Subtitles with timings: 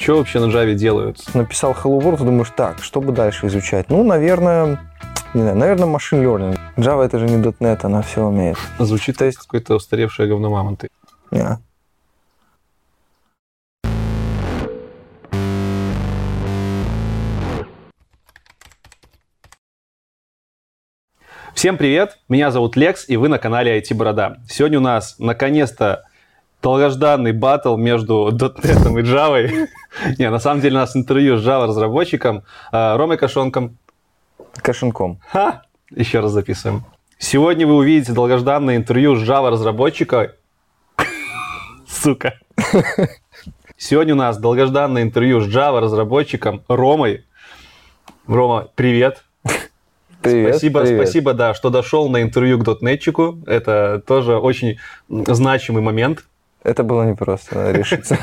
[0.00, 1.22] Что вообще на Java делают?
[1.34, 3.90] Написал Hello World, думаешь, так, что бы дальше изучать?
[3.90, 4.80] Ну, наверное,
[5.34, 6.58] не знаю, наверное, машин learning.
[6.78, 8.56] Java это же не .NET, она все умеет.
[8.78, 9.36] Звучит То есть...
[9.36, 10.88] какое-то устаревшее говно мамонты.
[11.30, 11.58] Yeah.
[21.54, 24.38] Всем привет, меня зовут Лекс, и вы на канале IT Борода.
[24.48, 26.04] Сегодня у нас наконец-то
[26.62, 29.68] долгожданный батл между .NET и Java.
[30.18, 33.78] Не, на самом деле у нас интервью с Java разработчиком э, Ромой Кашонком.
[34.62, 35.20] Кашенком.
[35.28, 35.62] Ха!
[35.90, 36.84] Еще раз записываем.
[37.18, 40.36] Сегодня вы увидите долгожданное интервью с Java разработчика.
[41.88, 42.38] Сука.
[43.76, 47.24] Сегодня у нас долгожданное интервью с Java разработчиком Ромой.
[48.26, 49.24] Рома, привет.
[50.22, 51.02] Привет, спасибо, привет.
[51.02, 53.42] спасибо, да, что дошел на интервью к дотнетчику.
[53.46, 56.24] Это тоже очень значимый момент.
[56.62, 58.18] Это было непросто решиться.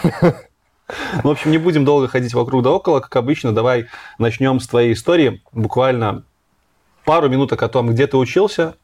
[1.24, 3.00] В общем, не будем долго ходить вокруг да около.
[3.00, 3.88] Как обычно, давай
[4.20, 5.42] начнем с твоей истории.
[5.52, 6.24] Буквально
[7.04, 8.76] пару минуток о том, где ты учился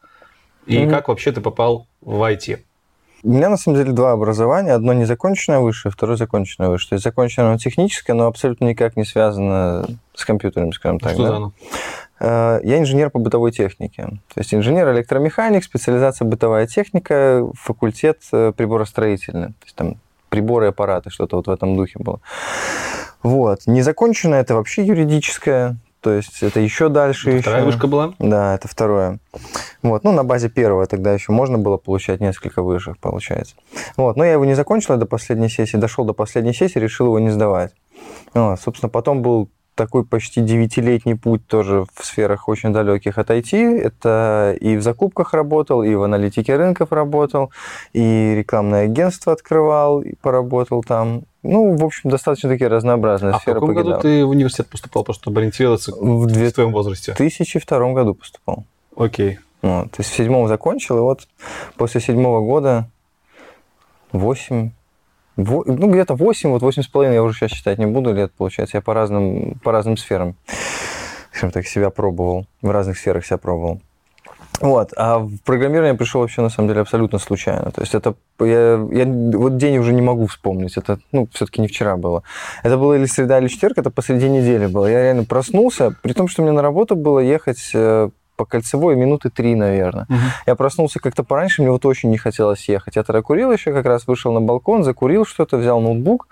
[0.66, 0.90] и mm-hmm.
[0.90, 2.60] как вообще ты попал в IT.
[3.24, 4.74] У меня, на самом деле, два образования.
[4.74, 6.90] Одно незаконченное высшее, второе законченное высшее.
[6.90, 11.14] То есть законченное техническое, но абсолютно никак не связано с компьютером, скажем так.
[11.14, 11.28] Что да?
[11.30, 11.54] за оно?
[12.24, 14.04] Э, я инженер по бытовой технике.
[14.34, 19.48] То есть инженер-электромеханик, специализация бытовая техника, факультет э, приборостроительный.
[19.48, 19.98] То есть там
[20.30, 22.22] приборы аппараты, что-то вот в этом духе было.
[23.24, 23.62] Вот.
[23.68, 25.78] Незаконченное это вообще юридическое.
[26.00, 27.30] То есть это еще дальше.
[27.30, 27.42] Это еще.
[27.44, 28.14] Вторая вышка была?
[28.20, 29.20] Да, это второе.
[29.82, 30.04] Вот.
[30.04, 33.56] Ну, на базе первого тогда еще можно было получать несколько вышек, получается.
[33.98, 34.16] Вот.
[34.16, 37.30] Но я его не закончил до последней сессии, дошел до последней сессии, решил его не
[37.30, 37.74] сдавать.
[38.34, 38.60] Вот.
[38.60, 43.80] Собственно, потом был такой почти девятилетний путь тоже в сферах очень далеких от IT.
[43.80, 47.52] Это и в закупках работал, и в аналитике рынков работал,
[47.94, 51.24] и рекламное агентство открывал, и поработал там.
[51.42, 53.58] Ну, в общем, достаточно такие разнообразные а сферы.
[53.58, 53.92] в каком покидал.
[53.94, 57.14] году ты в университет поступал, просто чтобы ориентироваться в, в твоем возрасте?
[57.14, 58.66] В 2002 году поступал.
[58.96, 59.40] Окей.
[59.62, 61.28] Вот, то есть в седьмом закончил, и вот
[61.78, 62.90] после седьмого года
[64.12, 64.72] 8
[65.36, 68.78] ну, где-то 8, вот 8,5 я уже сейчас считать не буду лет, получается.
[68.78, 70.36] Я по разным, по разным сферам,
[71.32, 72.46] скажем так, себя пробовал.
[72.62, 73.82] В разных сферах себя пробовал.
[74.62, 74.94] Вот.
[74.96, 77.72] А в программирование пришел вообще, на самом деле, абсолютно случайно.
[77.72, 78.16] То есть это...
[78.40, 80.78] Я, я вот день уже не могу вспомнить.
[80.78, 82.24] Это, ну, все-таки не вчера было.
[82.64, 84.86] Это было или среда, или четверг, это посреди недели было.
[84.86, 88.10] Я реально проснулся, при том, что мне на работу было ехать э,
[88.44, 90.06] по кольцевой минуты три, наверное.
[90.10, 90.18] Угу.
[90.48, 92.98] Я проснулся как-то пораньше, мне вот очень не хотелось ехать.
[92.98, 96.28] Я тогда курил еще, как раз вышел на балкон, закурил что-то, взял ноутбук,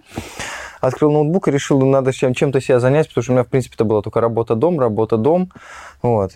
[0.81, 3.47] открыл ноутбук и решил, ну, надо чем- чем-то себя занять, потому что у меня, в
[3.47, 5.51] принципе, это была только работа-дом, работа-дом.
[6.01, 6.31] Вот.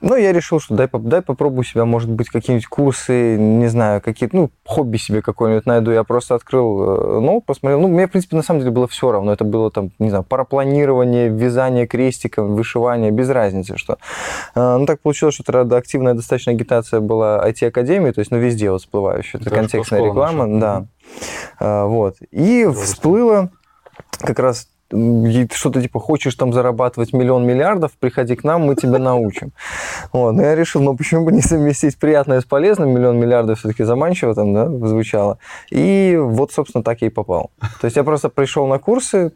[0.00, 4.00] Э, ну, я решил, что дай, дай попробую себя, может быть, какие-нибудь курсы, не знаю,
[4.00, 5.90] какие-то, ну, хобби себе какое-нибудь найду.
[5.90, 7.80] Я просто открыл ноут, посмотрел.
[7.80, 9.32] Ну, мне, в принципе, на самом деле было все равно.
[9.32, 13.98] Это было там, не знаю, парапланирование, вязание крестиком, вышивание, без разницы, что.
[14.54, 18.82] Ну, так получилось, что тогда активная достаточно агитация была IT-академии, то есть, ну, везде вот
[18.82, 19.40] всплывающая.
[19.40, 20.86] Это, контекстная реклама, наша.
[21.60, 21.86] да.
[21.86, 22.16] Вот.
[22.30, 23.50] И всплыло
[24.18, 29.52] как раз что-то типа, хочешь там зарабатывать миллион миллиардов, приходи к нам, мы тебя научим.
[30.12, 30.32] Вот.
[30.32, 34.34] Но я решил, ну почему бы не совместить приятное с полезным, миллион миллиардов все-таки заманчиво
[34.34, 35.38] там, да, звучало.
[35.70, 37.50] И вот, собственно, так я и попал.
[37.80, 39.32] То есть я просто пришел на курсы,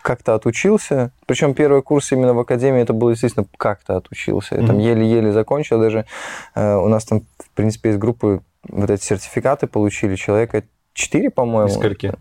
[0.00, 1.12] как-то отучился.
[1.26, 4.56] Причем первый курс именно в академии это был, естественно, как-то отучился.
[4.56, 5.80] Я там еле-еле закончил.
[5.80, 6.06] Даже
[6.54, 10.16] э, у нас там, в принципе, из группы вот эти сертификаты получили.
[10.16, 10.64] Человека
[10.94, 11.68] 4, по-моему.
[11.68, 12.14] Из скольки?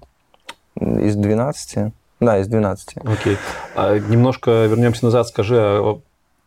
[0.80, 1.94] Из 12.
[2.22, 2.98] Да, из 12.
[3.04, 3.38] Окей.
[3.76, 6.00] А немножко вернемся назад, скажи, а,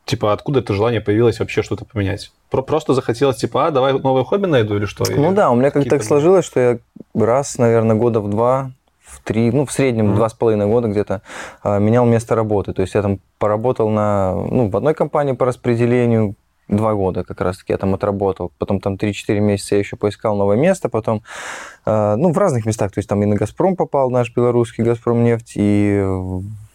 [0.04, 2.32] типа, откуда это желание появилось вообще что-то поменять?
[2.48, 5.04] Просто захотелось, типа, а, давай новое хобби найду или что?
[5.10, 6.78] Ну или да, у меня как-то так сложилось, что я
[7.14, 8.70] раз, наверное, года в два,
[9.02, 10.16] в три, ну, в среднем mm-hmm.
[10.16, 11.22] два с половиной года где-то
[11.64, 12.72] а, менял место работы.
[12.72, 16.36] То есть я там поработал на, ну, в одной компании по распределению,
[16.68, 18.52] два года как раз-таки я там отработал.
[18.58, 20.88] Потом там 3-4 месяца я еще поискал новое место.
[20.88, 21.22] Потом,
[21.86, 22.92] э, ну, в разных местах.
[22.92, 26.02] То есть там и на «Газпром» попал, наш белорусский «Газпром» нефть, и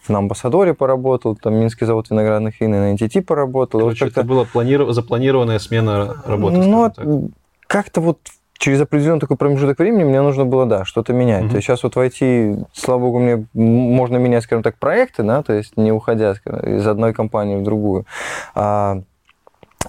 [0.07, 3.81] на амбассадоре поработал, там Минский завод виноградных вин, и на NTT поработал.
[3.81, 4.91] Короче, вот это была планиров...
[4.93, 6.57] запланированная смена работы?
[6.57, 7.31] Ну,
[7.67, 8.19] как-то вот
[8.59, 11.45] через определенный такой промежуток времени мне нужно было, да, что-то менять.
[11.45, 11.49] Mm-hmm.
[11.49, 15.53] То есть сейчас вот войти, слава богу, мне можно менять, скажем так, проекты, да, то
[15.53, 18.05] есть не уходя скажем, из одной компании в другую.
[18.53, 19.01] А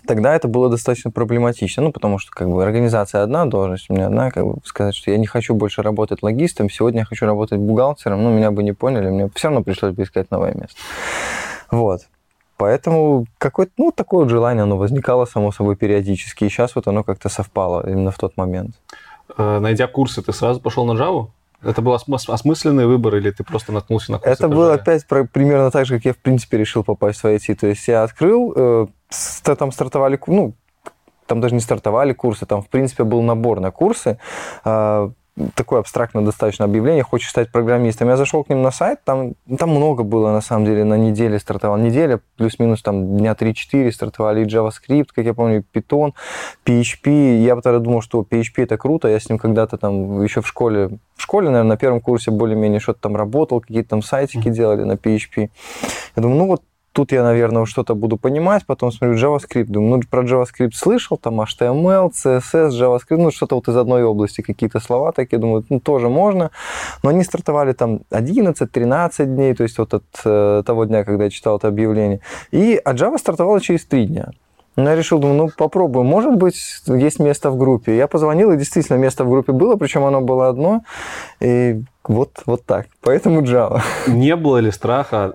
[0.06, 4.06] тогда это было достаточно проблематично, ну, потому что, как бы, организация одна, должность у меня
[4.06, 7.58] одна, как бы, сказать, что я не хочу больше работать логистом, сегодня я хочу работать
[7.58, 10.76] бухгалтером, ну, меня бы не поняли, мне все равно пришлось бы искать новое место.
[11.70, 12.02] Вот.
[12.56, 17.02] Поэтому какое-то, ну, такое вот желание, оно возникало, само собой, периодически, и сейчас вот оно
[17.04, 18.76] как-то совпало именно в тот момент.
[19.38, 21.28] Найдя курсы, ты сразу пошел на Java?
[21.62, 25.24] Это был осмыс- осмысленный выбор или ты просто наткнулся на курсы Это было опять про-
[25.24, 27.54] примерно так же, как я, в принципе, решил попасть в IT.
[27.54, 28.86] То есть я открыл, э,
[29.56, 30.54] там стартовали, ну,
[31.26, 34.18] там даже не стартовали курсы, там, в принципе, был набор на курсы.
[34.64, 35.12] А,
[35.54, 38.08] Такое абстрактное достаточно объявление, хочешь стать программистом.
[38.08, 41.38] Я зашел к ним на сайт, там, там много было, на самом деле, на неделе
[41.38, 41.78] стартовал.
[41.78, 46.12] Неделя, плюс-минус там дня 3-4 стартовали и JavaScript, как я помню, Python,
[46.66, 47.38] PHP.
[47.42, 50.98] Я тогда думал, что PHP это круто, я с ним когда-то там еще в школе,
[51.16, 54.92] в школе, наверное, на первом курсе более-менее что-то там работал, какие-то там сайтики делали на
[54.92, 55.50] PHP.
[56.16, 60.02] Я думаю, ну вот тут я, наверное, что-то буду понимать, потом смотрю JavaScript, думаю, ну,
[60.10, 65.12] про JavaScript слышал, там HTML, CSS, JavaScript, ну, что-то вот из одной области, какие-то слова
[65.12, 66.50] такие, думаю, ну, тоже можно,
[67.02, 71.30] но они стартовали там 11-13 дней, то есть вот от э, того дня, когда я
[71.30, 72.20] читал это объявление,
[72.50, 74.30] и, а Java стартовала через 3 дня.
[74.76, 76.56] Я решил, думаю, ну попробуем, может быть,
[76.86, 77.96] есть место в группе.
[77.96, 80.82] Я позвонил, и действительно место в группе было, причем оно было одно,
[81.40, 82.86] и вот, вот так.
[83.02, 83.82] Поэтому Java.
[84.06, 85.34] Не было ли страха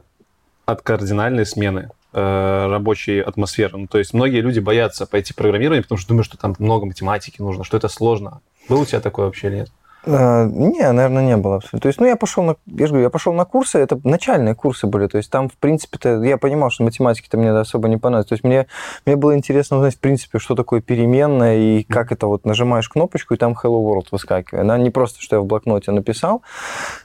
[0.65, 3.77] от кардинальной смены э, рабочей атмосферы?
[3.77, 6.85] Ну, то есть многие люди боятся пойти в программирование, потому что думают, что там много
[6.85, 8.41] математики нужно, что это сложно.
[8.67, 9.69] Было у тебя такое вообще или нет?
[10.07, 11.79] А, Не, наверное, не было абсолютно.
[11.79, 14.55] То есть, ну, я пошел на, я же говорю, я пошел на курсы, это начальные
[14.55, 18.27] курсы были, то есть там, в принципе-то, я понимал, что математики-то мне особо не понравилось.
[18.27, 18.67] То есть мне,
[19.05, 23.33] мне было интересно узнать, в принципе, что такое переменная и как это вот нажимаешь кнопочку,
[23.33, 24.63] и там Hello World выскакивает.
[24.63, 26.41] Она не просто, что я в блокноте написал.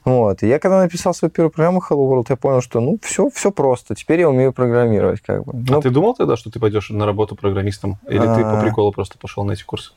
[0.05, 0.43] Вот.
[0.43, 3.51] И я когда написал свою первую программу Hello World, я понял, что, ну, все, все
[3.51, 3.95] просто.
[3.95, 5.53] Теперь я умею программировать, как бы.
[5.53, 7.99] А Ну, ты думал тогда, что ты пойдешь на работу программистом?
[8.09, 8.63] Или ты по А.
[8.63, 9.93] приколу просто пошел на эти курсы?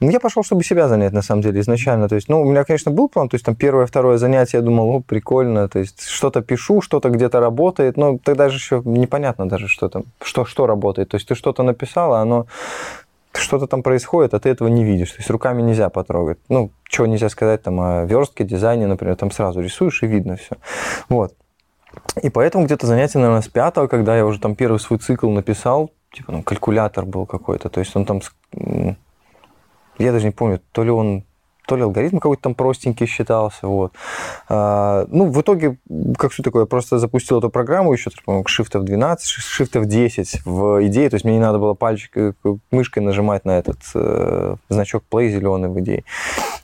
[0.00, 2.08] Ну, я пошел, чтобы себя занять, на самом деле, изначально.
[2.08, 4.62] То есть, ну, у меня, конечно, был план, то есть, там, первое, второе занятие, я
[4.62, 9.46] думал, о, прикольно, то есть, что-то пишу, что-то где-то работает, но тогда же еще непонятно
[9.46, 11.10] даже, что там, что, что работает.
[11.10, 12.46] То есть, ты что-то написал, а оно
[13.32, 15.10] что-то там происходит, а ты этого не видишь.
[15.12, 16.38] То есть, руками нельзя потрогать.
[16.48, 20.56] Ну, чего нельзя сказать там о верстке, дизайне, например, там сразу рисуешь и видно все.
[21.10, 21.34] Вот.
[22.22, 25.90] И поэтому где-то занятие, наверное, с пятого, когда я уже там первый свой цикл написал,
[26.12, 28.20] типа, ну, калькулятор был какой-то, то есть он там
[30.00, 31.24] я даже не помню, то ли он
[31.70, 33.92] то ли алгоритм какой-то там простенький считался, вот.
[34.48, 35.78] А, ну, в итоге,
[36.18, 40.84] как все такое, я просто запустил эту программу еще, по-моему, Shift 12, Shift 10 в
[40.88, 42.32] идее, то есть мне не надо было пальчик, э,
[42.72, 46.02] мышкой нажимать на этот э, значок play зеленый в идее.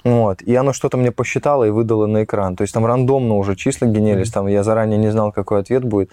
[0.07, 0.41] Вот.
[0.43, 2.55] И оно что-то мне посчитало и выдало на экран.
[2.55, 6.13] То есть там рандомно уже числа генерились, там я заранее не знал, какой ответ будет.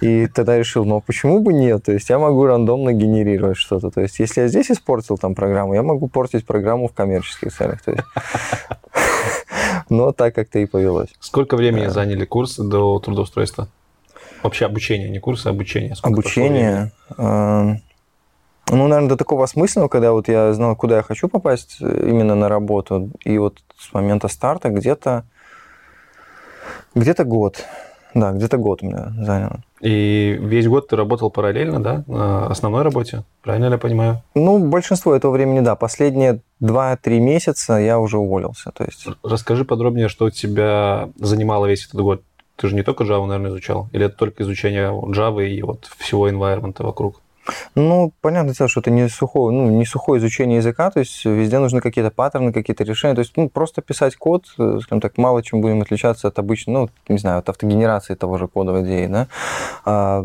[0.00, 1.82] И тогда решил, ну а почему бы нет?
[1.82, 3.90] То есть я могу рандомно генерировать что-то.
[3.90, 7.82] То есть если я здесь испортил там программу, я могу портить программу в коммерческих целях.
[7.82, 8.04] То есть...
[9.88, 11.10] Но так как-то и повелось.
[11.18, 13.66] Сколько времени заняли курсы до трудоустройства?
[14.44, 15.96] Вообще обучение, не курсы, а обучение.
[15.96, 16.20] Сколько?
[16.20, 16.92] Обучение.
[18.70, 22.48] Ну, наверное, до такого осмысленного, когда вот я знал, куда я хочу попасть именно на
[22.48, 25.24] работу, и вот с момента старта где-то
[26.94, 27.64] где-то год.
[28.14, 29.60] Да, где-то год у меня заняло.
[29.80, 33.24] И весь год ты работал параллельно, да, на основной работе?
[33.40, 34.22] Правильно ли я понимаю?
[34.34, 35.76] Ну, большинство этого времени, да.
[35.76, 38.70] Последние 2-3 месяца я уже уволился.
[38.72, 42.22] То есть, Расскажи подробнее, что тебя занимало весь этот год.
[42.56, 43.88] Ты же не только Java, наверное, изучал?
[43.92, 47.22] Или это только изучение Java и вот всего environment вокруг?
[47.74, 51.58] Ну, понятное дело, что это не сухое, ну, не сухое изучение языка, то есть везде
[51.58, 53.14] нужны какие-то паттерны, какие-то решения.
[53.14, 56.74] То есть, ну, просто писать код, э, скажем так, мало чем будем отличаться от обычной,
[56.74, 60.24] ну, не знаю, от автогенерации того же кода в идее, да.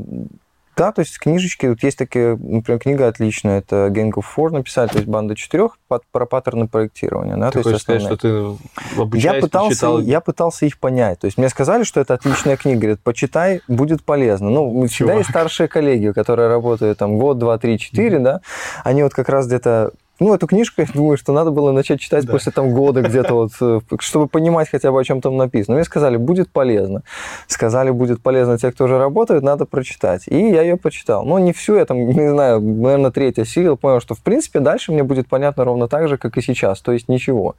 [0.77, 4.87] Да, то есть книжечки, вот есть такие, например, книга отличная, это Gang of Four написали,
[4.89, 5.77] то есть банда четырех
[6.11, 8.57] про паттерны проектирования, да, Ты то есть сказать, что ты
[8.95, 9.99] обучаясь, Я пытался, читал...
[9.99, 11.19] я пытался их понять.
[11.19, 12.79] То есть мне сказали, что это отличная книга.
[12.79, 14.49] Говорят, почитай, будет полезно.
[14.49, 15.17] Ну, всегда Чувак.
[15.17, 18.41] есть старшие коллеги, которые работают там год, два, три, четыре, да.
[18.83, 22.25] Они вот как раз где-то ну, эту книжку, я думаю, что надо было начать читать
[22.25, 22.33] Да.
[22.33, 25.75] после там года где-то вот, э, чтобы понимать хотя бы, о чем там написано.
[25.75, 27.03] Мне сказали, будет полезно.
[27.47, 30.23] Сказали, будет полезно те, кто уже работает, надо прочитать.
[30.27, 31.25] И я ее почитал.
[31.25, 34.91] Ну, не всю, я там, не знаю, наверное, третья сила, понял, что, в принципе, дальше
[34.91, 37.55] мне будет понятно ровно так же, как и сейчас, то есть ничего.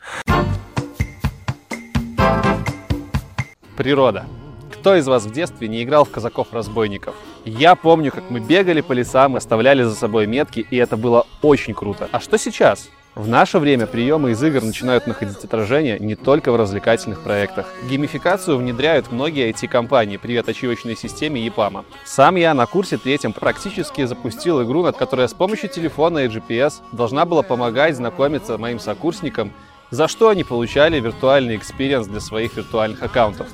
[3.77, 4.25] Природа.
[4.79, 7.17] Кто из вас в детстве не играл в казаков-разбойников?
[7.45, 11.75] Я помню, как мы бегали по лесам, оставляли за собой метки, и это было очень
[11.75, 12.09] круто.
[12.13, 12.89] А что сейчас?
[13.17, 17.67] В наше время приемы из игр начинают находить отражение не только в развлекательных проектах.
[17.91, 21.85] Геймификацию внедряют многие IT-компании, привет ачивочной системе EPAM.
[22.05, 26.75] Сам я на курсе третьем практически запустил игру, над которой с помощью телефона и GPS
[26.93, 29.53] должна была помогать знакомиться моим сокурсникам,
[29.91, 33.49] за что они получали виртуальный experience для своих виртуальных аккаунтов.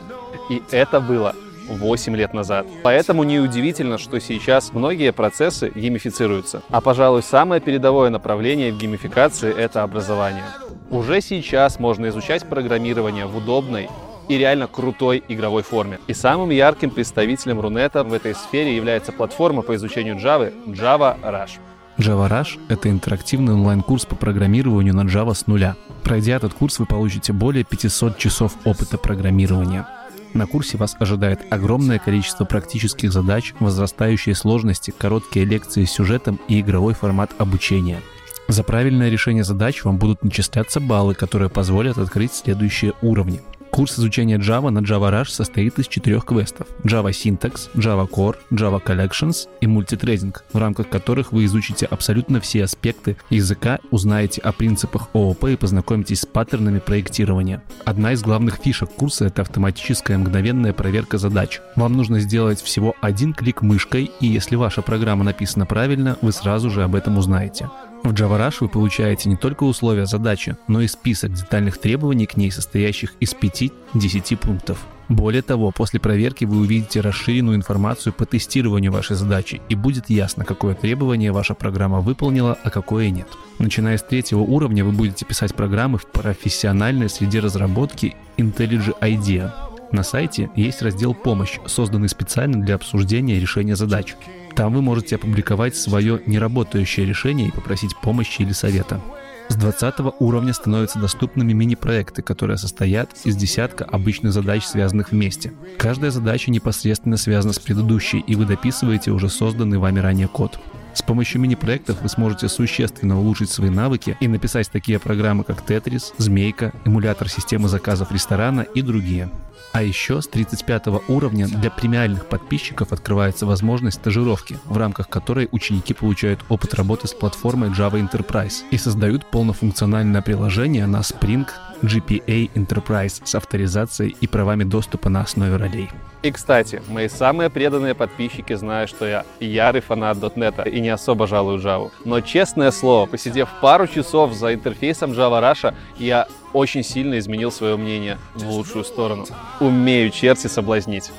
[0.50, 1.34] И это было
[1.68, 2.66] 8 лет назад.
[2.82, 6.62] Поэтому неудивительно, что сейчас многие процессы геймифицируются.
[6.70, 10.44] А, пожалуй, самое передовое направление в геймификации— это образование.
[10.90, 13.88] Уже сейчас можно изучать программирование в удобной
[14.28, 15.98] и реально крутой игровой форме.
[16.06, 21.58] И самым ярким представителем Рунета в этой сфере является платформа по изучению Java JavaRush.
[21.98, 25.76] Java Rush— это интерактивный онлайн-курс по программированию на Java с нуля.
[26.02, 29.86] Пройдя этот курс, вы получите более 500 часов опыта программирования.
[30.34, 36.60] На курсе вас ожидает огромное количество практических задач, возрастающие сложности, короткие лекции с сюжетом и
[36.60, 38.00] игровой формат обучения.
[38.48, 43.40] За правильное решение задач вам будут начисляться баллы, которые позволят открыть следующие уровни.
[43.74, 48.80] Курс изучения Java на Java Rush состоит из четырех квестов Java Syntax, Java Core, Java
[48.80, 55.08] Collections и Multithreading, в рамках которых вы изучите абсолютно все аспекты языка, узнаете о принципах
[55.12, 57.64] ООП и познакомитесь с паттернами проектирования.
[57.84, 61.60] Одна из главных фишек курса— это автоматическая мгновенная проверка задач.
[61.74, 66.70] Вам нужно сделать всего один клик мышкой, и если ваша программа написана правильно, вы сразу
[66.70, 67.68] же об этом узнаете.
[68.04, 72.36] В Java Rush вы получаете не только условия задачи, но и список детальных требований к
[72.36, 74.78] ней, состоящих из 5-10 пунктов.
[75.08, 80.44] Более того, после проверки вы увидите расширенную информацию по тестированию вашей задачи и будет ясно,
[80.44, 83.28] какое требование ваша программа выполнила, а какое нет.
[83.58, 89.50] Начиная с третьего уровня вы будете писать программы в профессиональной среде разработки IntelliJ IDEA.
[89.92, 94.14] На сайте есть раздел «Помощь», созданный специально для обсуждения решения задач.
[94.56, 99.00] Там вы можете опубликовать свое неработающее решение и попросить помощи или совета.
[99.48, 105.52] С 20 уровня становятся доступными мини-проекты, которые состоят из десятка обычных задач, связанных вместе.
[105.76, 110.58] Каждая задача непосредственно связана с предыдущей, и вы дописываете уже созданный вами ранее код.
[110.94, 116.14] С помощью мини-проектов вы сможете существенно улучшить свои навыки и написать такие программы, как Tetris,
[116.16, 119.28] Змейка, эмулятор системы заказов ресторана и другие.
[119.74, 125.92] А еще с 35 уровня для премиальных подписчиков открывается возможность стажировки, в рамках которой ученики
[125.92, 131.48] получают опыт работы с платформой Java Enterprise и создают полнофункциональное приложение на Spring
[131.82, 135.90] GPA Enterprise с авторизацией и правами доступа на основе ролей.
[136.22, 141.26] И, кстати, мои самые преданные подписчики знают, что я ярый фанат .NET и не особо
[141.26, 141.90] жалую Java.
[142.04, 147.76] Но, честное слово, посидев пару часов за интерфейсом Java Rush, я очень сильно изменил свое
[147.76, 149.26] мнение в лучшую сторону.
[149.60, 151.10] Умею черти соблазнить.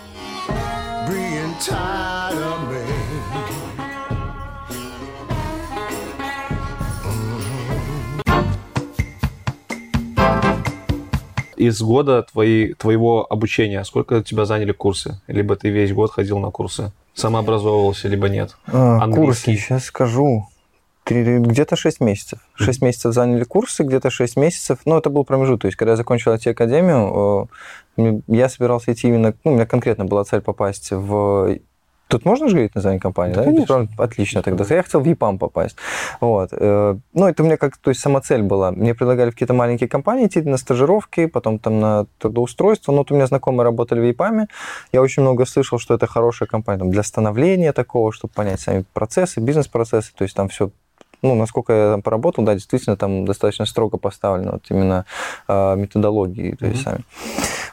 [11.57, 15.19] Из года твои, твоего обучения, сколько тебя заняли курсы?
[15.27, 16.91] Либо ты весь год ходил на курсы?
[17.13, 18.55] Самообразовывался, либо нет?
[18.67, 19.53] А, Английский.
[19.53, 20.47] Курсы, сейчас скажу.
[21.05, 22.39] Где-то 6 месяцев.
[22.55, 24.79] 6 месяцев заняли курсы, где-то 6 месяцев.
[24.85, 25.61] Ну, это был промежуток.
[25.61, 27.49] То есть, когда я закончил IT-академию,
[27.97, 29.35] э, я собирался идти именно...
[29.43, 31.59] Ну, у меня конкретно была цель попасть в...
[32.07, 33.43] Тут можно же говорить название компании, да?
[33.43, 33.87] конечно.
[33.97, 34.63] Отлично тогда.
[34.69, 35.75] Я хотел в EPAM попасть.
[36.21, 36.49] Вот.
[36.51, 37.77] э, Ну, это у меня как...
[37.77, 38.71] То есть, сама цель была.
[38.71, 42.91] Мне предлагали в какие-то маленькие компании идти на стажировки, потом там на трудоустройство.
[42.91, 44.47] Но вот у меня знакомые работали в EPAM.
[44.91, 48.85] Я очень много слышал, что это хорошая компания там, для становления такого, чтобы понять сами
[48.93, 50.11] процессы, бизнес-процессы.
[50.15, 50.71] То есть, там все
[51.21, 55.05] ну, насколько я там поработал, да, действительно, там достаточно строго поставлено вот именно
[55.47, 57.03] э, методологии, то есть сами.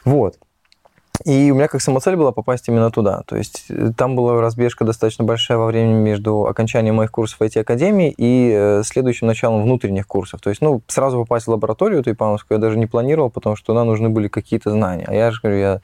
[0.05, 0.37] Вот.
[1.25, 3.21] И у меня как самоцель была попасть именно туда.
[3.27, 8.13] То есть э, там была разбежка достаточно большая во времени между окончанием моих курсов IT-академии
[8.17, 10.41] и э, следующим началом внутренних курсов.
[10.41, 13.67] То есть, ну, сразу попасть в лабораторию эту ипановскую я даже не планировал, потому что
[13.67, 15.05] туда нужны были какие-то знания.
[15.07, 15.81] А я же говорю, я,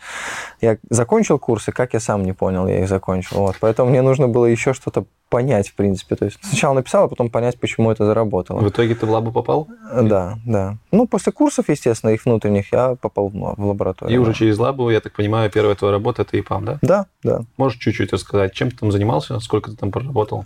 [0.62, 3.38] я закончил курсы, как я сам не понял, я их закончил.
[3.38, 3.56] Вот.
[3.60, 6.16] Поэтому мне нужно было еще что-то понять, в принципе.
[6.16, 8.60] То есть сначала написал, а потом понять, почему это заработало.
[8.60, 9.68] В итоге ты в лабу попал?
[9.94, 10.78] Да, да.
[10.92, 14.16] Ну, после курсов, естественно, их внутренних, я попал в лабораторию.
[14.16, 16.80] И уже через лабу, я так понимаю, первая твоя работа это ИПАМ, да?
[16.82, 17.42] Да, да.
[17.58, 20.46] Можешь чуть-чуть рассказать, чем ты там занимался, сколько ты там проработал?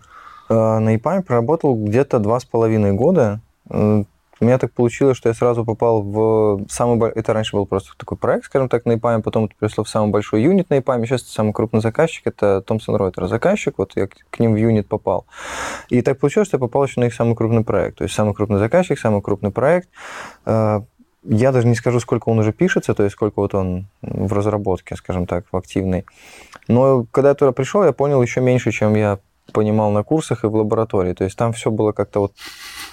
[0.50, 3.39] Э, На ИПАМе проработал где-то два с половиной года.
[3.70, 4.03] Э,
[4.39, 7.12] У меня так получилось, что я сразу попал в самый...
[7.12, 10.10] Это раньше был просто такой проект, скажем так, на ИПАМе, потом это перешло в самый
[10.12, 11.06] большой юнит на ИПАМе.
[11.06, 14.88] Сейчас самый крупный заказчик, это Томпсон Ройтер заказчик, вот я к к ним в юнит
[14.88, 15.25] попал.
[15.89, 18.00] И так получилось, что я попал еще на их самый крупный проект.
[18.00, 19.88] То есть самый крупный заказчик, самый крупный проект.
[21.25, 24.96] Я даже не скажу, сколько он уже пишется, то есть сколько вот он в разработке,
[24.96, 26.06] скажем так, в активной.
[26.68, 29.20] Но когда я туда пришел, я понял еще меньше, чем я
[29.51, 31.13] понимал на курсах и в лаборатории.
[31.13, 32.33] То есть там все было как-то вот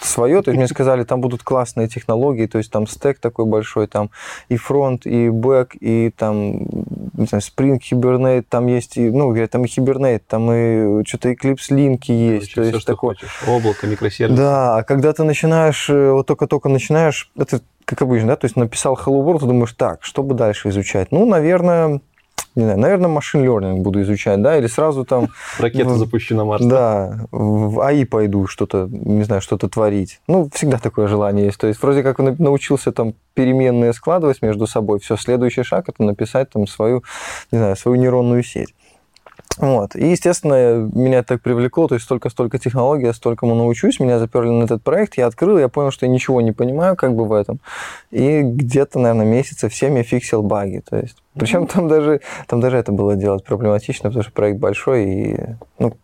[0.02, 0.42] свое.
[0.42, 4.10] То есть мне сказали, там будут классные технологии, то есть там стек такой большой, там
[4.48, 6.66] и фронт, и бэк, и там
[7.20, 11.30] не знаю, Spring Hibernate, там есть, и, ну, говорят, там и Hibernate, там и что-то
[11.32, 12.54] Eclipse линки есть.
[12.54, 13.14] то все, есть что такое.
[13.14, 13.42] хочешь.
[13.46, 14.36] Облако, микросервис.
[14.36, 18.56] Да, а когда ты начинаешь, э, вот только-только начинаешь, это как обычно, да, то есть
[18.56, 21.10] написал Hello World, думаешь, так, что бы дальше изучать?
[21.10, 22.00] Ну, наверное,
[22.60, 26.64] не знаю, наверное, машин learning буду изучать, да, или сразу там, Ракета запущена на Марс.
[26.64, 30.20] да, в АИ пойду что-то, не знаю, что-то творить.
[30.28, 31.58] Ну, всегда такое желание есть.
[31.58, 36.02] То есть вроде как на- научился там переменные складывать между собой, все, следующий шаг это
[36.02, 37.02] написать там свою,
[37.52, 38.74] не знаю, свою нейронную сеть.
[39.58, 39.94] Вот.
[39.96, 44.64] И, естественно, меня так привлекло, то есть столько-столько технологий, я столькому научусь, меня заперли на
[44.64, 47.60] этот проект, я открыл, я понял, что я ничего не понимаю как бы в этом.
[48.10, 50.82] И где-то, наверное, месяца в 7 я фиксил баги.
[50.88, 55.04] То есть, причем там даже, там даже это было делать проблематично, потому что проект большой
[55.04, 55.36] и,
[55.78, 55.94] ну,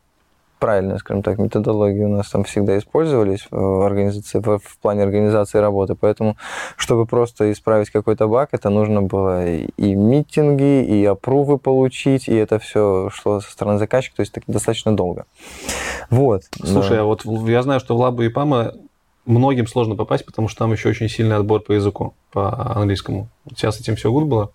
[0.58, 5.58] правильная, скажем так, методологии у нас там всегда использовались в организации, в, в плане организации
[5.58, 5.94] работы.
[5.94, 6.36] Поэтому,
[6.76, 12.58] чтобы просто исправить какой-то баг, это нужно было и, митинги, и опрувы получить, и это
[12.58, 15.26] все шло со стороны заказчика, то есть так достаточно долго.
[16.10, 16.42] Вот.
[16.62, 18.72] Слушай, а вот я знаю, что в Лабу и Пама
[19.26, 23.28] многим сложно попасть, потому что там еще очень сильный отбор по языку, по английскому.
[23.44, 24.50] У тебя с этим все гуд было?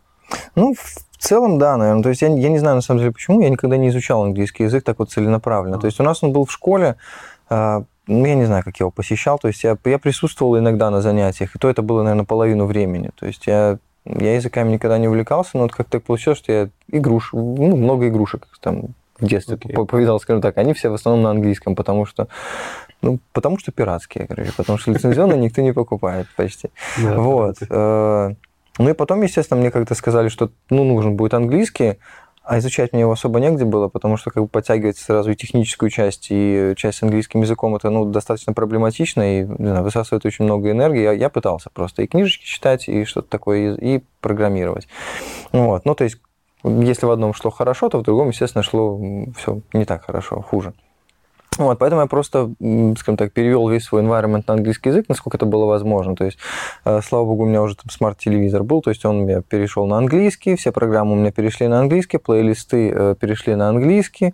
[0.56, 2.04] Ну, в целом, да, наверное.
[2.04, 3.42] То есть я, я не знаю, на самом деле, почему.
[3.42, 5.80] Я никогда не изучал английский язык так вот целенаправленно.
[5.80, 6.96] То есть у нас он был в школе,
[7.50, 9.40] а, ну, я не знаю, как я его посещал.
[9.40, 13.12] То есть я, я присутствовал иногда на занятиях, и то это было, наверное, половину времени.
[13.16, 16.70] То есть я, я языками никогда не увлекался, но вот как так получилось, что я
[16.90, 20.58] игруш, ну, много игрушек там в детстве по- повидал, скажем так.
[20.58, 22.28] Они все в основном на английском, потому что
[23.04, 26.70] ну, потому что пиратские, короче, потому что лицензионные никто не покупает почти.
[27.00, 27.56] Вот.
[28.78, 31.98] Ну и потом, естественно, мне как-то сказали, что ну, нужен будет английский,
[32.44, 35.90] а изучать мне его особо негде было, потому что как бы подтягивать сразу и техническую
[35.90, 40.46] часть, и часть с английским языком, это ну, достаточно проблематично и не знаю, высасывает очень
[40.46, 41.02] много энергии.
[41.02, 44.88] Я, я пытался просто и книжечки читать, и что-то такое, и, и программировать.
[45.52, 45.86] Вот.
[45.86, 46.18] Ну, то есть,
[46.64, 49.00] если в одном шло хорошо, то в другом, естественно, шло
[49.38, 50.74] все не так хорошо, хуже.
[51.58, 52.50] Вот, поэтому я просто,
[52.98, 56.16] скажем так, перевел весь свой environment на английский язык, насколько это было возможно.
[56.16, 56.38] То есть,
[56.86, 59.86] э, слава богу, у меня уже там смарт-телевизор был, то есть он у меня перешел
[59.86, 64.34] на английский, все программы у меня перешли на английский, плейлисты э, перешли на английский,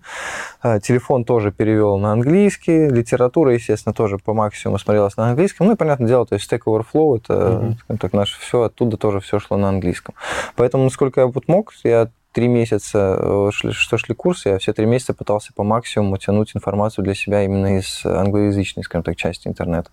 [0.61, 5.67] э, телефон тоже перевел на английский, литература, естественно, тоже по максимуму смотрелась на английском.
[5.67, 9.21] Ну и, понятное дело, то есть Stack Overflow, это, скажем так, наше все, оттуда тоже
[9.21, 10.13] все шло на английском.
[10.55, 14.71] Поэтому, насколько я вот мог, я три месяца, э, шли- что шли курсы, я все
[14.71, 19.47] три месяца пытался по максимуму тянуть информацию для себя именно из англоязычной, скажем так, части
[19.47, 19.89] интернета.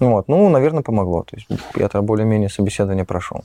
[0.00, 0.26] Вот.
[0.26, 1.22] Ну, наверное, помогло.
[1.22, 3.44] То есть я то более-менее собеседование прошел.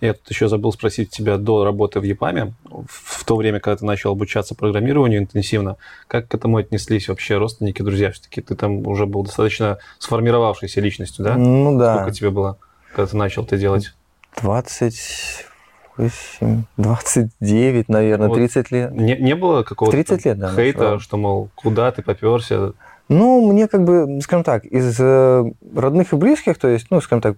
[0.00, 3.84] Я тут еще забыл спросить тебя до работы в ЕПАМе, в то время, когда ты
[3.84, 5.76] начал обучаться программированию интенсивно,
[6.08, 8.10] как к этому отнеслись вообще родственники, друзья?
[8.10, 11.36] Все-таки ты там уже был достаточно сформировавшейся личностью, да?
[11.36, 11.94] Ну да.
[11.94, 12.58] Сколько тебе было,
[12.92, 13.94] когда ты начал это делать?
[14.42, 18.36] 28, 29, наверное, Вот.
[18.36, 18.92] 30 лет.
[18.92, 21.00] Не, не было какого-то 30 там лет, да, хейта, начал.
[21.00, 22.72] что, мол, куда ты поперся?
[23.08, 25.44] Ну, мне как бы, скажем так, из э,
[25.74, 27.36] родных и близких, то есть, ну, скажем так,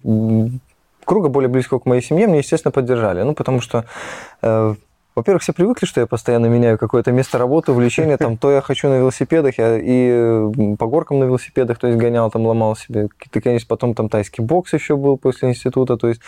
[1.03, 3.21] круга более близкого к моей семье, мне, естественно, поддержали.
[3.23, 3.85] Ну, потому что,
[4.41, 4.75] э,
[5.15, 8.87] во-первых, все привыкли, что я постоянно меняю какое-то место работы, увлечение, там, то я хочу
[8.87, 13.09] на велосипедах, я и по горкам на велосипедах, то есть гонял, там, ломал себе.
[13.09, 16.21] Какие-то, конечно, потом там тайский бокс еще был после института, то есть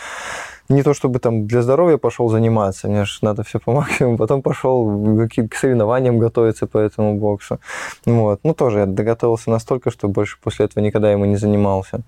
[0.70, 4.42] не то чтобы там для здоровья пошел заниматься, мне же надо все по максимуму, потом
[4.42, 7.60] пошел к соревнованиям готовиться по этому боксу.
[8.06, 8.40] Вот.
[8.44, 12.02] Ну, тоже я доготовился настолько, что больше после этого никогда ему не занимался.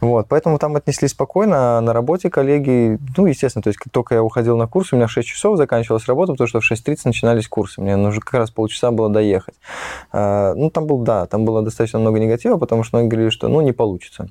[0.00, 0.26] Вот.
[0.28, 4.22] Поэтому там отнеслись спокойно, а на работе коллеги, ну, естественно, то есть как только я
[4.22, 7.48] уходил на курс, у меня в 6 часов заканчивалась работа, потому что в 6.30 начинались
[7.48, 9.54] курсы, мне нужно как раз полчаса было доехать.
[10.12, 13.48] А, Ну, там был, да, там было достаточно много негатива, потому что многие говорили, что,
[13.48, 14.28] ну, не получится.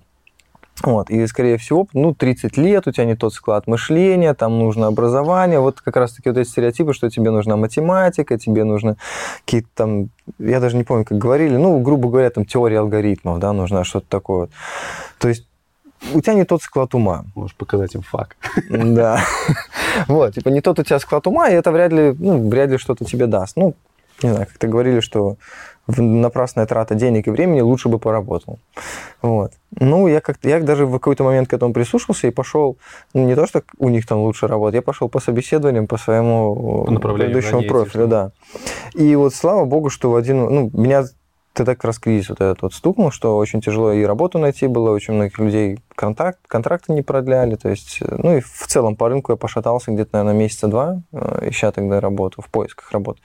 [0.84, 4.88] Вот, и, скорее всего, ну, 30 лет, у тебя не тот склад мышления, там нужно
[4.88, 8.98] образование, вот как раз-таки вот эти стереотипы, что тебе нужна математика, тебе нужно
[9.46, 13.54] какие-то там, я даже не помню, как говорили, ну, грубо говоря, там теория алгоритмов, да,
[13.54, 14.40] нужна что-то такое.
[14.40, 14.52] вот.
[15.20, 15.48] То есть
[16.14, 17.26] у тебя не тот склад ума.
[17.36, 18.38] Можешь показать им факт.
[18.70, 19.20] Да.
[20.08, 22.80] Вот, типа не тот у тебя склад ума, и это вряд ли, ну, вряд ли
[22.80, 23.56] что-то тебе даст.
[23.56, 23.76] Ну,
[24.24, 25.38] не знаю, как-то говорили, что
[25.88, 28.60] напрасная трата денег и времени лучше бы поработал.
[29.22, 29.52] Вот.
[29.80, 32.78] Ну, я как-то, я даже в какой-то момент к этому прислушался и пошел,
[33.14, 36.86] ну, не то, что у них там лучше работать, я пошел по собеседованиям, по своему
[36.86, 38.32] По направлению предыдущему профилю, да.
[38.94, 41.06] И вот слава богу, что в один, ну, меня
[41.54, 44.92] тогда как раз кризис вот этот вот стукнул, что очень тяжело и работу найти было,
[44.92, 49.08] очень многих людей контракт, контракты не продляли, то есть, э, ну и в целом по
[49.08, 53.22] рынку я пошатался где-то, наверное, месяца два, э, ища тогда работу, в поисках работы.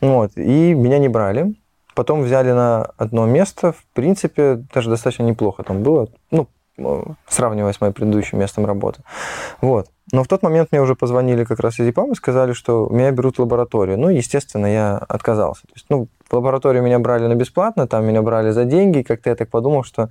[0.00, 1.54] Вот, и меня не брали.
[1.94, 7.72] Потом взяли на одно место, в принципе, даже достаточно неплохо там было, ну, э, сравнивая
[7.72, 9.02] с моим предыдущим местом работы.
[9.60, 9.88] Вот.
[10.10, 13.10] Но в тот момент мне уже позвонили как раз из ИПАМ и сказали, что меня
[13.12, 13.98] берут в лабораторию.
[13.98, 15.62] Ну, естественно, я отказался.
[15.62, 19.28] То есть, ну, В лабораторию меня брали на бесплатно, там меня брали за деньги, как-то
[19.28, 20.08] я так подумал, что,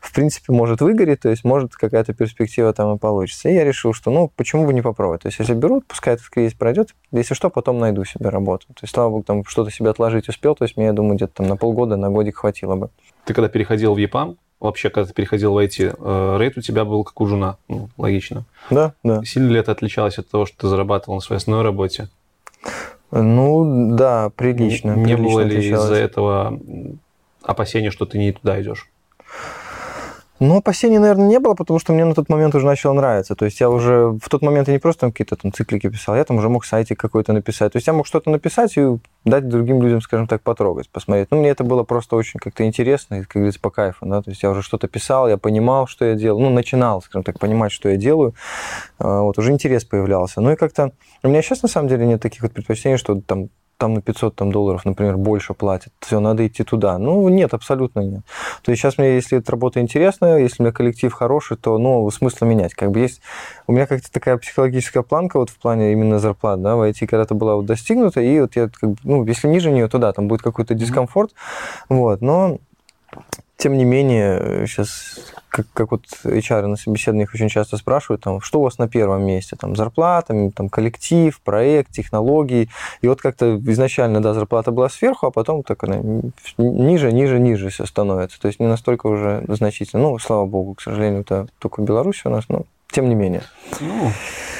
[0.00, 3.48] в принципе, может выгореть, то есть может какая-то перспектива там и получится.
[3.48, 5.22] И я решил, что, ну, почему бы не попробовать?
[5.22, 8.68] То есть если берут, пускай этот кризис пройдет, если что, потом найду себе работу.
[8.68, 11.32] То есть, слава богу, там что-то себе отложить успел, то есть мне, я думаю, где-то
[11.38, 12.90] там на полгода, на годик хватило бы.
[13.24, 16.84] Ты когда переходил в ЕПАМ, вообще, когда ты переходил в IT, э, рейд у тебя
[16.84, 18.44] был как у жена, ну, логично.
[18.70, 19.24] Да, да.
[19.24, 22.10] Сильно ли это отличалось от того, что ты зарабатывал на своей основной работе?
[23.22, 24.96] Ну, да, прилично.
[24.96, 26.60] Не прилично было ли из-за этого
[27.42, 28.90] опасения, что ты не туда идешь?
[30.46, 33.34] Ну, опасений, наверное, не было, потому что мне на тот момент уже начало нравиться.
[33.34, 36.16] То есть я уже в тот момент я не просто там какие-то там циклики писал,
[36.16, 37.72] я там уже мог сайтик какой-то написать.
[37.72, 41.28] То есть я мог что-то написать и дать другим людям, скажем так, потрогать, посмотреть.
[41.30, 44.20] Ну, мне это было просто очень как-то интересно, и, как говорится, по кайфу, да.
[44.20, 47.38] То есть я уже что-то писал, я понимал, что я делал, ну, начинал, скажем так,
[47.38, 48.34] понимать, что я делаю.
[48.98, 50.42] А, Вот, уже интерес появлялся.
[50.42, 50.92] Ну, и как-то...
[51.22, 54.34] У меня сейчас, на самом деле, нет таких вот предпочтений, что там там на 500
[54.34, 56.98] там, долларов, например, больше платят, все, надо идти туда.
[56.98, 58.22] Ну, нет, абсолютно нет.
[58.62, 62.10] То есть сейчас мне, если эта работа интересная, если у меня коллектив хороший, то, ну,
[62.10, 62.74] смысла менять.
[62.74, 63.20] Как бы есть...
[63.66, 67.34] У меня как-то такая психологическая планка вот в плане именно зарплат, да, в IT когда-то
[67.34, 70.28] была вот достигнута, и вот я, как бы, ну, если ниже нее, то да, там
[70.28, 71.34] будет какой-то дискомфорт,
[71.88, 72.58] вот, но
[73.64, 75.16] тем не менее, сейчас,
[75.48, 79.24] как, как вот HR на собеседованиях очень часто спрашивают, там, что у вас на первом
[79.24, 82.68] месте, там, зарплата, там, коллектив, проект, технологии,
[83.00, 85.96] и вот как-то изначально, да, зарплата была сверху, а потом так она
[86.58, 90.82] ниже, ниже, ниже все становится, то есть не настолько уже значительно, ну, слава богу, к
[90.82, 93.44] сожалению, это только в Беларуси у нас, но тем не менее.
[93.80, 94.10] Ну,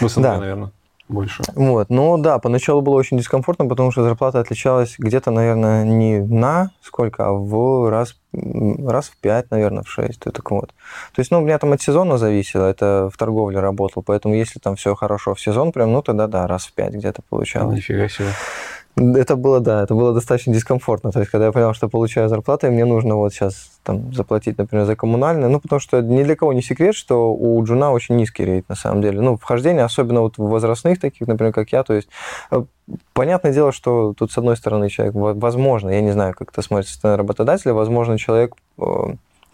[0.01, 0.39] в СНГ, Да.
[0.39, 0.71] наверное,
[1.09, 1.43] больше.
[1.55, 6.71] Вот, но да, поначалу было очень дискомфортно, потому что зарплата отличалась где-то, наверное, не на
[6.83, 10.21] сколько, а в раз, раз в пять, наверное, в шесть.
[10.21, 10.69] Так вот.
[11.15, 14.59] То есть, ну, у меня там от сезона зависело, это в торговле работал, поэтому если
[14.59, 17.77] там все хорошо в сезон, прям, ну, тогда да, раз в пять где-то получалось.
[17.77, 18.29] Нифига себе.
[18.97, 21.11] Это было, да, это было достаточно дискомфортно.
[21.11, 24.57] То есть, когда я понял, что получаю зарплату, и мне нужно вот сейчас там заплатить,
[24.57, 28.15] например, за коммунальное, ну, потому что ни для кого не секрет, что у джуна очень
[28.17, 29.21] низкий рейт, на самом деле.
[29.21, 32.09] Ну, вхождение, особенно вот в возрастных таких, например, как я, то есть,
[32.53, 32.63] э,
[33.13, 36.63] понятное дело, что тут, с одной стороны, человек, во- возможно, я не знаю, как это
[36.63, 38.85] смотрится со стороны работодателя, возможно, человек э,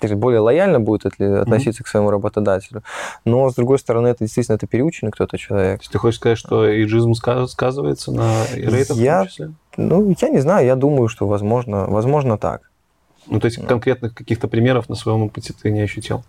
[0.09, 2.83] более лояльно будет относиться к своему работодателю.
[3.25, 5.79] Но, с другой стороны, это действительно это переученный кто-то человек.
[5.79, 9.53] То есть ты хочешь сказать, что иджизм ска- сказывается на рейтах в Я- том числе?
[9.77, 12.63] Ну, я не знаю, я думаю, что возможно, возможно так.
[13.27, 16.25] Ну, то есть конкретных каких-то примеров на своем опыте ты не ощутил?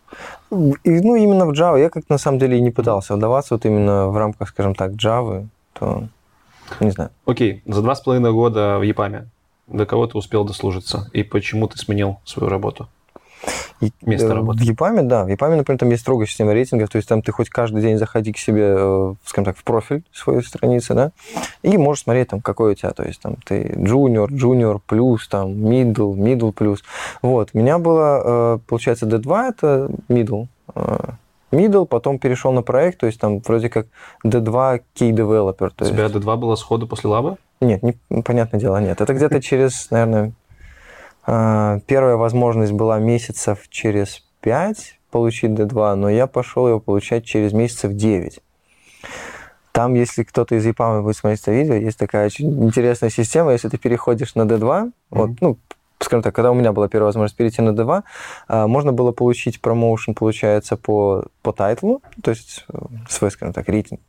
[0.52, 3.66] И, ну, именно в Java я как на самом деле и не пытался вдаваться вот
[3.66, 6.04] именно в рамках, скажем так, Java, то
[6.80, 7.10] не знаю.
[7.26, 9.28] Окей, за два с половиной года в ЕПАМе
[9.68, 11.10] до кого ты успел дослужиться?
[11.14, 12.88] И почему ты сменил свою работу?
[13.82, 14.60] И, Место э, работы.
[14.60, 15.24] В ЕПАМе, да.
[15.24, 17.98] В ЕПАМе, например, там есть строгая система рейтингов, то есть там ты хоть каждый день
[17.98, 21.12] заходи к себе, э, скажем так, в профиль своей страницы, да,
[21.64, 25.50] и можешь смотреть там, какой у тебя, то есть там ты junior, junior плюс, там
[25.50, 26.84] middle, middle плюс.
[27.22, 27.50] Вот.
[27.54, 30.48] У меня было, э, получается, D2 это middle,
[31.52, 33.88] middle, потом перешел на проект, то есть там вроде как
[34.26, 35.68] D2 key developer.
[35.68, 35.92] У То есть...
[35.92, 37.38] тебя D2 было сходу после лаба?
[37.60, 39.02] Нет, не, понятное дело, нет.
[39.02, 40.34] Это где-то через, наверное,
[41.26, 47.94] первая возможность была месяцев через 5 получить D2, но я пошел его получать через месяцев
[47.94, 48.40] 9.
[49.72, 53.70] Там, если кто-то из ЕПАМа будет смотреть это видео, есть такая очень интересная система, если
[53.70, 55.58] ты переходишь на D2, вот, ну,
[56.00, 58.04] скажем так, когда у меня была первая возможность перейти на D2,
[58.48, 63.70] а, можно было получить промоушен, получается, по, по тайтлу, то есть э, свой, скажем так,
[63.70, 64.02] рейтинг,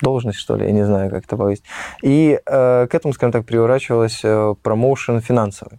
[0.00, 1.64] должность, что ли, я не знаю, как это повысить.
[2.02, 5.78] И э, к этому, скажем так, приворачивалась э, промоушен финансовый.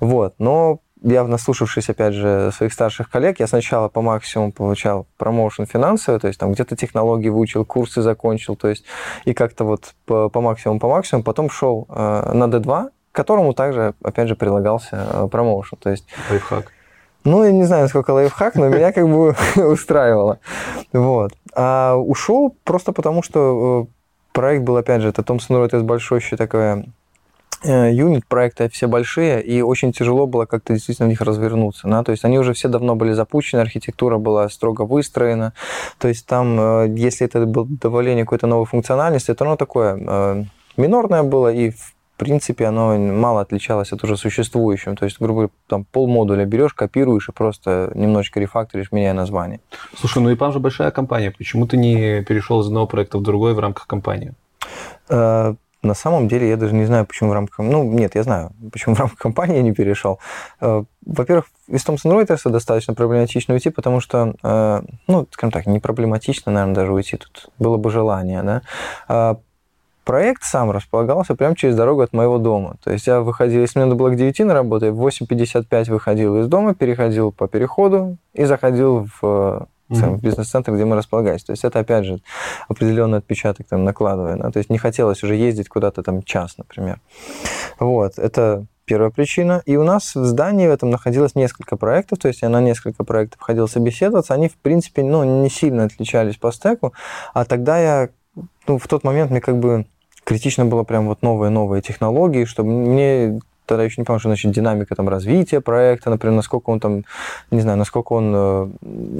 [0.00, 5.66] Вот, но я, наслушавшись, опять же, своих старших коллег, я сначала по максимуму получал промоушен
[5.66, 8.84] финансовый, то есть там где-то технологии выучил, курсы закончил, то есть
[9.24, 13.54] и как-то вот по, по максимуму, по максимуму, потом шел э, на D2, к которому
[13.54, 16.72] также, опять же, прилагался э, промоушен, то есть Лайфхак.
[17.24, 20.38] ну, я не знаю, насколько лайфхак, но меня как бы устраивало.
[20.92, 21.32] Вот.
[21.54, 23.92] А ушел просто потому, что э,
[24.32, 26.84] проект был, опять же, это Thomson Reuters большой еще такое
[27.62, 31.88] юнит, проекты все большие, и очень тяжело было как-то действительно в них развернуться.
[31.88, 32.02] Да?
[32.02, 35.52] То есть они уже все давно были запущены, архитектура была строго выстроена.
[35.98, 40.44] То есть там, э, если это было добавление какой-то новой функциональности, то оно такое э,
[40.76, 44.94] минорное было, и в принципе, оно мало отличалось от уже существующего.
[44.94, 49.60] То есть, грубо говоря, там полмодуля берешь, копируешь и просто немножечко рефакторишь, меняя название.
[49.96, 51.30] Слушай, ну ЕПАМ же большая компания.
[51.30, 54.34] Почему ты не перешел из одного проекта в другой в рамках компании?
[55.82, 57.58] Э, На самом деле, я даже не знаю, почему в рамках...
[57.58, 60.18] Ну, нет, я знаю, почему в рамках компании я не перешел.
[60.60, 65.78] Э, Во-первых, из Thomson Reuters достаточно проблематично уйти, потому что, э, ну, скажем так, не
[65.80, 67.16] проблематично, наверное, даже уйти.
[67.16, 68.62] Тут было бы желание, да.
[69.08, 69.36] А
[70.04, 72.76] проект сам располагался прямо через дорогу от моего дома.
[72.82, 75.90] То есть я выходил, если мне надо было к 9 на работу, я в 8.55
[75.90, 81.44] выходил из дома, переходил по переходу и заходил в в бизнес-центр, где мы располагались.
[81.44, 82.20] То есть это, опять же,
[82.68, 84.36] определенный отпечаток там накладывая.
[84.36, 84.50] да.
[84.50, 87.00] То есть не хотелось уже ездить куда-то там час, например.
[87.78, 89.62] Вот, это первая причина.
[89.66, 93.04] И у нас в здании в этом находилось несколько проектов, то есть я на несколько
[93.04, 94.34] проектов ходил собеседоваться.
[94.34, 96.92] Они, в принципе, ну, не сильно отличались по стеку,
[97.32, 98.08] а тогда я,
[98.66, 99.86] ну, в тот момент мне как бы
[100.24, 104.96] критично было прям вот новые-новые технологии, чтобы мне тогда еще не помню, что значит динамика
[104.96, 107.04] там развития проекта, например, насколько он там,
[107.52, 108.68] не знаю, насколько он э,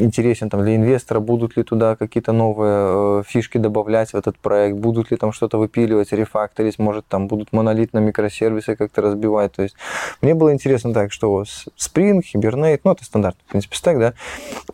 [0.00, 4.76] интересен там для инвестора, будут ли туда какие-то новые э, фишки добавлять в этот проект,
[4.76, 9.52] будут ли там что-то выпиливать, рефакторить, может там будут монолит на микросервисы как-то разбивать.
[9.52, 9.76] То есть
[10.20, 11.44] мне было интересно так, что
[11.78, 14.14] Spring, Hibernate, ну это стандартный, в принципе, стек, да,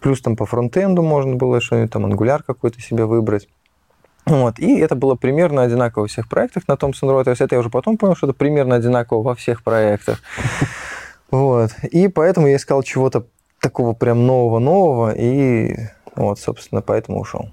[0.01, 3.47] плюс там по фронтенду можно было что-нибудь там Angular какой-то себе выбрать.
[4.27, 4.59] Вот.
[4.59, 7.37] И это было примерно одинаково во всех проектах на Thomson Reuters.
[7.39, 10.21] Это я уже потом понял, что это примерно одинаково во всех проектах.
[11.29, 11.73] Вот.
[11.83, 13.27] И поэтому я искал чего-то
[13.61, 15.75] такого прям нового-нового, и
[16.15, 17.51] вот, собственно, поэтому ушел.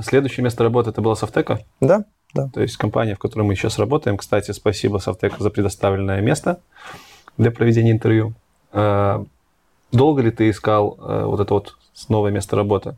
[0.00, 1.60] Следующее место работы это было Софтека.
[2.32, 4.16] Да, То есть компания, в которой мы сейчас работаем.
[4.16, 6.60] Кстати, спасибо Софтеку за предоставленное место
[7.36, 8.32] для проведения интервью.
[8.72, 9.22] Э,
[9.92, 12.96] Долго ли ты искал э, вот это вот новое место работы?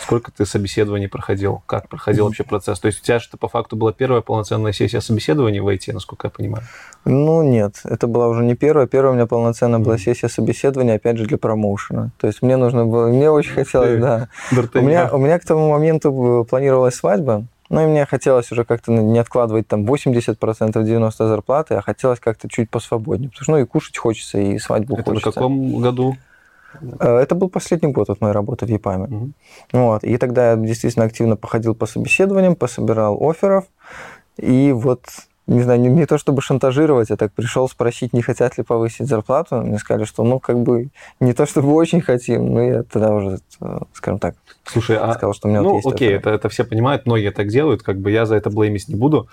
[0.00, 1.62] Сколько ты собеседований проходил?
[1.66, 2.78] Как проходил вообще процесс?
[2.78, 5.92] То есть у тебя же это по факту была первая полноценная сессия собеседований в IT,
[5.92, 6.64] насколько я понимаю.
[7.04, 8.86] Ну, нет, это была уже не первая.
[8.86, 12.10] Первая у меня полноценная была сессия собеседования, опять же, для промоушена.
[12.18, 14.28] То есть мне нужно было, мне очень хотелось, да.
[14.52, 18.92] У меня, у меня к тому моменту планировалась свадьба, ну и мне хотелось уже как-то
[18.92, 23.30] не откладывать там 80%, 90% зарплаты, а хотелось как-то чуть посвободнее.
[23.30, 25.32] Потому что ну и кушать хочется, и свадьбу Это на хочется.
[25.32, 26.16] каком году?
[27.00, 29.06] Э, Это был последний год от моей работы в ЕПАМе.
[29.06, 29.34] Мгм.
[29.72, 30.04] Вот.
[30.04, 33.64] И тогда я действительно активно походил по собеседованиям, пособирал офферов.
[34.36, 35.04] И вот,
[35.46, 39.08] не знаю, не, не то чтобы шантажировать, я так пришел спросить, не хотят ли повысить
[39.08, 39.62] зарплату.
[39.62, 40.88] Мне сказали, что ну как бы
[41.20, 44.34] не то чтобы очень хотим, но я тогда уже, э, скажем так,
[44.64, 47.30] Слушай, а сказал, что у меня ну, вот есть окей, это, это все понимают, многие
[47.30, 49.28] так делают, как бы я за это блеймить не буду.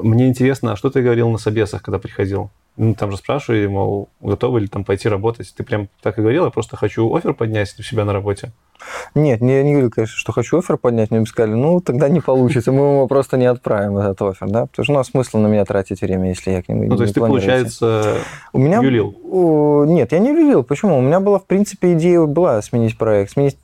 [0.00, 2.50] Мне интересно, а что ты говорил на собесах, когда приходил?
[2.76, 5.52] Ну, там же спрашивали, мол, готовы ли там пойти работать?
[5.56, 8.52] Ты прям так и говорил, я просто хочу офер поднять у себя на работе.
[9.14, 12.20] Нет, не, не говорю, конечно, что хочу офер поднять, мне бы сказали, ну, тогда не
[12.20, 15.46] получится, мы его просто не отправим, этот офер, да, потому что ну, а смысл на
[15.46, 18.18] меня тратить время, если я к нему Ну, то есть ты, получается,
[18.52, 18.82] У меня...
[18.82, 19.86] юлил.
[19.86, 20.62] Нет, я не юлил.
[20.62, 20.98] Почему?
[20.98, 23.32] У меня была, в принципе, идея была сменить проект.
[23.32, 23.56] Сменить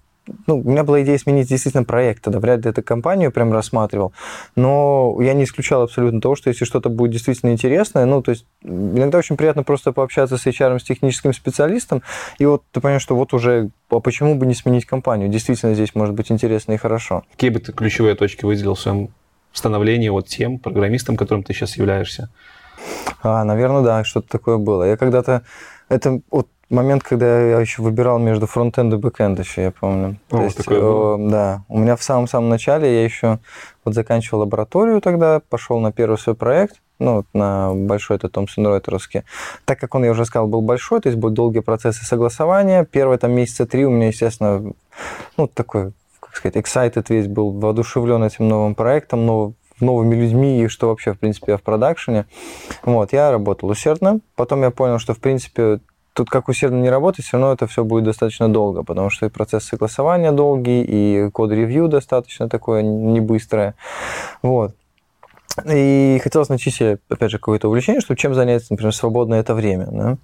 [0.46, 4.12] ну, у меня была идея сменить действительно проект, тогда вряд ли эту компанию прям рассматривал,
[4.54, 8.46] но я не исключал абсолютно того, что если что-то будет действительно интересное, ну, то есть
[8.62, 12.02] иногда очень приятно просто пообщаться с HR, с техническим специалистом,
[12.38, 15.28] и вот ты понимаешь, что вот уже, а почему бы не сменить компанию?
[15.28, 17.24] Действительно здесь может быть интересно и хорошо.
[17.32, 19.08] Какие бы ты ключевые точки выделил в своем
[19.52, 22.30] становлении вот тем программистом, которым ты сейчас являешься?
[23.22, 24.85] А, наверное, да, что-то такое было.
[24.85, 25.42] Я когда-то...
[25.88, 30.16] Это вот момент, когда я еще выбирал между frontend и backend еще, я помню.
[30.30, 31.16] О, То есть, такое было?
[31.18, 33.38] э, да, у меня в самом-самом начале я еще
[33.85, 38.66] вот заканчивал лабораторию тогда, пошел на первый свой проект, ну, вот на большой это Thomson
[38.68, 39.24] Reuters овский.
[39.64, 42.85] Так как он, я уже сказал, был большой, то есть будут долгие процессы согласования.
[42.85, 44.72] Первые там месяца три у меня, естественно,
[45.37, 50.68] ну, такой, как сказать, excited весь был, воодушевлен этим новым проектом, нов- новыми людьми и
[50.68, 52.26] что вообще, в принципе, я в продакшене.
[52.85, 54.20] Вот, я работал усердно.
[54.37, 55.80] Потом я понял, что, в принципе,
[56.14, 59.29] тут как усердно не работать, все равно это все будет достаточно долго, потому что и
[59.29, 63.75] процесс согласования долгий, и code review достаточно такое не быстрое.
[64.42, 64.75] Вот.
[65.70, 69.87] И хотелось найти себе, опять же, какое-то увлечение, чтобы чем заняться, например, свободное это время.
[69.90, 70.16] Да?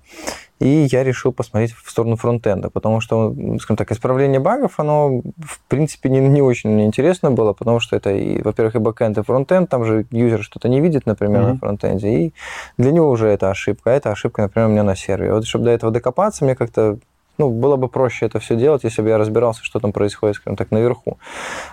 [0.58, 5.20] И я решил посмотреть в сторону frontend а, потому что, скажем так, исправление багов, оно,
[5.20, 9.18] в принципе, не, не очень мне интересно было, потому что это, и, во-первых, и backend,
[9.18, 11.50] и frontend, там же юзер что-то не видит, например, Мгм.
[11.50, 12.34] на frontend е, и
[12.78, 15.34] для него уже это ошибка, а это ошибка, например, у меня на сервере.
[15.34, 16.98] Вот чтобы до этого докопаться, мне как-то
[17.36, 20.56] ну, было бы проще это все делать, если бы я разбирался, что там происходит, скажем
[20.56, 21.18] так, наверху.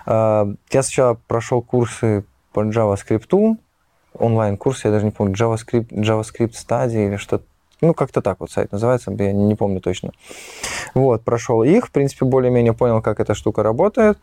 [0.06, 2.24] А, Я сначала прошел курсы
[2.56, 3.58] по JavaScript,
[4.18, 7.44] онлайн-курсы, я даже не помню, JavaScript, JavaScript стадии или что-то.
[7.82, 10.12] Ну, как-то так вот сайт называется, я не помню точно.
[10.94, 14.18] Вот, прошел их, в принципе, более-менее понял, как эта штука работает.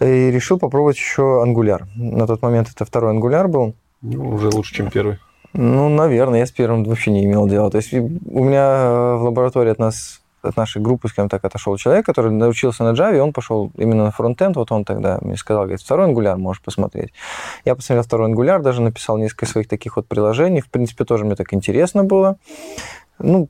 [0.00, 1.84] И решил попробовать еще Angular.
[1.94, 3.74] На тот момент это второй Angular был.
[4.02, 5.18] Ну, уже лучше, чем первый.
[5.52, 7.70] Ну, наверное, я с первым вообще не имел дела.
[7.70, 11.76] То есть у меня э, в лаборатории от нас, от нашей группы, скажем так, отошел
[11.76, 14.56] человек, который научился на Java, и он пошел именно на фронтенд.
[14.56, 17.12] Вот он тогда мне сказал, говорит, второй Angular можешь посмотреть.
[17.64, 20.60] Я посмотрел второй Angular, даже написал несколько своих таких вот приложений.
[20.60, 22.36] В принципе, тоже мне так интересно было.
[23.18, 23.48] Ну,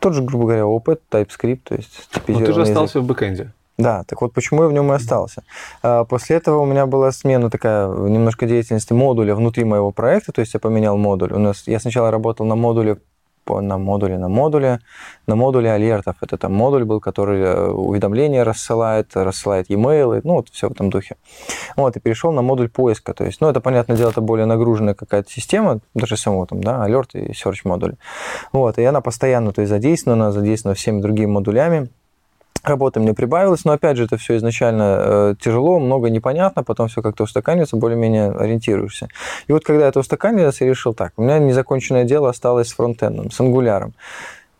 [0.00, 2.68] тот же, грубо говоря, опыт, TypeScript, то есть Но Ну, ты же типизированный язык.
[2.76, 3.52] остался в бэкэнде.
[3.78, 5.42] Да, так вот почему я в нем и остался.
[5.82, 10.40] А, После этого у меня была смена такая немножко деятельности модуля внутри моего проекта, то
[10.40, 11.32] есть я поменял модуль.
[11.34, 12.98] У нас я сначала работал на модуле
[13.48, 14.80] на модуле, на модуле,
[15.26, 16.16] на модуле алертов.
[16.20, 20.90] Это там модуль был, который э, уведомления рассылает, рассылает e-mail, ну вот все в этом
[20.90, 21.16] духе.
[21.76, 23.14] Вот, и перешел на модуль поиска.
[23.14, 26.82] То есть, ну, это, понятное дело, это более нагруженная какая-то система, даже самого там, да,
[26.82, 27.96] алерт и search модуль.
[28.52, 31.88] Вот, и она постоянно, то есть, задействована, задействована всеми другими модулями.
[32.66, 37.00] Работы мне прибавилось, но опять же это все изначально э, тяжело, много непонятно, потом все
[37.00, 39.08] как-то устаканивается, более-менее ориентируешься.
[39.46, 43.30] И вот когда это устаканилось, я решил так, у меня незаконченное дело осталось с фронтендом,
[43.30, 43.94] с ангуляром.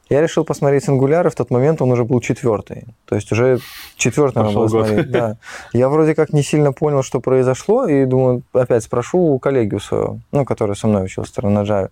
[0.09, 2.85] Я решил посмотреть с ангуляра, в тот момент он уже был четвертый.
[3.07, 3.59] То есть уже
[3.97, 4.87] четвертый надо было год.
[4.87, 5.11] смотреть.
[5.11, 5.37] Да.
[5.73, 9.81] Я вроде как не сильно понял, что произошло, и думаю, опять спрошу у коллеги у
[9.81, 11.91] своего, ну, который со мной учился на Java.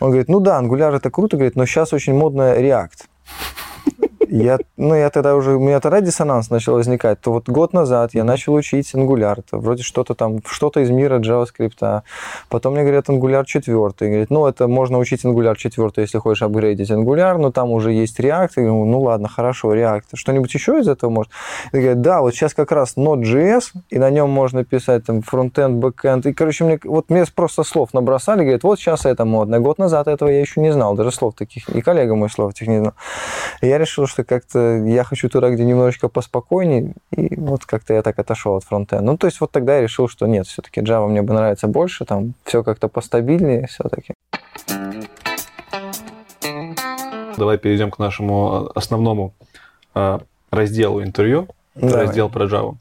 [0.00, 3.06] Он говорит, ну да, ангуляр это круто, говорит, но сейчас очень модно React.
[4.32, 7.20] Я, ну, я тогда уже, у меня тогда диссонанс начал возникать.
[7.20, 11.18] То вот год назад я начал учить Angular, то вроде что-то там, что-то из мира
[11.18, 12.02] JavaScript.
[12.48, 13.74] Потом мне говорят Angular 4.
[13.98, 18.20] Говорят, ну, это можно учить Angular 4, если хочешь апгрейдить Angular, но там уже есть
[18.20, 18.50] React.
[18.56, 20.04] Я говорю, ну, ладно, хорошо, React.
[20.14, 21.32] Что-нибудь еще из этого может?
[21.72, 25.78] И говорят, да, вот сейчас как раз Node.js, и на нем можно писать там frontend,
[25.78, 26.26] backend.
[26.26, 29.58] И, короче, мне, вот мне просто слов набросали, говорят, вот сейчас это модно.
[29.58, 32.68] Год назад этого я еще не знал, даже слов таких, и коллега мой слов этих
[32.68, 32.92] не знал.
[33.60, 38.02] И я решил, что как-то я хочу туда, где немножечко поспокойнее, и вот как-то я
[38.02, 39.04] так отошел от фронтенда.
[39.04, 42.04] Ну, то есть вот тогда я решил, что нет, все-таки Java мне бы нравится больше,
[42.04, 44.14] там все как-то постабильнее все-таки.
[47.36, 49.32] Давай перейдем к нашему основному
[49.94, 50.18] э,
[50.50, 51.48] разделу интервью.
[51.74, 52.06] Давай.
[52.06, 52.76] раздел про Java.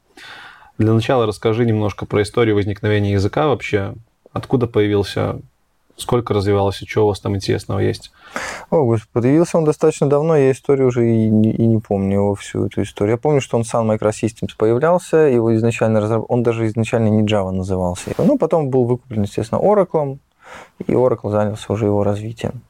[0.77, 3.93] Для начала расскажи немножко про историю возникновения языка вообще.
[4.31, 5.39] Откуда появился,
[6.01, 8.11] сколько развивался, что у вас там интересного есть?
[8.69, 12.35] О, господи, появился он достаточно давно, я историю уже и не, и не помню его
[12.35, 13.13] всю эту историю.
[13.13, 17.51] Я помню, что он сам Microsystems появлялся, его изначально разраб- он даже изначально не Java
[17.51, 18.11] назывался.
[18.17, 20.17] Ну, потом был выкуплен, естественно, Oracle,
[20.87, 22.61] и Oracle занялся уже его развитием.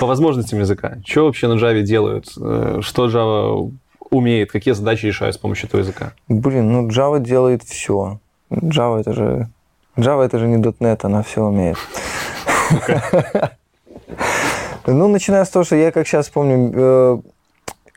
[0.00, 0.98] По возможностям языка.
[1.06, 2.26] Что вообще на Java делают?
[2.40, 3.72] Э, Что Java
[4.10, 4.50] умеет?
[4.50, 6.12] Какие задачи решают с помощью этого языка?
[6.28, 8.18] Блин, ну Java делает все.
[8.50, 9.48] Java это же
[9.96, 11.76] Java это же не .NET, она все умеет.
[14.86, 17.18] Ну, начиная с того, что я, как сейчас помню, э,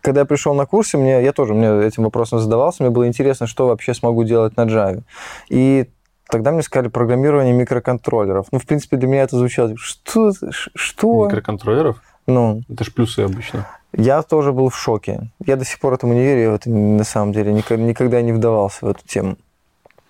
[0.02, 3.48] когда я пришел на курсы, мне, я тоже мне этим вопросом задавался, мне было интересно,
[3.48, 5.02] что вообще смогу делать на Java.
[5.50, 5.90] И
[6.30, 8.48] тогда мне сказали программирование микроконтроллеров.
[8.52, 10.32] Ну, в принципе, для меня это звучало, что?
[10.76, 11.26] Что?
[11.26, 12.02] Микроконтроллеров?
[12.28, 13.68] Ну, Это ж плюсы обычно.
[13.94, 15.32] я тоже был в шоке.
[15.44, 18.32] Я до сих пор этому не верю, я в это на самом деле никогда не
[18.32, 19.38] вдавался в эту тему.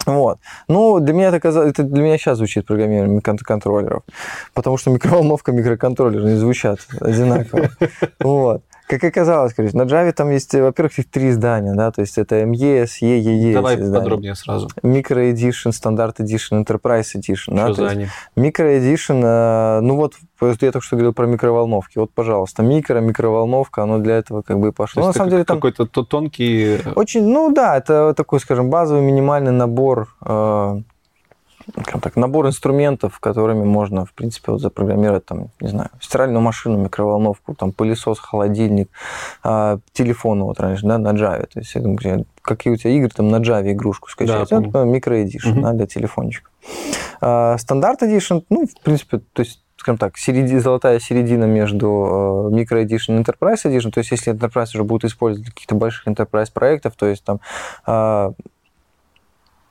[0.06, 0.40] Вот.
[0.68, 4.04] Ну, для меня это, казалось, это для меня сейчас звучит программирование микроконтроллеров,
[4.54, 7.70] потому что микроволновка, микроконтроллер не звучат одинаково.
[8.20, 8.62] Вот.
[8.88, 12.44] Как оказалось, короче, на Java там есть, во-первых, их три издания, да, то есть это
[12.44, 13.54] MES, EEE.
[13.54, 14.04] Давай эти издания.
[14.04, 14.68] подробнее сразу.
[14.84, 17.56] Micro Edition, Standard Edition, Enterprise Edition.
[17.56, 18.48] да, Что то за есть они?
[18.50, 21.98] Micro Edition, э, ну вот, я только что говорил про микроволновки.
[21.98, 24.94] Вот, пожалуйста, микро, микроволновка, оно для этого как бы и пошло.
[24.96, 26.76] То Ну, на есть самом деле там какой-то то- тонкий...
[26.86, 30.82] э, очень, ну да, это такой, скажем, базовый минимальный набор, э,
[31.74, 37.56] так, набор инструментов, которыми можно, в принципе, вот запрограммировать, там, не знаю, стиральную машину, микроволновку,
[37.56, 38.90] там, пылесос, холодильник,
[39.44, 41.46] э, телефон, вот раньше, да, на Java.
[41.52, 44.50] То есть, я думаю, какие у тебя игры, там, на Java игрушку скачать.
[44.50, 45.62] Да, это микро Edition, Мгм.
[45.64, 46.50] да, для телефончика.
[47.22, 52.56] А, Стандарт Edition, ну, в принципе, то есть скажем так, середи- золотая середина между э,
[52.56, 53.92] Micro Edition и Enterprise Edition.
[53.92, 57.40] То есть, если Enterprise уже будут использовать для каких-то больших Enterprise проектов, то есть там,
[57.86, 58.32] а,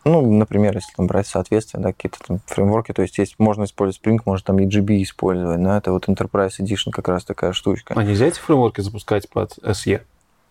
[0.05, 4.05] ну, например, если там брать соответствие, да, какие-то там фреймворки, то есть, есть можно использовать
[4.05, 7.95] Spring, можно там EGB использовать, да, это вот Enterprise Edition как раз такая штучка.
[7.97, 10.01] А нельзя эти фреймворки запускать под SE?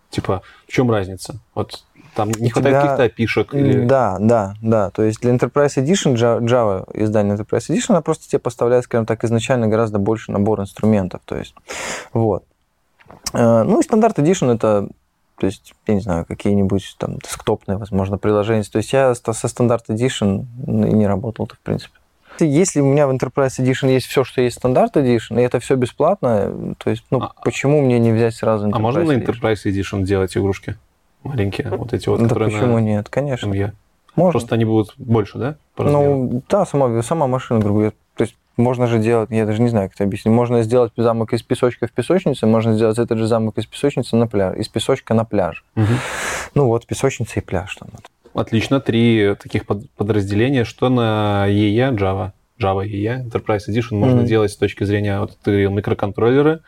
[0.10, 1.40] Типа, в чем разница?
[1.56, 1.84] Вот
[2.16, 3.86] там не хватает тебя- каких-то опишек или...
[3.86, 4.92] Да, да, да.
[4.92, 9.08] То есть для Enterprise Edition, Ja- Java издание Enterprise Edition, она просто тебе поставляет, скажем
[9.08, 11.22] так, изначально гораздо больше набор инструментов.
[11.26, 11.56] То есть,
[12.14, 12.44] вот.
[13.34, 14.88] Э, Ну и стандарт Edition это,
[15.38, 18.64] то есть, я не знаю, какие-нибудь там десктопные, возможно, приложения.
[18.64, 21.94] То есть я со стандарт Edition и не работал-то, в принципе.
[22.40, 25.76] Если у меня в Enterprise Edition есть все, что есть стандарт Edition, и это все
[25.76, 29.12] бесплатно, то есть, ну, А- почему мне не взять сразу Enterprise А можно на?
[29.14, 30.78] Enterprise Edition делать игрушки?
[31.24, 33.10] Маленькие, вот эти вот, Да которые почему на нет?
[33.10, 33.48] Конечно.
[33.48, 33.72] ME.
[34.16, 34.32] Можно.
[34.32, 35.56] Просто они будут больше, да?
[35.78, 37.94] Ну, да, сама, сама машина, грубо говоря.
[38.56, 40.34] Можно же делать, я даже не знаю, как это объяснить.
[40.34, 44.28] Можно сделать замок из песочка в песочнице, можно сделать этот же замок из песочницы на
[44.28, 45.64] пляж, из песочка на пляж.
[45.76, 45.98] Мгм.
[46.54, 47.90] Ну вот, песочница и пляж там.
[48.36, 48.80] Отлично.
[48.80, 50.66] Три таких под- подразделения.
[50.66, 52.32] Что на EE, Java?
[52.60, 54.26] Java EE, Enterprise Edition можно Мгм.
[54.28, 56.60] делать с точки зрения, вот ты говорил, микроконтроллеры,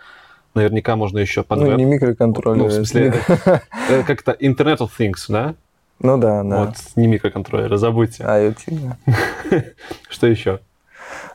[0.55, 1.77] наверняка можно еще под Ну, веб.
[1.77, 2.63] не микроконтроллеры.
[2.63, 3.13] Ну, в смысле,
[3.89, 5.53] э, как-то Internet of Things, да?
[6.01, 6.65] Ну да, да.
[6.65, 8.23] Вот, не микроконтроллеры, забудьте.
[8.23, 9.63] IoT, да.
[10.09, 10.59] Что еще?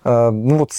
[0.05, 0.73] А, ну вот,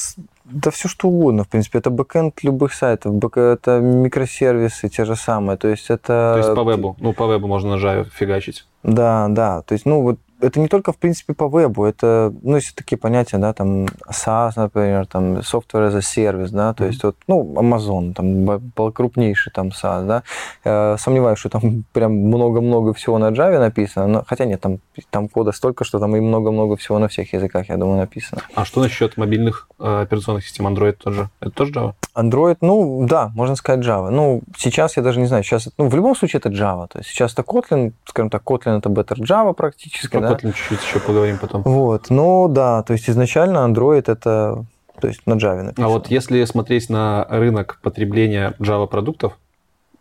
[0.45, 1.79] да все что угодно, в принципе.
[1.79, 5.57] Это backend любых сайтов, back- это микросервисы те же самые.
[5.57, 6.33] То есть это...
[6.33, 6.95] То есть по вебу.
[6.99, 8.65] Ну, по вебу можно на Java фигачить.
[8.83, 9.61] Да, да.
[9.61, 12.97] То есть, ну, вот это не только, в принципе, по вебу, это, ну, есть такие
[12.97, 16.91] понятия, да, там, SaaS, например, там, Software as a Service, да, то Мгм.
[16.91, 20.23] есть, вот, ну, Amazon, там, б- б- крупнейший там SaaS, да,
[20.63, 21.61] Э, сомневаюсь, что там
[21.93, 24.79] прям много-много всего на Java написано, но, хотя нет, там,
[25.09, 28.41] там кода столько, что там и много-много всего на всех языках, я думаю, написано.
[28.55, 31.29] А что насчет мобильных э, операционных систем Android тоже?
[31.39, 31.93] Это тоже Java?
[32.15, 34.09] Android, ну, да, можно сказать Java.
[34.09, 37.09] Ну, сейчас я даже не знаю, сейчас, ну, в любом случае это Java, то есть
[37.09, 40.37] сейчас это Kotlin, скажем так, Kotlin это better Java практически, Про да.
[40.37, 41.63] Kotlin чуть-чуть еще поговорим потом.
[41.63, 44.65] Вот, ну да, то есть изначально Android это,
[44.99, 45.87] то есть на Java написано.
[45.87, 49.37] А вот если смотреть на рынок потребления Java продуктов,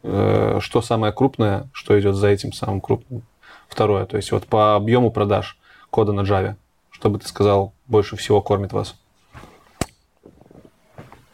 [0.02, 3.22] э, что самое крупное, что идет за этим самым крупным?
[3.68, 5.58] Второе, то есть вот по объему продаж
[5.90, 6.56] кода на Java,
[6.90, 8.96] что бы ты сказал, больше всего кормит вас?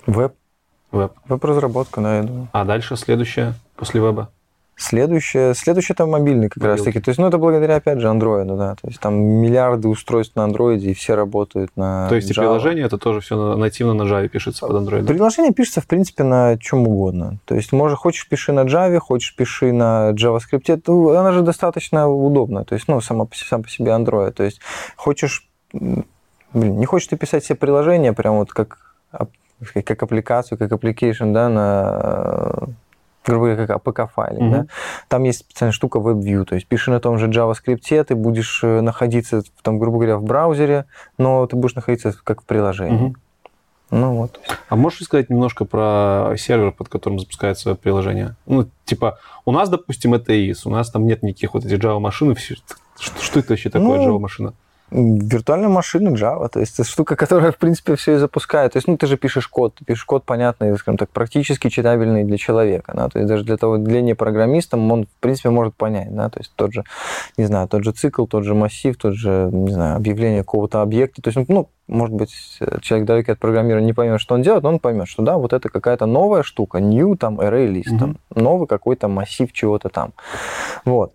[0.07, 0.35] Веб,
[0.93, 1.13] Веб.
[1.27, 2.49] веб-разработка, да, я думаю.
[2.53, 4.31] А дальше следующее после веба?
[4.79, 7.01] Следующее, следующее это мобильный как раз таки.
[7.01, 8.75] То есть, ну, это благодаря, опять же, Android, да.
[8.75, 12.41] То есть там миллиарды устройств на Android, и все работают на То есть и Java.
[12.41, 15.07] приложение это тоже все нативно на Java пишется под Android?
[15.07, 17.39] Приложение пишется, в принципе, на чем угодно.
[17.47, 20.65] То есть, может, хочешь, пиши на Java, хочешь, пиши на JavaScript.
[20.67, 22.65] Это, она же достаточно удобная.
[22.65, 24.33] То есть, ну, сама сам по себе Android.
[24.33, 24.61] То есть,
[24.97, 25.49] хочешь...
[25.73, 28.79] Блин, не хочешь ты писать себе приложение прям вот как,
[29.73, 32.69] как аппликацию, как application, да, на
[33.27, 34.51] грубо говоря, как APK-файлик, Мгм.
[34.53, 34.67] да?
[35.09, 38.81] Там есть специальная штука WebView, то есть пиши на том же JavaScript, ты будешь э,
[38.81, 40.85] находиться, там, грубо говоря, в браузере,
[41.19, 43.09] но ты будешь находиться как в приложении.
[43.09, 43.17] Мгм.
[43.91, 44.41] Ну вот.
[44.69, 48.35] А можешь сказать немножко про сервер, под которым запускается приложение?
[48.47, 52.35] Ну, типа, у нас, допустим, это ИИС, у нас там нет никаких вот этих Java-машин.
[52.37, 54.55] Что, что это вообще такое Ну, Java-машина?
[54.91, 58.73] Виртуальная машина Java, то есть это штука, которая, в принципе, все и запускает.
[58.73, 62.25] То есть, ну, ты же пишешь код, ты пишешь код понятный, скажем так, практически читабельный
[62.25, 66.15] для человека, да, то есть даже для того, для непрограммиста он, в принципе, может понять,
[66.15, 66.85] да, то есть тот же,
[67.37, 71.21] не знаю, тот же цикл, тот же массив, тот же, не знаю, объявление какого-то объекта,
[71.21, 72.31] то есть, ну, может быть,
[72.81, 75.53] человек далекий от программирования не поймет, что он делает, но он поймет, что да, вот
[75.53, 80.13] это какая-то новая штука, new, там, array list, там, новый какой-то массив чего-то там.
[80.85, 81.13] Вот.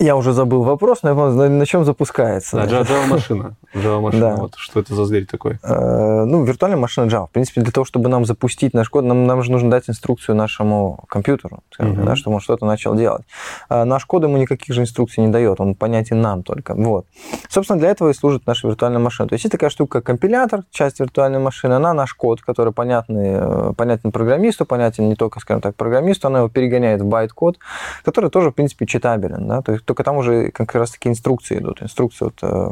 [0.00, 2.56] Я уже забыл вопрос, но я на, на чем запускается.
[2.56, 2.64] Да.
[2.66, 3.56] Java- Java-машина.
[3.74, 4.36] Java-машина, Да.
[4.36, 5.58] вот что это за зверь такой?
[5.62, 7.26] Э, Ну, виртуальная машина Java.
[7.26, 10.36] В принципе, для того, чтобы нам запустить наш код, нам, нам же нужно дать инструкцию
[10.36, 12.04] нашему компьютеру, скажем, Мгм.
[12.04, 13.22] да, чтобы он что-то начал делать.
[13.68, 16.74] А наш код ему никаких же инструкций не дает, он понятен нам только.
[16.74, 17.06] Вот.
[17.48, 19.28] Собственно, для этого и служит наша виртуальная машина.
[19.28, 23.30] То есть есть такая штука, как компилятор, часть виртуальной машины, она наш код, который понятный,
[23.34, 27.58] э, понятен программисту, понятен не только, скажем так, программисту, она его перегоняет в байт-код,
[28.04, 29.48] который тоже, в принципе, читабелен.
[29.48, 29.60] Да?
[29.62, 31.82] То есть, только там уже как раз таки инструкции идут.
[31.82, 32.70] Инструкции вот, э,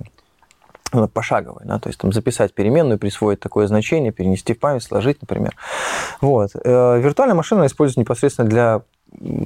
[0.92, 5.20] она пошаговая, да, то есть там записать переменную, присвоить такое значение, перенести в память, сложить,
[5.22, 5.56] например.
[6.20, 6.50] Вот.
[6.62, 8.82] Э, Виртуальная машина используется непосредственно для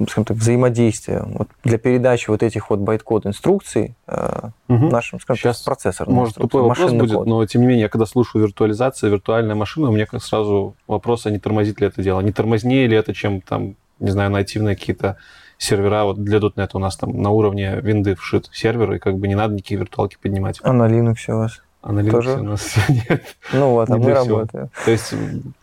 [0.07, 4.89] скажем так, взаимодействия, вот для передачи вот этих вот байт-код инструкций э, Мгм.
[4.89, 7.27] нашим, скажем Щас, так, процессорным Может, тупой вопрос будет, код.
[7.27, 11.25] но тем не менее, я когда слушаю виртуализация, виртуальная машина, у меня как сразу вопрос,
[11.25, 12.19] а не тормозит ли это дело?
[12.21, 15.17] Не тормознее ли это, чем там, не знаю, нативные какие-то
[15.61, 19.27] сервера, вот для .NET у нас там на уровне винды вшит сервер, и как бы
[19.27, 20.59] не надо никакие виртуалки поднимать.
[20.63, 21.61] А на Linux у вас?
[21.83, 22.31] А на Linux тоже?
[22.39, 23.23] у нас нет.
[23.53, 24.39] Ну вот, а Не мы для всего.
[24.39, 24.69] работаем.
[24.85, 25.13] То есть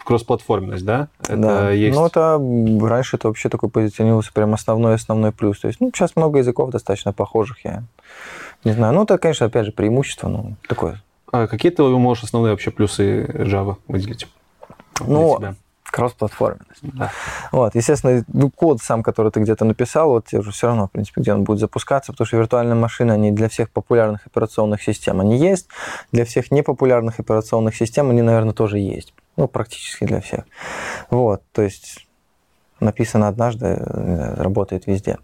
[0.04, 1.08] кроссплатформенность, да?
[1.22, 1.70] Это да.
[1.70, 1.96] есть.
[1.96, 2.40] Ну, это
[2.88, 5.58] раньше это вообще такой позиционировался прям основной основной плюс.
[5.58, 7.82] То есть, ну, сейчас много языков достаточно похожих, я
[8.64, 8.94] не знаю.
[8.94, 11.02] Ну, это, конечно, опять же, преимущество, ну, такое.
[11.32, 14.28] А какие ты можешь основные вообще плюсы Java выделить?
[15.00, 15.40] Ну,
[15.90, 16.80] Кросс-платформенность.
[16.82, 17.10] Да.
[17.52, 20.90] Вот, естественно, ну, код сам, который ты где-то написал, вот тебе уже все равно, в
[20.90, 25.20] принципе, где он будет запускаться, потому что виртуальные машины, они для всех популярных операционных систем
[25.20, 25.68] они есть,
[26.12, 29.14] для всех непопулярных операционных систем они, наверное, тоже есть.
[29.36, 30.44] Ну, практически для всех.
[31.10, 32.06] Вот, то есть
[32.80, 35.18] написано однажды, э, работает везде.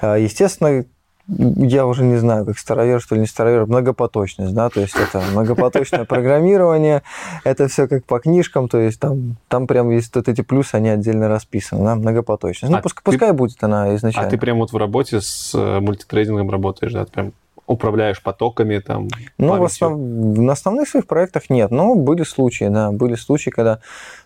[0.00, 0.84] А, Естественно,
[1.28, 5.20] я уже не знаю, как старовер, что ли, не старовер, многопоточность, да, то есть это
[5.32, 7.02] многопоточное программирование,
[7.44, 10.88] это все как по книжкам, то есть там, там прям есть вот эти плюсы, они
[10.88, 12.70] отдельно расписаны, да, многопоточность.
[12.72, 14.28] Ну, А пускай, ты- пускай будет она изначально.
[14.28, 17.04] А ты прям вот в работе с э, мультитрейдингом работаешь, да?
[17.04, 17.32] Ты прям
[17.66, 19.08] управляешь потоками, там,
[19.38, 19.96] Ну, в основ-
[20.38, 23.80] на основных своих проектах нет, но были случаи, да, были случаи, когда,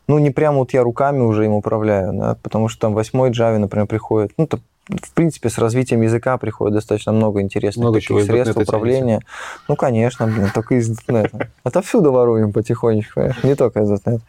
[0.07, 3.57] ну, не прямо вот я руками уже им управляю, да, потому что там восьмой Java,
[3.57, 4.61] например, приходит, ну, там,
[5.03, 9.20] в принципе, с развитием языка приходит достаточно много интересных Много таких средств управления.
[9.68, 11.49] Ну, конечно, блин, только из .NET.
[11.64, 14.20] Отовсюду воруем потихонечку, понимаешь, не только из .NET.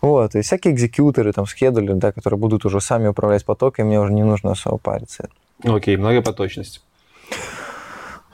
[0.00, 4.12] Вот, и всякие экзекьюторы, там, скедулеры, да, которые будут уже сами управлять потоками, мне уже
[4.12, 5.28] не нужно особо париться.
[5.64, 6.82] Окей, многопоточность.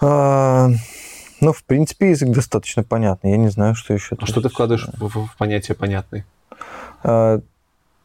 [0.01, 0.69] А,
[1.41, 3.33] ну, в принципе, язык достаточно понятный.
[3.33, 4.17] Я не знаю, что еще.
[4.21, 6.25] А что ты вкладываешь в, в- в понятие понятный?
[7.03, 7.41] А,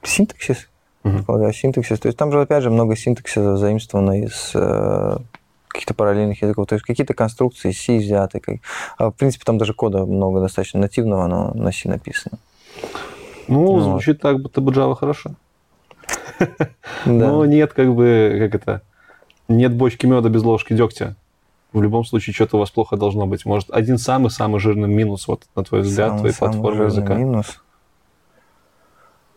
[0.04, 0.68] синтаксис,
[1.04, 2.00] Вкладываю синтаксис.
[2.00, 5.18] То есть там же, опять же, много синтаксиса заимствовано из э,
[5.68, 6.68] каких-то параллельных языков.
[6.68, 8.40] То есть какие-то конструкции C взяты.
[8.40, 8.58] Как...
[8.98, 12.38] а, в принципе, там даже кода много достаточно нативного, но на C написано.
[13.48, 13.82] Ну, Вот.
[13.84, 15.32] звучит так, будто бы Java хорошо.
[17.06, 17.12] Да.
[17.32, 18.82] Но нет, как бы, как это,
[19.48, 21.16] нет бочки меда без ложки дегтя.
[21.74, 23.46] В любом случае, что-то у вас плохо должно быть.
[23.46, 27.14] Может, один самый-самый жирный минус, вот, на твой взгляд, Самый- твоей платформы языка.
[27.16, 27.62] минус.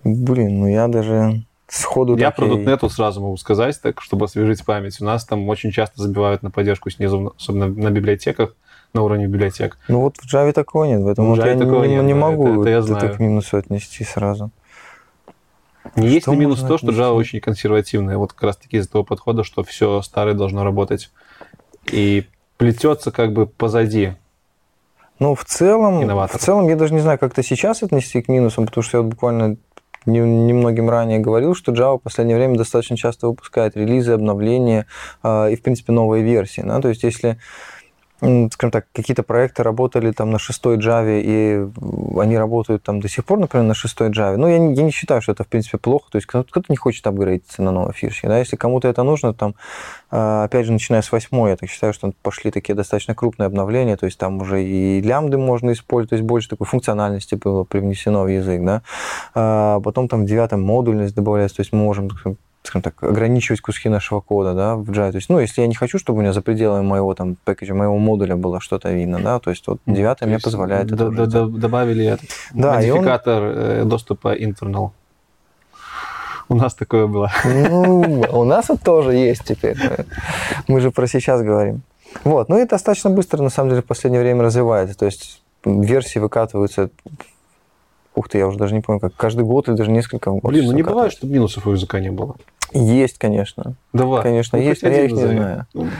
[0.02, 4.64] Блин, ну я даже сходу Я так про .NET сразу могу сказать, так, чтобы освежить
[4.64, 5.00] память.
[5.00, 8.54] У нас там очень часто забивают на поддержку снизу, особенно на библиотеках,
[8.92, 9.78] на уровне библиотек.
[9.88, 12.48] Ну вот в Java такого нет, поэтому В вот я такого не- нет, не могу
[12.48, 13.14] это- это я это знаю.
[13.14, 14.50] к минусу отнести сразу.
[15.96, 16.88] Не есть ли минус то, что?
[16.88, 18.16] Java очень консервативная?
[18.18, 21.10] Вот как раз-таки из-за того подхода, что все старое должно работать.
[21.90, 22.24] И
[22.56, 24.14] плетется как бы позади.
[25.18, 26.38] Ну, в целом, Инноватор.
[26.40, 29.02] в целом, я даже не знаю, как это сейчас отнести к минусам, потому что я
[29.02, 29.56] вот буквально
[30.06, 34.86] немногим ранее говорил, что Java в последнее время достаточно часто выпускает релизы, обновления
[35.22, 36.60] э, и, в принципе, новые версии.
[36.60, 36.80] Да?
[36.80, 37.38] То есть, если
[38.52, 41.66] скажем так, какие-то проекты работали там на шестой Java, и
[42.18, 44.90] они работают там до сих пор, например, на шестой Java, ну, я не, я не
[44.90, 48.28] считаю, что это, в принципе, плохо, то есть кто-то, не хочет апгрейдиться на новой фишке,
[48.28, 49.54] да, если кому-то это нужно, там,
[50.10, 53.96] а, опять же, начиная с восьмой, я так считаю, что пошли такие достаточно крупные обновления,
[53.96, 58.22] то есть там уже и лямбды можно использовать, то есть больше такой функциональности было привнесено
[58.22, 58.82] в язык, да,
[59.34, 62.10] А потом там в девятом модульность добавляется, то есть мы можем,
[62.66, 65.10] скажем так, ограничивать куски нашего кода, да, в Java.
[65.12, 67.74] То есть, ну, если я не хочу, чтобы у меня за пределами моего там пэкэджа,
[67.74, 71.26] моего модуля было что-то видно, да, то есть вот девятый То мне позволяет это уже
[71.26, 74.90] д- Добавили этот Да, и он- модификатор э, доступа internal.
[76.48, 77.30] У нас такое было.
[77.44, 79.76] Ну, у нас вот тоже есть теперь.
[80.68, 81.82] Мы же про сейчас говорим.
[82.22, 84.96] Вот, ну и достаточно быстро, на самом деле, в последнее время развивается.
[84.96, 86.90] То есть версии выкатываются,
[88.14, 90.72] ух ты, я уже даже не помню, как каждый год или даже несколько Блин, ну
[90.72, 92.36] не бывает, чтобы минусов у языка не было.
[92.72, 93.74] Есть, конечно.
[93.92, 94.22] Давай.
[94.22, 95.36] Конечно, Ну, есть, но я их не назови.
[95.36, 95.66] знаю.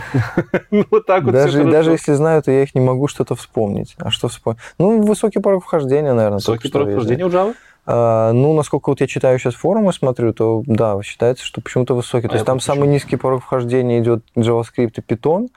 [0.71, 3.95] Ну, вот так вот Даже, даже если знаю, то я их не могу что-то вспомнить.
[3.99, 4.61] А что вспомнить?
[4.79, 6.39] Ну, высокий порог вхождения, наверное.
[6.39, 7.55] Высокий порог вхождения у Java?
[7.87, 12.27] А, ну, насколько вот я читаю сейчас форумы, смотрю, то да, считается, что почему-то высокий.
[12.27, 12.75] А то есть там пропущу.
[12.75, 15.49] самый низкий порог вхождения идет JavaScript и Python,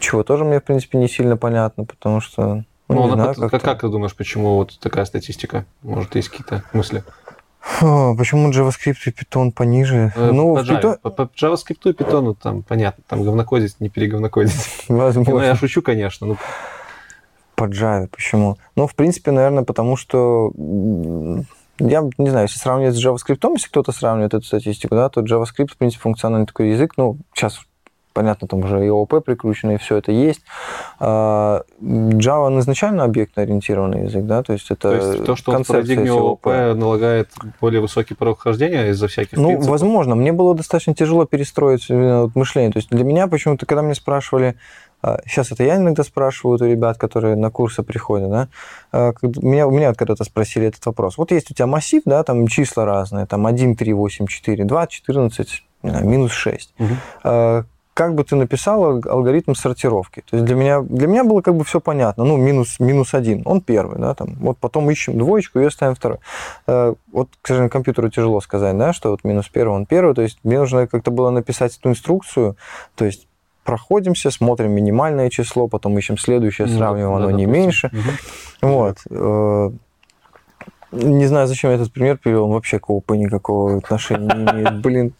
[0.00, 2.64] чего тоже мне, в принципе, не сильно понятно, потому что...
[2.94, 5.64] Ну, Ну, не знаю, как, как-то- как ты думаешь, почему вот такая статистика?
[5.82, 7.02] Может, есть какие-то мысли?
[7.80, 10.12] Почему JavaScript и Python пониже?
[10.16, 10.80] Э, ну, по, Java.
[10.80, 10.98] Python...
[11.02, 14.54] по, по JavaScript и Python там понятно, там говнокодить, не переговнокодить.
[14.88, 15.42] Ну, Возможно.
[15.42, 16.26] я шучу, конечно.
[16.26, 16.36] Ну,
[17.54, 18.56] По Java, почему?
[18.74, 20.52] Ну, в принципе, наверное, потому что
[21.78, 25.72] я не знаю, если сравнивать с JavaScript, если кто-то сравнивает эту статистику, да, то JavaScript,
[25.72, 26.94] в принципе, функциональный такой язык.
[26.96, 27.60] Ну, сейчас
[28.12, 30.42] понятно, там уже и ООП прикручено, и все это есть.
[30.98, 35.54] А, Java он изначально объектно-ориентированный язык, да, то есть это то есть то, что в
[35.54, 36.46] концепция парадигме ООП
[36.76, 39.70] налагает более высокий порог вхождения из-за всяких Ну, принципов?
[39.70, 40.14] возможно.
[40.14, 42.72] Мне было достаточно тяжело перестроить вот мышление.
[42.72, 44.56] То есть для меня почему-то, когда мне спрашивали,
[45.02, 48.48] а, сейчас это я иногда спрашиваю у ребят, которые на курсы приходят, да,
[48.92, 51.18] а, меня, у меня вот когда-то спросили этот вопрос.
[51.18, 54.86] Вот есть у тебя массив, да, там числа разные, там 1, 3, 8, 4, 2,
[54.86, 56.74] 14, не знаю, минус 6.
[56.78, 57.66] Мгм.
[57.94, 60.22] Как бы ты написал ал- алгоритм сортировки?
[60.30, 62.24] То есть для меня, для меня было как бы все понятно.
[62.24, 64.34] Ну, минус, минус один, он первый, да, там.
[64.40, 66.18] Вот потом ищем двоечку и ставим второй.
[66.66, 70.14] Э, Вот, к сожалению, компьютеру тяжело сказать, да, что вот минус первый, он первый.
[70.14, 72.56] То есть мне нужно как-то было написать эту инструкцию,
[72.94, 73.28] то есть
[73.64, 77.62] проходимся, смотрим минимальное число, потом ищем следующее, Ну, сравниваем, да, оно не допустим.
[77.62, 77.90] меньше.
[77.92, 78.10] Мгм.
[78.62, 78.98] Вот.
[79.10, 79.70] Э,
[80.94, 84.80] Не знаю, зачем я этот пример привел, он вообще к ООП никакого отношения не имеет.
[84.82, 85.14] Блин,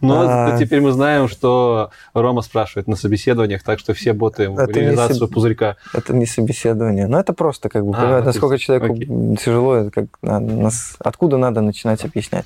[0.00, 0.48] Ну, А.
[0.48, 5.26] это теперь мы знаем, что Рома спрашивает на собеседованиях, так что все боты Это реализацию
[5.28, 5.76] соб- пузырька.
[5.94, 7.06] это не собеседование.
[7.06, 9.36] Но это просто как бы, А, понимаете, то насколько есть, человеку окей.
[9.36, 12.44] тяжело, это как нас- откуда надо начинать объяснять.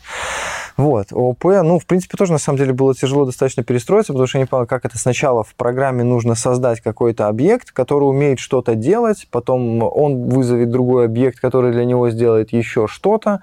[0.76, 4.38] Вот, ООП, ну, в принципе, тоже на самом деле было тяжело достаточно перестроиться, потому что
[4.38, 8.74] я не понял, как это сначала в программе нужно создать какой-то объект, который умеет что-то
[8.74, 13.40] делать, потом он вызовет другой объект, который для него сделает еще что-то.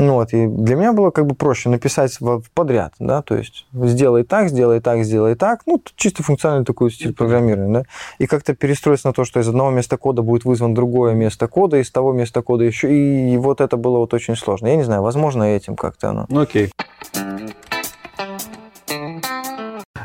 [0.00, 2.18] Ну вот, и для меня было как бы проще написать
[2.54, 7.12] подряд, да, то есть сделай так, сделай так, сделай так, ну, чисто функциональный такой стиль
[7.12, 7.82] программирования, да,
[8.18, 11.76] и как-то перестроиться на то, что из одного места кода будет вызван другое место кода,
[11.76, 14.68] из того места кода еще, и вот это было вот очень сложно.
[14.68, 16.24] Я не знаю, возможно, этим как-то оно.
[16.30, 16.72] Ну, окей.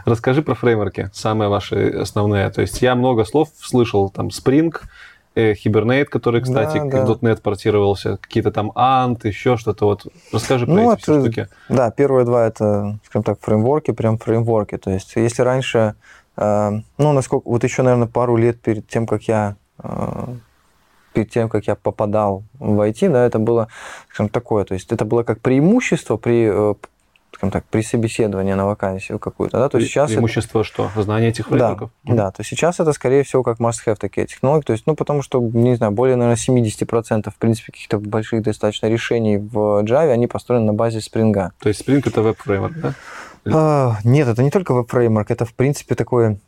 [0.03, 2.49] Расскажи про фреймворки, самые ваши основные.
[2.49, 4.75] То есть я много слов слышал, там Spring,
[5.35, 7.13] Hibernate, который, кстати, Да, да.
[7.13, 9.85] в .NET портировался, какие-то там Ant, еще что-то.
[9.85, 11.47] Вот расскажи про Ну, эти это- штуки.
[11.69, 14.77] Да, первые два это, скажем так, фреймворки, прям фреймворки.
[14.77, 15.95] То есть, если раньше,
[16.37, 20.27] э, ну, насколько, вот еще, наверное, пару лет перед тем, как я э,
[21.13, 23.67] перед тем, как я попадал в IT, да, это было,
[24.09, 26.73] скажем, такое, то есть это было как преимущество при, э,
[27.35, 30.89] скажем так, при собеседовании на вакансию какую-то, да, то есть сейчас это- Преимущество что?
[30.95, 31.91] Знание этих да, фреймворков?
[32.03, 34.63] да, то есть сейчас это, скорее всего, как must-have такие технологии.
[34.63, 38.87] То есть, ну, потому что, не знаю, более, наверное, 70% в принципе каких-то больших достаточно
[38.87, 41.51] решений в Java, они построены на базе Spring.
[41.59, 42.93] То есть Spring это веб-фреймворк, да?
[43.47, 46.39] А, нет, это не только веб-фреймворк, это, в принципе, такое...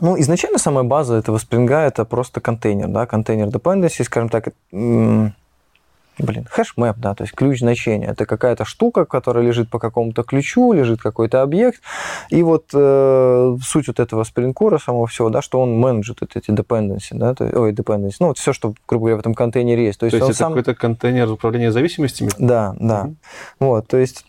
[0.00, 4.48] Ну, изначально самая база этого Spring это просто контейнер, да, контейнер dependency, скажем так,
[6.18, 8.06] блин, HashMap, да, то есть ключ значения.
[8.06, 11.82] Это какая-то штука, которая лежит по какому-то ключу, лежит какой-то объект.
[12.30, 16.50] И вот э, суть вот этого Core самого всего, да, что он менеджит вот эти
[16.50, 19.98] dependency, да, то, ой, dependency, ну, вот все, что, грубо говоря, в этом контейнере есть.
[19.98, 20.52] То То есть, есть он это сам...
[20.52, 22.30] какой-то контейнер управления зависимостями?
[22.38, 23.04] Да, да.
[23.04, 23.16] Мгм.
[23.60, 24.24] Вот, то есть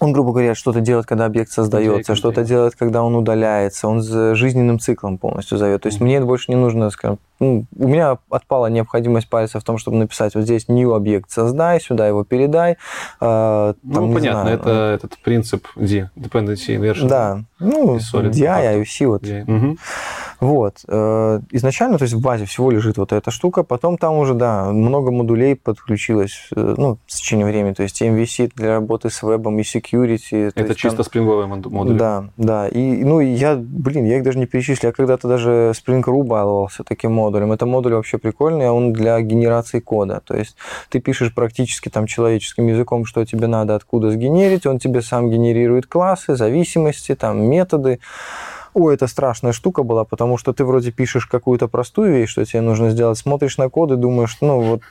[0.00, 4.34] он, грубо говоря, что-то делает, когда объект создается, что-то делает, когда он удаляется, он с
[4.34, 5.82] жизненным циклом полностью зовет.
[5.82, 6.08] То есть Мгм.
[6.08, 10.34] мне больше не нужно, скажем, ну, у меня отпала необходимость пальца в том, чтобы написать
[10.34, 12.72] вот здесь new объект создай, сюда его передай.
[12.72, 12.74] э,
[13.20, 17.08] там, Ну, понятно, знаю, это этот принцип D, Dependency Inversion.
[17.08, 18.82] Да, ну, DI.
[18.82, 19.44] IOC, вот D.
[19.46, 19.78] Мгм.
[20.44, 20.76] Вот.
[20.88, 24.70] э, Изначально, то есть в базе всего лежит вот эта штука, потом там уже, да,
[24.72, 29.58] много модулей подключилось, э, ну, с течением времени, то есть MVC для работы с вебом
[29.58, 30.50] и security.
[30.50, 31.98] то Это есть там- чисто спринговые моду- модули.
[31.98, 32.68] Да, да.
[32.68, 34.88] И, ну, я, блин, я их даже не перечислил.
[34.88, 37.52] Я когда-то даже Spring Ru баловался таким модулем.
[37.52, 40.20] Это модуль вообще прикольный, а он для генерации кода.
[40.24, 40.56] То есть
[40.90, 45.86] ты пишешь практически там человеческим языком, что тебе надо, откуда сгенерить, он тебе сам генерирует
[45.86, 47.98] классы, зависимости, там, методы.
[48.74, 52.60] Ой, это страшная штука была, потому что ты вроде пишешь какую-то простую вещь, что тебе
[52.60, 54.82] нужно сделать, смотришь на код и думаешь, ну вот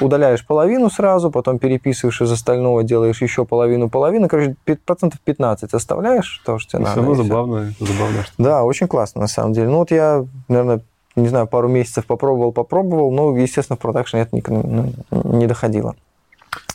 [0.00, 6.42] удаляешь половину сразу, потом переписываешь из остального, делаешь еще половину, половину, короче, процентов 15 оставляешь,
[6.44, 7.00] то, что тебе Все надо.
[7.00, 7.24] равно и всё.
[7.24, 9.68] забавно, забавно, что Да, очень классно, на самом деле.
[9.68, 10.80] Ну, вот я, наверное,
[11.16, 15.96] не знаю, пару месяцев попробовал, попробовал, но, естественно, в продакшн это никогда ну, не доходило.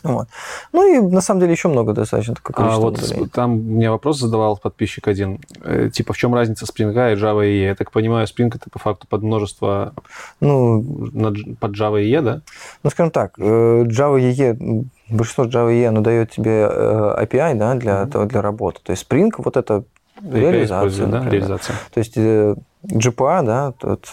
[0.02, 0.28] Вот.
[0.72, 3.26] Ну и на самом деле еще много достаточно такое А количество вот модулей.
[3.26, 5.38] с- там мне вопрос задавал подписчик один.
[5.62, 7.64] Э, Типа, в чем разница Spring и Java EE?
[7.68, 9.92] Я так понимаю, Spring это по факту под множество
[10.40, 10.82] Ну,
[11.12, 12.40] на под Java EE, да?
[12.82, 13.42] Ну, скажем так, э,
[13.84, 18.80] Java EE, большинство Java EE, оно дает тебе э, API, да, для, этого- для работы.
[18.82, 19.84] То есть Spring, вот это
[20.22, 21.28] API реализация, да?
[21.28, 21.76] Реализация.
[21.94, 24.12] То есть э, GPA, да, тот,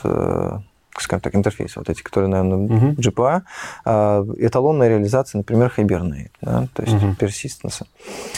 [1.02, 2.90] скажем так, интерфейс, вот эти, которые, наверное, Мгм.
[2.98, 3.42] GPA,
[3.86, 7.16] э, эталонная реализация, например, Hibernate, да, то есть Мгм.
[7.20, 7.84] persistence.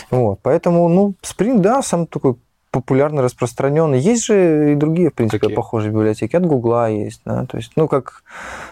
[0.09, 2.35] Вот, поэтому, ну, Spring, да, сам такой
[2.71, 3.99] популярно распространенный.
[3.99, 5.55] Есть же и другие, в принципе, Какие?
[5.55, 6.37] похожие библиотеки.
[6.37, 8.23] От Гугла есть, да, то есть, ну, как...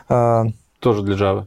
[0.08, 0.46] э,
[0.80, 1.46] Тоже для Java.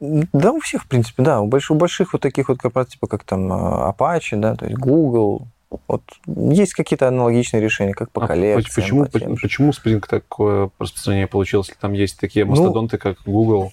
[0.00, 1.40] да, у всех, в принципе, да.
[1.40, 4.66] У больших, у больших вот таких вот корпораций, типа как там э, Apache, да, то
[4.66, 5.48] есть Google,
[5.88, 8.74] вот есть какие-то аналогичные решения, как по А коллекциям.
[8.74, 13.18] почему, по тем почему Spring такое распространение получилось, если там есть такие Ну, мастодонты, как
[13.24, 13.72] Google?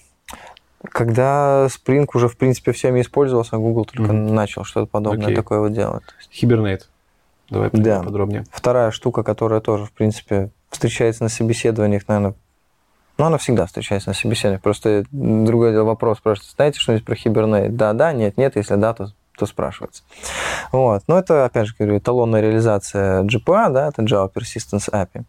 [0.82, 4.34] Когда Spring уже, в принципе, всеми использовался, а Google только Мгм.
[4.34, 5.36] начал что-то подобное Окей.
[5.36, 6.02] такое вот делать.
[6.32, 6.82] Hibernate.
[7.50, 8.02] Давай Да.
[8.02, 8.44] подробнее.
[8.52, 12.34] вторая штука, которая тоже, в принципе, встречается на собеседованиях, наверное,
[13.18, 14.62] ну, она всегда встречается на собеседованиях.
[14.62, 17.68] Просто другой дело, вопрос спрашивается, знаете что-нибудь про Hibernate?
[17.70, 20.02] Да, да, нет, нет, если да, то то спрашивается.
[20.70, 21.02] Вот.
[21.08, 25.24] Но это, опять же, говорю, эталонная реализация GPA, да, это Java Persistence API.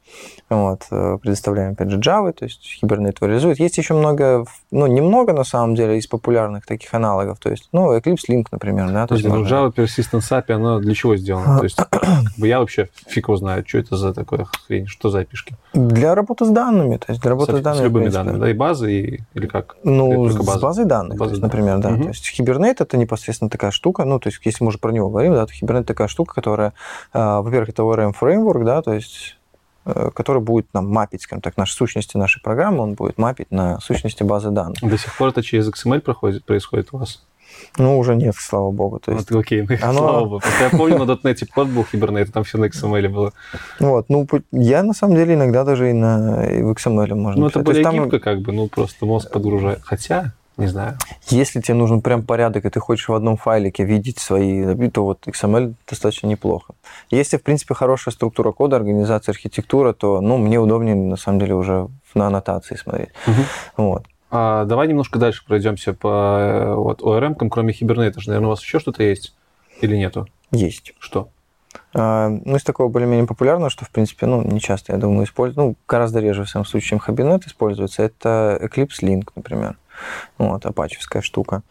[0.50, 0.84] Вот.
[0.92, 3.60] э, Предоставляем, опять же, Java, то есть Hibernate его реализует.
[3.60, 7.40] Есть еще много, ну, немного, на самом деле, из популярных таких аналогов.
[7.40, 9.08] То есть, ну, Eclipse Link, например, да.
[9.08, 11.58] То есть ну можно- Java Persistence API, оно для чего сделано?
[11.58, 12.04] То есть как
[12.38, 15.56] бы я вообще фиг его знаю, что это за такое хрень, что за API-шки?
[15.74, 17.82] Для работы с данными, то есть для работы с, С, данными.
[17.82, 19.78] с любыми данными, да, и базы, и, или как?
[19.84, 21.54] Ну, с базой данных, База то есть, данных.
[21.54, 21.90] например, да.
[21.92, 22.04] Мгм.
[22.04, 25.10] То есть Hibernate это непосредственно такая штука, ну, то есть если мы уже про него
[25.10, 26.74] говорим, да, то Hibernate такая штука, которая,
[27.14, 29.38] а, во-первых, это ORM фреймворк, да, то есть
[29.86, 33.80] э, который будет нам мапить, скажем так, наши сущности нашей программы, он будет мапить на
[33.80, 34.80] сущности базы данных.
[34.82, 37.24] До сих пор это через XML проходит, происходит у вас?
[37.78, 39.00] Ну, уже нет, слава богу.
[39.00, 40.42] То есть, Вот, окей, ну, оно- слава богу.
[40.62, 43.34] Я помню, на .NET код был Hibernate, там все на XML было.
[43.80, 47.48] вот, ну, я на самом деле иногда даже и, на, и в XML можно Ну,
[47.48, 47.54] это.
[47.56, 49.80] То есть более там- гибко, как бы, ну, просто мозг подгружает.
[49.84, 50.98] Хотя, не знаю.
[51.28, 55.28] Если тебе нужен прям порядок, и ты хочешь в одном файлике видеть свои, то вот
[55.28, 56.74] XML достаточно неплохо.
[57.10, 61.56] Если, в принципе, хорошая структура кода, организация, архитектура, то, ну, мне удобнее, на самом деле,
[61.56, 63.10] уже на аннотации смотреть.
[63.28, 63.44] Мгм.
[63.78, 64.06] Вот.
[64.30, 68.14] А, давай немножко дальше пройдемся по вот, ORM, кроме Hibernate.
[68.26, 69.34] Наверное, у вас еще что-то есть
[69.82, 70.28] или нету?
[70.52, 70.94] Есть.
[71.00, 71.30] Что?
[71.94, 75.58] А, Ну, из такого более-менее популярного, что, в принципе, ну, не часто, я думаю, используют,
[75.58, 79.78] ну, гораздо реже, в самом случае, чем Hibernate используется, это Eclipse Link, например.
[80.38, 81.64] Вот, апачевская штука.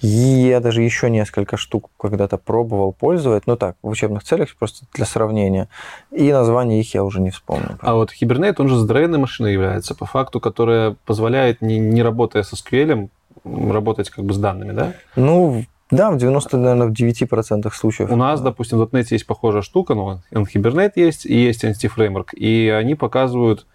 [0.00, 4.86] И я даже еще несколько штук когда-то пробовал пользовать, ну так, в учебных целях, просто
[4.94, 5.68] для сравнения.
[6.10, 7.78] И название их я уже не вспомню.
[7.80, 12.42] А вот Hibernate, он же здоровенной машиной является, по факту, которая позволяет, не, не работая
[12.42, 13.08] со SQL,
[13.44, 14.92] работать как бы с данными, да?
[15.14, 18.10] Ну, да, в 90, наверное, в 9% случаев.
[18.10, 22.34] У нас, допустим, в .NET есть похожая штука, ну, Hibernate есть, и есть Entity Framework,
[22.34, 23.66] и они показывают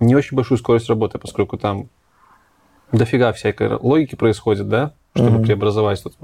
[0.00, 1.88] не очень большую скорость работы, поскольку там
[2.92, 5.42] дофига всякой логики происходит, да, чтобы Мгм.
[5.44, 6.14] преобразовать тут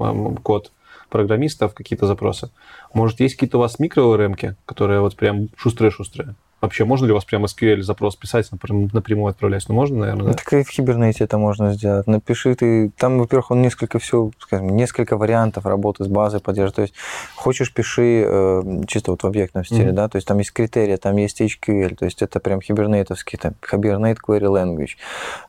[0.43, 0.71] код
[1.09, 2.49] программиста в какие-то запросы.
[2.93, 6.35] Может, есть какие-то у вас микро-ОРМки, которые вот прям шустрые-шустрые?
[6.59, 9.63] Вообще, можно ли у вас прям SQL запрос писать, напрям- напрямую отправлять?
[9.69, 10.33] Ну, можно, наверное, да?
[10.33, 12.07] Так и в Hibernate это можно сделать.
[12.07, 12.89] Напиши ты...
[12.97, 16.75] Там, во-первых, он несколько все, скажем, несколько вариантов работы с базой поддерживает.
[16.75, 16.93] То есть
[17.35, 19.95] хочешь, пиши э, чисто вот в объектном стиле, Мгм.
[19.95, 23.53] да, то есть там есть критерии, там есть HQL, то есть это прям хибернейтовский, там,
[23.71, 24.95] Hibernate Query Language.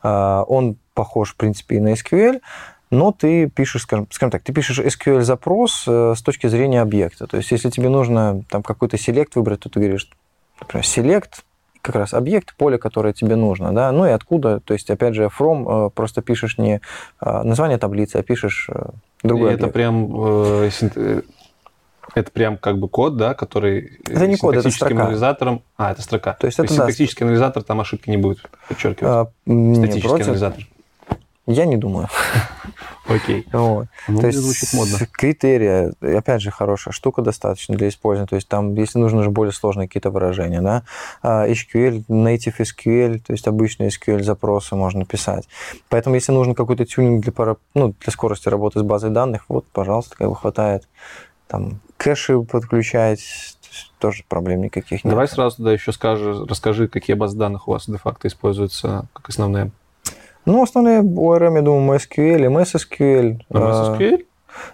[0.03, 2.41] А, он похож, в принципе, и на SQL,
[2.91, 7.25] но ты пишешь, скажем, скажем так, ты пишешь SQL-запрос э, с точки зрения объекта.
[7.25, 10.09] То есть если тебе нужно там какой-то селект выбрать, то ты говоришь,
[10.59, 11.29] например, select,
[11.81, 15.29] как раз объект, поле, которое тебе нужно, да, ну и откуда, то есть, опять же,
[15.39, 16.81] from э, просто пишешь не
[17.21, 18.69] э, название таблицы, а пишешь
[19.23, 20.13] другой И это прям
[22.15, 25.03] это прям как бы код, да, который Это не код, это строка.
[25.03, 25.61] анализатором.
[25.77, 26.33] А, это строка.
[26.33, 26.73] То есть это да.
[26.73, 29.03] синтаксический анализатор, там ошибки не будет подчеркивать.
[29.03, 30.63] А, Статический против, анализатор.
[31.49, 32.07] Я не думаю.
[33.07, 33.45] Окей.
[33.51, 33.87] Вот.
[34.07, 34.97] Ну, то есть звучит модно.
[34.97, 38.27] с- критерия, опять же, хорошая штука достаточно для использования.
[38.27, 40.83] То есть там, если нужно уже более сложные какие-то выражения, да,
[41.23, 45.47] а, HQL, Native SQL, то есть обычные SQL запросы можно писать.
[45.89, 49.65] Поэтому, если нужен какой-то тюнинг для, пара- ну, для скорости работы с базой данных, вот,
[49.71, 50.87] пожалуйста, как бы хватает.
[51.47, 53.57] Там кэши подключать,
[53.97, 55.09] тоже проблем никаких нет.
[55.11, 59.71] Давай сразу тогда еще скажи, расскажи, какие базы данных у вас де-факто используются как основные.
[60.49, 63.41] Ну, основные ORM, я думаю, MySQL, MSSQL.
[63.49, 64.25] На а, MySQL?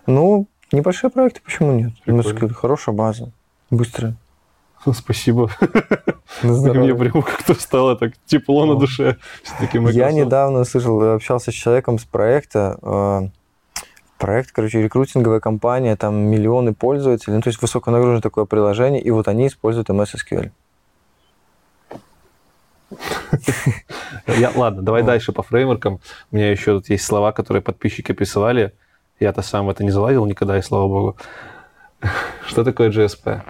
[0.07, 1.91] Ну, небольшие проекты, почему нет?
[2.05, 2.21] Прикольно.
[2.21, 3.32] MySQL хорошая база,
[3.69, 4.15] быстрая.
[4.93, 5.49] Спасибо.
[6.43, 9.17] Мне прям как-то стало так тепло на душе.
[9.43, 13.21] Все-таки Я недавно слышал, общался с человеком с проекта, э,
[14.17, 19.28] проект, короче, рекрутинговая компания, там миллионы пользователей, ну, то есть высоконагруженное такое приложение, и вот
[19.28, 20.51] они используют MS SQL.
[24.27, 25.99] Я, ладно, давай дальше по фреймворкам.
[26.31, 28.73] У меня еще тут есть слова, которые подписчики присылали.
[29.19, 31.17] Я-то сам в это не залазил никогда, и слава богу.
[32.47, 33.41] Что такое GSP?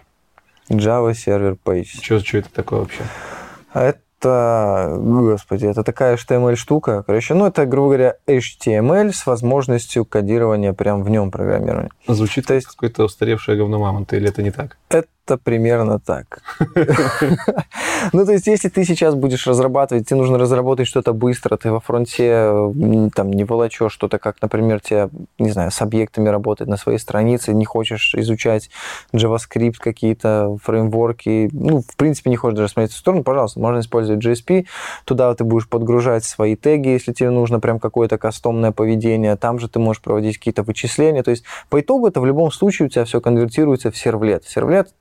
[0.70, 2.02] Java Server Page.
[2.02, 3.04] Что, это такое вообще?
[3.74, 7.04] Это, господи, это такая HTML-штука.
[7.04, 11.90] Короче, ну, это, грубо говоря, HTML с возможностью кодирования прям в нем программирования.
[12.08, 14.78] Звучит То есть- какое-то устаревшее говно мамонта, или это не так?
[14.90, 15.08] Это
[15.38, 16.42] примерно так.
[18.14, 21.80] Ну, то есть, если ты сейчас будешь разрабатывать, тебе нужно разработать что-то быстро, ты во
[21.80, 22.54] фронте
[23.16, 25.10] там не волочешь что-то, как, например, тебе,
[25.40, 28.70] не знаю, с объектами работать на своей странице, не хочешь изучать
[29.14, 34.24] JavaScript, какие-то фреймворки, ну, в принципе, не хочешь даже смотреть в сторону, пожалуйста, можно использовать
[34.24, 34.68] GSP,
[35.06, 39.68] туда ты будешь подгружать свои теги, если тебе нужно прям какое-то кастомное поведение, там же
[39.68, 43.06] ты можешь проводить какие-то вычисления, то есть по итогу это в любом случае у тебя
[43.06, 44.46] все конвертируется в сервлет.
[44.46, 44.94] Сервлет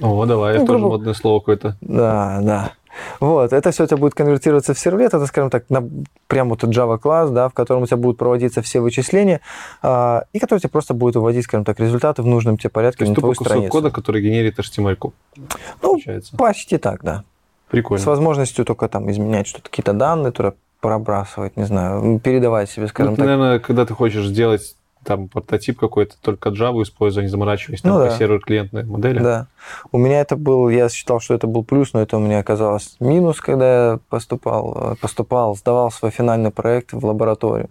[0.00, 1.76] О, давай, Ну, тоже грубо- модное слово какое-то.
[1.80, 2.72] да, да.
[3.18, 5.82] Вот, это все у тебя будет конвертироваться в сервлет, это, скажем так, на,
[6.28, 9.40] прям вот Java класс, да, в котором у тебя будут проводиться все вычисления,
[9.82, 13.04] а, и который тебе просто будет выводить, скажем так, результаты в нужном тебе порядке То
[13.04, 13.72] есть на твою кусок страницу.
[13.72, 15.12] кода, который генерит HTML-ку.
[15.36, 15.44] Ну,
[15.80, 16.36] получается.
[16.36, 17.24] почти так, да.
[17.66, 18.04] С Прикольно.
[18.04, 23.16] возможностью только там изменять что-то, какие-то данные, туда пробрасывать, не знаю, передавать себе, скажем Ну,
[23.16, 23.24] так.
[23.26, 27.98] наверное, когда ты хочешь сделать там прототип какой-то, только Java используя, не заморачиваясь там Ну
[27.98, 28.10] да.
[28.18, 29.18] сервер-клиентной модели.
[29.20, 29.46] Да.
[29.92, 32.96] У меня это был, я считал, что это был плюс, но это у меня оказалось
[33.00, 37.68] минус, когда я поступал, э, поступал, сдавал свой финальный проект в лабораторию.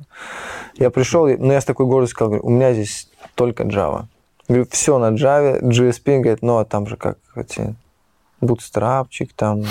[0.75, 4.05] Я пришел, и- ну я с такой гордостью сказал, говорю, у меня здесь только Java.
[4.47, 7.75] Говорю, все на Java, GSP, говорит, ну а там же как эти
[8.43, 9.63] бутстрапчик, там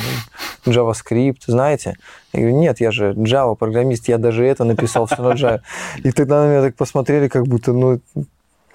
[0.64, 1.96] ну, JavaScript, знаете?
[2.32, 5.60] Я говорю, нет, я же Java программист, я даже это написал все на Java.
[6.04, 8.00] И тогда на меня так посмотрели, как будто, ну,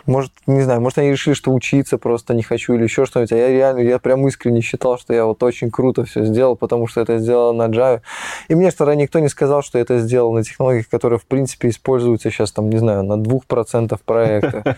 [0.06, 3.32] может, не знаю, может, они решили, что учиться просто не хочу или еще что-нибудь.
[3.34, 6.88] А я реально, я прям искренне считал, что я вот очень круто все сделал, потому
[6.88, 8.02] что это сделал на Java.
[8.48, 12.32] И мне что никто не сказал, что это сделал на технологиях, которые, в принципе, используются
[12.32, 14.78] сейчас, там, не знаю, на 2% проекта.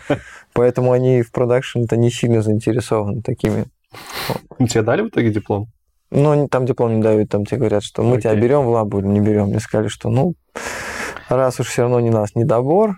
[0.53, 3.65] Поэтому они в продакшн-то не сильно заинтересованы такими.
[4.59, 5.67] Ну, Тебе дали в итоге диплом?
[6.11, 8.41] Они там диплом не дают, там тебе говорят, что мы тебя Окей.
[8.43, 9.47] берем в лабу не берем.
[9.47, 10.33] Мне сказали, что ну,
[11.29, 12.95] раз уж все равно не нас недобор,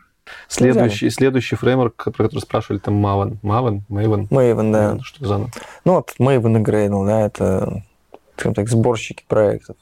[0.48, 3.38] Следующий, следующий фреймворк, про который спрашивали, там Maven.
[3.42, 3.82] Maven?
[3.90, 4.30] Maven?
[4.30, 4.94] Maven, да.
[4.94, 5.38] Maven, Что за?
[5.84, 7.84] Ну, вот Maven и Gradle, да, это,
[8.36, 9.76] скажем так, сборщики проектов.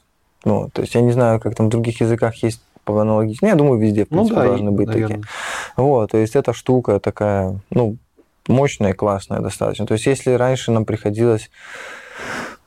[0.44, 3.50] Ну, то есть я не знаю, как там в других языках есть по аналогичному.
[3.52, 5.18] Я думаю, везде, в Ну принципе, да, должны быть наверное.
[5.18, 5.28] такие.
[5.76, 7.96] Вот, то есть эта штука такая, ну,
[8.50, 9.86] мощная классная достаточно.
[9.86, 11.50] То есть если раньше нам приходилось...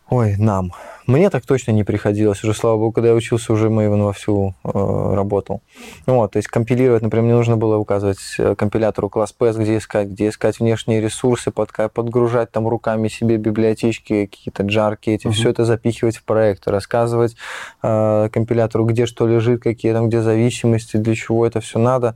[0.10, 0.74] Ой, нам.
[1.08, 2.44] Мне так точно не приходилось.
[2.44, 4.70] Уже, слава богу, когда я учился, уже Maven вовсю э,
[5.16, 5.62] работал.
[6.06, 10.08] Вот, то есть компилировать, например, мне нужно было указывать э, компилятору класс PS, где искать,
[10.10, 15.34] где искать внешние ресурсы, подка- подгружать там руками себе библиотечки, какие-то джарки эти, Мгм.
[15.34, 17.36] все это запихивать в проект, рассказывать
[17.82, 22.16] э, компилятору, где что лежит, какие там, где зависимости, для чего это все надо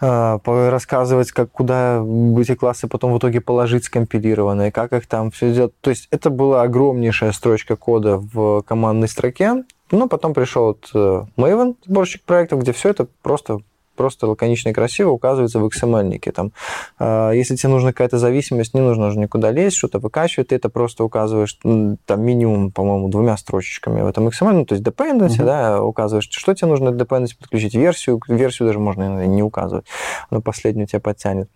[0.00, 2.02] рассказывать, как куда
[2.38, 5.72] эти классы потом в итоге положить скомпилированные, как их там все сделать.
[5.80, 11.24] То есть это была огромнейшая строчка кода в командной строке, но потом пришел вот э,
[11.36, 13.60] Maven, сборщик проектов, где все это просто
[13.96, 16.32] просто лаконично и красиво указывается в XML-нике.
[16.32, 16.52] Там,
[16.98, 20.68] а, если тебе нужна какая-то зависимость, не нужно уже никуда лезть, что-то выкачивать, ты это
[20.68, 25.46] просто указываешь там минимум, по-моему, двумя строчечками в этом XML, ну, то есть dependency, Мгм.
[25.46, 29.86] да, указываешь, что тебе нужно dependency подключить, версию, версию даже можно не указывать,
[30.30, 31.48] но последнюю тебя подтянет.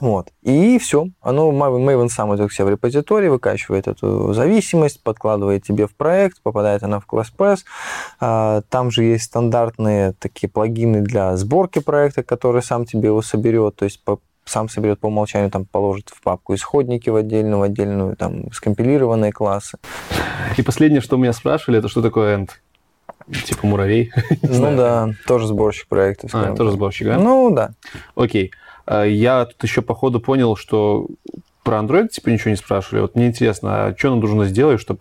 [0.00, 0.32] Вот.
[0.42, 1.08] И все.
[1.20, 6.42] Оно, Maven, сам идет к себе в репозиторий, выкачивает эту зависимость, подкладывает тебе в проект,
[6.42, 7.58] попадает она в PS.
[8.18, 13.76] А, Там же есть стандартные такие плагины для сборки проекта, который сам тебе его соберет,
[13.76, 14.02] то есть
[14.46, 19.32] сам соберет по умолчанию, там положит в папку исходники в отдельную, в отдельную, там, скомпилированные
[19.32, 19.78] классы.
[20.56, 22.50] И последнее, что меня спрашивали, это что такое end?
[23.44, 24.10] Типа муравей.
[24.42, 26.30] Ну да, тоже сборщик проектов.
[26.34, 27.18] А, тоже сборщик, да?
[27.18, 27.72] Ну да.
[28.14, 28.50] Окей.
[28.50, 28.60] А,
[28.90, 31.06] Я тут еще по ходу понял, что
[31.62, 33.02] про Android типа ничего не спрашивали.
[33.02, 35.00] Вот мне интересно, а что нам нужно сделать, чтобы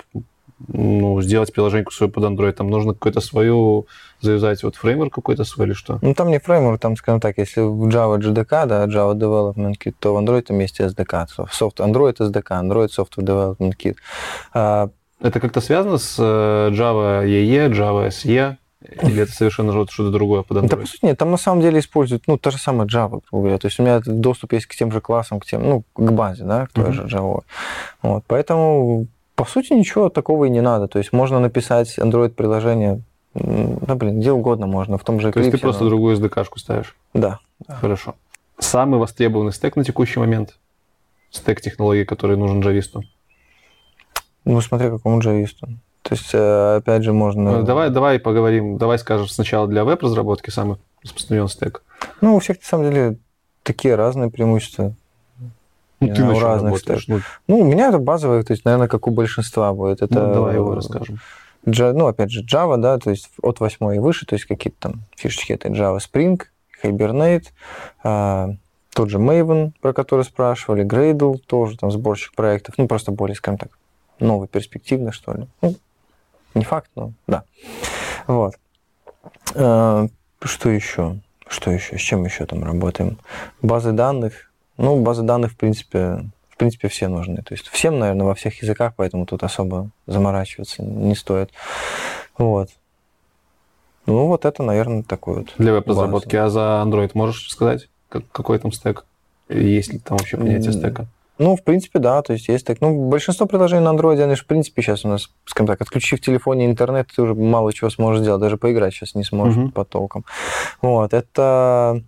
[0.67, 2.51] ну, сделать приложение свое под Android?
[2.51, 3.87] Там нужно какую-то свою
[4.21, 5.99] завязать, вот фреймворк какой-то свой или что?
[6.01, 9.95] Ну, там не фреймворк, там, скажем так, если в Java JDK, да, Java Development Kit,
[9.99, 11.27] то в Android там есть SDK.
[11.51, 13.95] Софт, Android SDK, Android Software Development Kit.
[14.53, 14.89] А,
[15.21, 18.57] Это как-то связано с э, Java EE, Java SE?
[18.81, 20.85] Или это совершенно что-то другое под Да, по Android?
[20.85, 23.57] сути, нет, там на самом деле используют, ну, та же самая Java, грубо говоря.
[23.57, 26.45] То есть у меня доступ есть к тем же классам, к тем, ну, к базе,
[26.45, 27.41] да, к той же Java.
[28.01, 30.87] Вот, поэтому, по сути, ничего такого и не надо.
[30.87, 33.01] То есть можно написать Android-приложение,
[33.33, 36.15] да, блин, где угодно можно, в том же То есть ты Eclipse, просто но- другую
[36.15, 36.95] SDK-шку ставишь?
[37.13, 37.39] Да.
[37.67, 38.15] Хорошо.
[38.59, 40.57] Самый востребованный стек на текущий момент?
[41.31, 43.03] Стек технологий, который нужен джависту?
[44.45, 45.67] Ну, смотря какому джависту.
[46.09, 47.59] То есть, э, опять же, можно...
[47.59, 51.83] Ну, Давай, давай поговорим, давай скажешь сначала для веб-разработки самый распространенный стек.
[52.19, 53.17] Ну, у всех, на самом деле,
[53.61, 54.95] такие разные преимущества.
[55.99, 57.07] Ну, ты знаю, на у разных работаешь?
[57.07, 60.01] Ну, Ну, у меня это базовое, то есть, наверное, как у большинства будет.
[60.01, 61.19] Это, ну, давай его расскажем.
[61.67, 64.77] Джа- ну, опять же, Java, да, то есть от 8 и выше, то есть какие-то
[64.79, 66.41] там фишечки, это Java Spring,
[66.81, 67.47] Hibernate,
[68.01, 68.49] а,
[68.95, 73.59] тот же Maven, про который спрашивали, Gradle, тоже там сборщик проектов, ну, просто более, скажем
[73.59, 73.69] так,
[74.19, 75.47] новый, перспективно, что ли.
[75.61, 75.75] Ну,
[76.55, 77.43] не факт, но да.
[78.27, 78.53] Вот.
[79.55, 80.07] А,
[80.41, 81.17] Что еще?
[81.47, 81.97] Что еще?
[81.97, 83.17] С чем еще там работаем?
[83.61, 84.51] Базы данных.
[84.77, 87.37] Ну, базы данных, в принципе, в принципе, все нужны.
[87.37, 91.51] То есть всем, наверное, во всех языках, поэтому тут особо заморачиваться не стоит.
[92.37, 92.69] Вот.
[94.05, 95.53] Ну, вот это, наверное, такой вот.
[95.57, 96.35] Для веб-разработки.
[96.35, 99.05] А за Android можешь сказать, как- какой там стек?
[99.49, 101.07] Есть ли там вообще понятие стека?
[101.39, 102.81] Ну, в принципе, да, то есть есть так.
[102.81, 106.19] Ну, большинство приложений на Android, они же, в принципе, сейчас у нас, скажем так, отключив
[106.19, 109.71] в телефоне интернет, ты уже мало чего сможешь сделать, даже поиграть сейчас не сможешь Мгм.
[109.71, 110.25] по толкам.
[110.81, 112.03] Вот, это...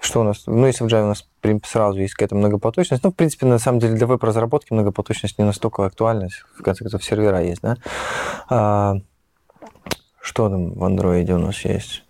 [0.00, 0.42] Что у нас?
[0.46, 1.24] Ну, если в Java у нас
[1.64, 5.84] сразу есть какая-то многопоточность, ну, в принципе, на самом деле для веб-разработки многопоточность не настолько
[5.84, 6.26] актуальна,
[6.58, 7.76] в конце концов, сервера есть, да?
[8.48, 8.96] А,
[10.20, 12.02] что там в Android у нас есть?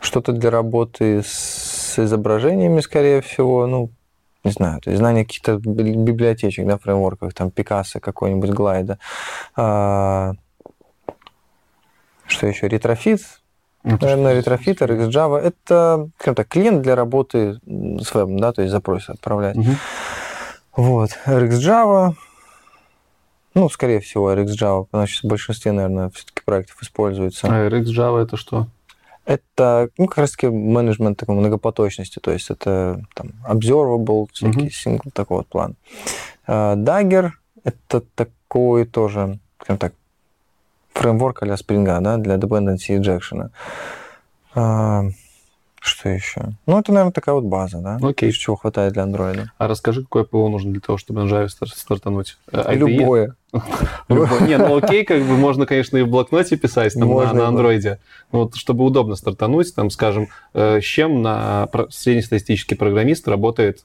[0.00, 3.90] Что-то для работы с изображениями, скорее всего, ну,
[4.44, 8.98] не знаю, то есть знание каких-то би- библиотечек, да, фреймворков, там, Picasso какой-нибудь, Glide а.
[9.56, 10.32] А,
[12.26, 12.68] что еще?
[12.68, 13.20] Retrofit,
[13.82, 15.38] Ну, наверное, Retrofit, RxJava.
[15.38, 19.56] Это, скажем так, клиент для работы с вебом, да, то есть запросы отправлять.
[19.56, 19.76] Мгм.
[20.76, 22.14] Вот, RxJava,
[23.54, 27.46] ну, скорее всего, RxJava, потому что в большинстве, наверное, все-таки проектов используется.
[27.48, 28.68] А RX Java это что?
[29.26, 34.70] Это, ну, как раз-таки менеджмент такой многопоточности, то есть это там observable, всякие Мгм.
[34.70, 35.74] сингл такого вот плана.
[36.46, 37.30] Dagger—
[37.64, 39.92] это такой тоже, скажем так,
[40.94, 43.50] фреймворк а-ля Spring, да, для dependency injection.
[45.80, 46.50] Что еще?
[46.66, 47.98] Ну, это, наверное, такая вот база, да?
[48.02, 48.30] Окей.
[48.32, 49.50] Чего хватает для андроида.
[49.56, 52.36] А расскажи, какое ПО нужно для того, чтобы на Java стар- стартануть?
[52.52, 52.76] Э, IDE?
[52.76, 53.34] Любое.
[54.08, 54.40] Любое.
[54.46, 57.98] Не, ну окей, как бы можно, конечно, и в блокноте писать там, на, на андроиде.
[58.30, 63.84] Но Вот, чтобы удобно стартануть, там, скажем, э, с чем на среднестатистический программист работает,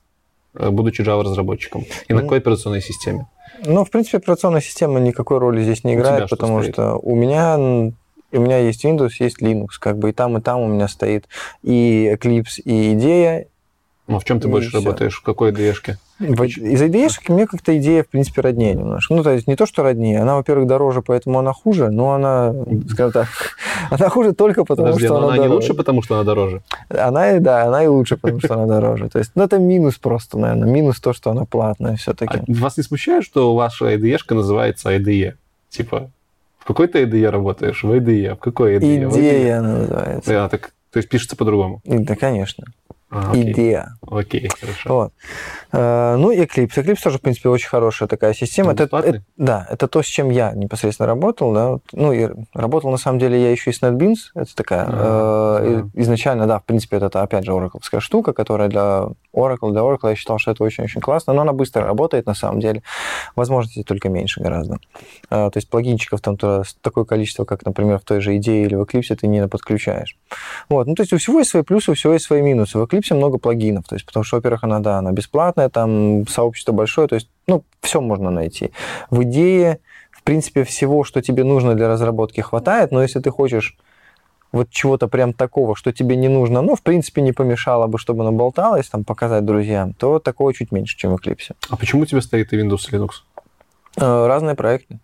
[0.54, 1.86] э, будучи Java-разработчиком?
[2.10, 3.28] И на Ну, какой операционной системе?
[3.66, 7.94] Ну, в принципе, операционная система никакой роли здесь не играет, потому что у меня,
[8.38, 11.26] у меня есть Windows, есть Linux, как бы и там, и там у меня стоит
[11.64, 13.48] и Eclipse, и идея.
[14.08, 14.78] Ну, в чем ты больше всё.
[14.80, 15.16] работаешь?
[15.18, 15.96] В какой IDE-шке?
[16.20, 19.16] В- Из IDE мне как-то идея, в принципе, роднее немножко.
[19.16, 22.54] Ну, то есть не то, что роднее, она, во-первых, дороже, поэтому она хуже, но она,
[22.88, 23.28] скажем так,
[23.90, 25.56] она хуже только потому, Подожди, что она, она не дороже.
[25.56, 26.62] лучше, потому что она дороже?
[26.90, 29.10] Она, да, она и лучше, потому что она дороже.
[29.10, 32.38] То есть, ну, это минус просто, наверное, минус то, что она платная все-таки.
[32.38, 35.34] А вас не смущает, что ваша IDE-шка называется IDE?
[35.70, 36.12] Типа,
[36.66, 37.84] в какой ты IDE работаешь?
[37.84, 38.36] В IDE.
[38.36, 39.08] В какой IDE?
[39.12, 40.46] Идея называется.
[40.46, 41.80] А, так, то есть пишется по-другому?
[41.86, 42.66] Да, конечно.
[43.12, 43.52] А, окей.
[43.52, 43.94] Идея.
[44.02, 44.90] Окей, хорошо.
[44.96, 45.14] Вот.
[45.72, 46.76] Э, Ну, и Eclipse.
[46.84, 48.72] Eclipse тоже, в принципе, очень хорошая такая система.
[48.74, 51.54] Это, это- да, это то, с чем я непосредственно работал.
[51.54, 51.70] Да.
[51.70, 54.16] Вот, Ну, и работал, на самом деле, я еще и с NetBeans.
[54.34, 54.86] Это такая...
[54.90, 56.02] А, э, да.
[56.02, 60.16] Изначально, да, в принципе, это, опять же, Oracle штука, которая для Oracle, для Oracle я
[60.16, 62.82] считал, что это очень-очень классно, но она быстро работает, на самом деле.
[63.36, 64.80] Возможностей только меньше гораздо.
[65.30, 68.76] Э, То есть плагинчиков там то- такое количество, как, например, в той же идее или
[68.76, 70.18] в Eclipse ты не подключаешь.
[70.70, 70.88] Вот.
[70.88, 72.78] Ну, то есть у всего есть свои плюсы, у всего есть свои минусы.
[72.80, 76.72] В Eclipse много плагинов, то есть, потому что, во-первых, она, да, она бесплатная, там сообщество
[76.72, 78.72] большое, то есть, ну, все можно найти.
[79.10, 79.80] В идее,
[80.12, 83.78] в принципе, всего, что тебе нужно для разработки, хватает, но если ты хочешь
[84.52, 88.22] вот чего-то прям такого, что тебе не нужно, ну, в принципе, не помешало бы, чтобы
[88.22, 91.54] оно болталось, там, показать друзьям, то такого чуть меньше, чем в Eclipse.
[91.70, 93.10] А почему у тебя стоит и Windows, и Linux?
[93.98, 95.00] Э, Разные проекты.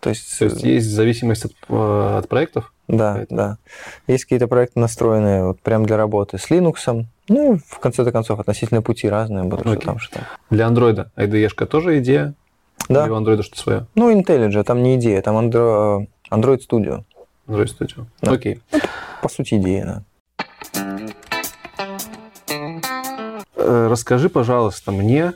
[0.00, 2.72] То есть, То есть есть зависимость от, э, от проектов?
[2.88, 3.58] Да, Поэтому- да.
[4.06, 7.06] Есть какие-то проекты настроенные вот прям для работы с Linux.
[7.32, 9.84] Ну, в конце концов, относительно пути разные будут, что Окей.
[9.86, 10.24] там, что там.
[10.50, 12.34] Для Android IDE-шка тоже идея?
[12.90, 13.04] Да.
[13.04, 13.86] Или у Android что свое?
[13.94, 17.04] Ну, IntelliJ, там не идея, там Andro- Android Studio.
[17.48, 18.04] Android Studio.
[18.20, 18.32] Да.
[18.32, 18.60] Окей.
[19.22, 20.04] По сути, идея,
[20.74, 21.02] да.
[23.56, 25.32] Э, Расскажи, пожалуйста, мне,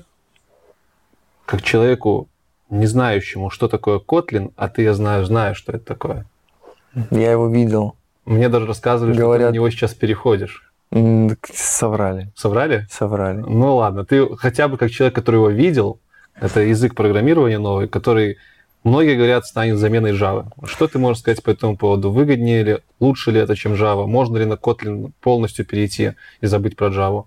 [1.47, 2.29] как человеку,
[2.69, 6.27] не знающему, что такое Kotlin, а ты, я знаю, знаешь, что это такое.
[7.11, 7.97] Я его видел.
[8.27, 10.66] Мне даже рассказывали, что ты Говорят- на него сейчас переходишь.
[10.93, 12.33] Соврали.
[12.37, 12.87] Соврали?
[12.91, 13.41] Соврали.
[13.41, 16.01] Ну ладно, ты хотя бы как человек, который его видел,
[16.41, 18.37] это язык программирования новый, который,
[18.85, 20.47] многие говорят, станет заменой Java.
[20.65, 22.11] Что ты можешь сказать по этому поводу?
[22.11, 24.07] Выгоднее ли, лучше ли это, чем Java?
[24.07, 27.25] Можно ли на Kotlin полностью перейти и забыть про Java?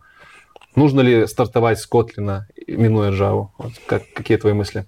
[0.76, 3.50] Нужно ли стартовать с Kotlin, минуя Java?
[3.58, 4.86] Вот как, какие твои мысли?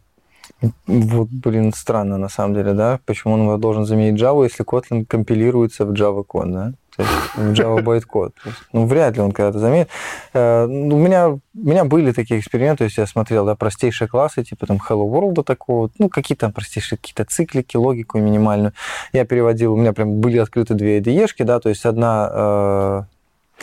[0.86, 3.00] Вот, блин, странно на самом деле, да?
[3.06, 6.74] Почему он должен заменить Java, если Kotlin компилируется в Java код, да?
[6.98, 8.34] В Java байткод.
[8.74, 9.90] Ну, вряд ли он когда-то заменит.
[10.34, 14.08] Э, ну, У меня, у меня были такие эксперименты, то есть я смотрел, да, простейшие
[14.08, 18.74] классы, типа там Hello World такого, ну, какие-то там простейшие какие-то циклики, логику минимальную.
[19.14, 23.02] Я переводил, у меня прям были открыты две IDE-шки, да, то есть одна э,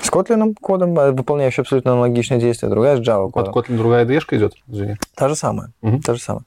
[0.03, 3.53] с Kotlin кодом, э, выполняющая абсолютно аналогичные действия, другая с Java кодом.
[3.53, 4.55] Kotlin другая IDE идет?
[4.69, 4.97] Извини.
[5.15, 5.73] Та же самая.
[5.83, 6.01] Мгм.
[6.03, 6.45] Та же самая.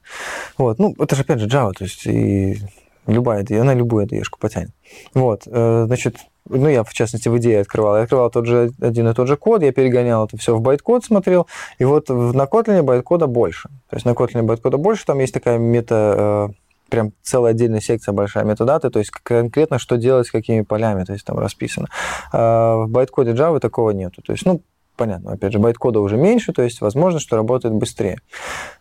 [0.58, 0.78] Вот.
[0.78, 2.58] Ну, это же опять же Java, то есть и
[3.06, 4.70] любая IDE, она любую IDE потянет.
[5.14, 5.42] Вот.
[5.44, 6.16] Значит,
[6.48, 7.96] ну, я, в частности, в идее открывал.
[7.96, 11.04] Я открывал тот же, один и тот же код, я перегонял это все в байткод,
[11.04, 11.46] смотрел,
[11.78, 13.68] и вот на Kotlin байткода больше.
[13.88, 16.54] То есть на Kotlin байткода больше, там есть такая мета, э,
[16.88, 21.12] прям целая отдельная секция большая метадаты, то есть конкретно что делать с какими полями, то
[21.12, 21.88] есть там расписано.
[22.32, 24.20] А в байткоде Java такого нету.
[24.22, 24.62] То есть, ну,
[24.96, 28.18] понятно, опять же, байткода уже меньше, то есть возможно, что работает быстрее.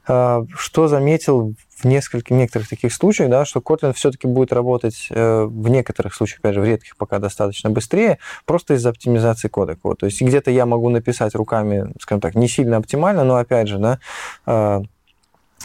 [0.07, 5.43] А, Что заметил в нескольких, некоторых таких случаях, да, что Kotlin все-таки будет работать э,
[5.45, 9.77] в некоторых случаях, опять же, в редких пока достаточно быстрее, просто из-за оптимизации кода.
[9.83, 9.99] Вот.
[9.99, 13.79] То есть где-то я могу написать руками, скажем так, не сильно оптимально, но опять же,
[13.79, 13.99] да,
[14.45, 14.81] э,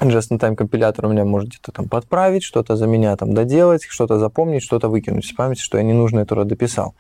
[0.01, 4.63] just-in-time компилятор у меня может где-то там подправить, что-то за меня там доделать, что-то запомнить,
[4.63, 6.95] что-то выкинуть из памяти, что я ненужное туда дописал.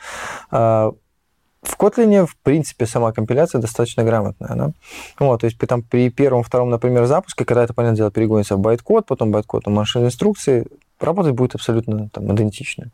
[1.67, 4.55] В Kotlin, в принципе, сама компиляция достаточно грамотная.
[4.55, 4.71] Да?
[5.19, 8.57] Вот, то есть при, там, при первом, втором, например, запуске, когда это, понятное дело, перегонится
[8.57, 10.67] в байткод, потом байткод на машинной инструкции,
[11.01, 12.87] работать будет абсолютно там, идентично.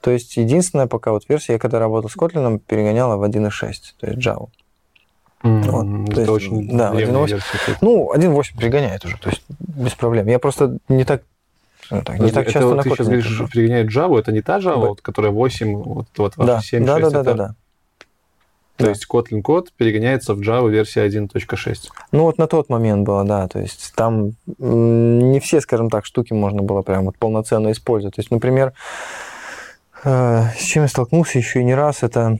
[0.00, 4.06] То есть единственная пока вот версия, я когда работал с Kotlin, перегоняла в 1.6, то
[4.06, 4.48] есть Java.
[5.42, 7.28] Вот, М, то Это есть, очень да, древняя 1.8.
[7.28, 7.78] версия.
[7.80, 10.26] Ну, 1.8 перегоняет уже, то есть без проблем.
[10.28, 11.22] Я просто не так,
[11.84, 13.86] скажем так, не Подожди, так это часто вот на ты сейчас Kotlin говоришь, что перегоняет
[13.88, 14.86] Java, это не та Java, Да.
[14.88, 17.54] вот, которая 8, вот, вот Да, 7, да, 6, да, да, это- да, да.
[18.80, 18.90] То Да.
[18.92, 21.90] есть Kotlin код перегоняется в Java версии 1.6.
[22.12, 23.46] Ну, вот на тот момент было, да.
[23.46, 28.14] То есть там не все, скажем так, штуки можно было прям вот полноценно использовать.
[28.16, 28.72] То есть, например,
[30.02, 32.38] э, с чем я столкнулся еще и не раз, это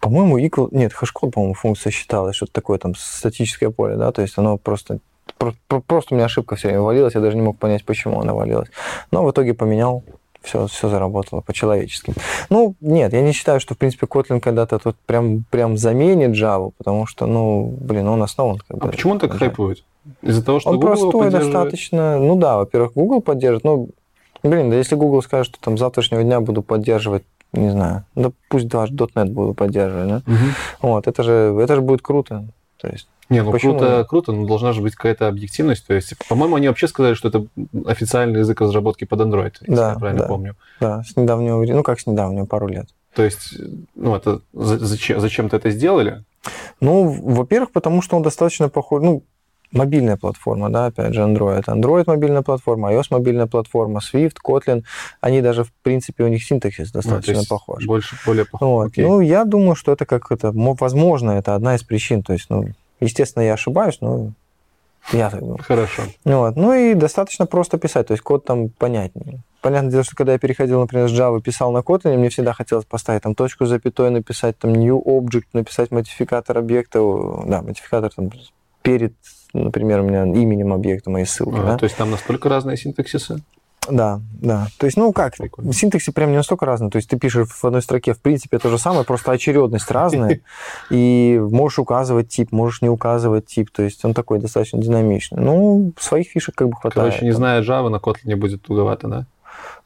[0.00, 0.68] по-моему, equal...
[0.70, 4.98] Нет, хэшкод, по-моему, функция считалась, что-то такое там статическое поле, да, то есть оно просто
[5.36, 8.20] про- про- просто у меня ошибка все время валилась, я даже не мог понять, почему
[8.20, 8.68] она валилась.
[9.10, 10.04] Но в итоге поменял,
[10.44, 12.14] все, все заработало по-человечески.
[12.50, 16.72] Ну, нет, я не считаю, что, в принципе, Kotlin когда-то тут прям, прям заменит Java,
[16.76, 19.84] потому что, ну, блин, он основан как А почему он так хайпует?
[20.22, 22.18] Из-за того, что Он Google простой достаточно.
[22.18, 23.64] Ну да, во-первых, Google поддержит.
[23.64, 23.88] Ну,
[24.42, 28.30] блин, да если Google скажет, что там с завтрашнего дня буду поддерживать, не знаю, да
[28.48, 30.22] пусть даже .NET буду поддерживать, да?
[30.26, 30.54] Мгм.
[30.82, 32.44] Вот, это же, это же будет круто.
[32.78, 35.86] То есть, Не, ну Почему круто, круто, но должна же быть какая-то объективность.
[35.86, 37.46] То есть, по-моему, они вообще сказали, что это
[37.86, 40.28] официальный язык разработки под Android, если Да, я правильно да.
[40.28, 40.56] помню.
[40.80, 42.86] да, с недавнего времени, ну как с недавнего, пару лет.
[43.14, 43.54] То есть,
[43.94, 46.24] ну, это за- зачем, зачем-то это сделали?
[46.80, 49.22] Ну, во-первых, потому что он достаточно похож, ну,
[49.72, 51.64] мобильная платформа, да, опять же, Android.
[51.64, 54.82] Android мобильная платформа, iOS мобильная платформа, Swift, Kotlin,
[55.20, 57.84] они даже, в принципе, у них синтаксис Ну, то достаточно есть похож.
[57.86, 58.68] Больше, более похож.
[58.68, 58.92] Вот.
[58.96, 62.22] Ну, я думаю, что это как это, мо- возможно, это одна из причин.
[62.22, 62.66] То есть, ну,
[63.00, 64.32] естественно, я ошибаюсь, но
[65.12, 65.58] я так думаю.
[65.62, 66.02] Хорошо.
[66.24, 66.56] Вот.
[66.56, 69.40] Ну и достаточно просто писать, то есть код там понятнее.
[69.60, 72.84] Понятное дело, что когда я переходил, например, с Java, писал на Kotlin, мне всегда хотелось
[72.84, 76.98] поставить там точку с запятой, написать там new object, написать модификатор объекта,
[77.46, 78.30] да, модификатор там
[78.82, 79.14] перед,
[79.54, 81.78] например, у меня именем объекта моей ссылки, А, да?
[81.78, 83.42] То есть там настолько разные синтаксисы?
[83.90, 84.68] Да, да.
[84.78, 85.72] То есть, ну как, Прикольно.
[85.72, 86.90] синтаксы прям не настолько разные.
[86.90, 90.40] То есть ты пишешь в одной строке, в принципе, то же самое, просто очередность разная.
[90.90, 93.70] И можешь указывать тип, можешь не указывать тип.
[93.70, 95.42] То есть он такой достаточно динамичный.
[95.42, 97.10] Ну, своих фишек как бы хватает.
[97.10, 99.26] Короче, не зная Java, на Kotlin будет туговато, да?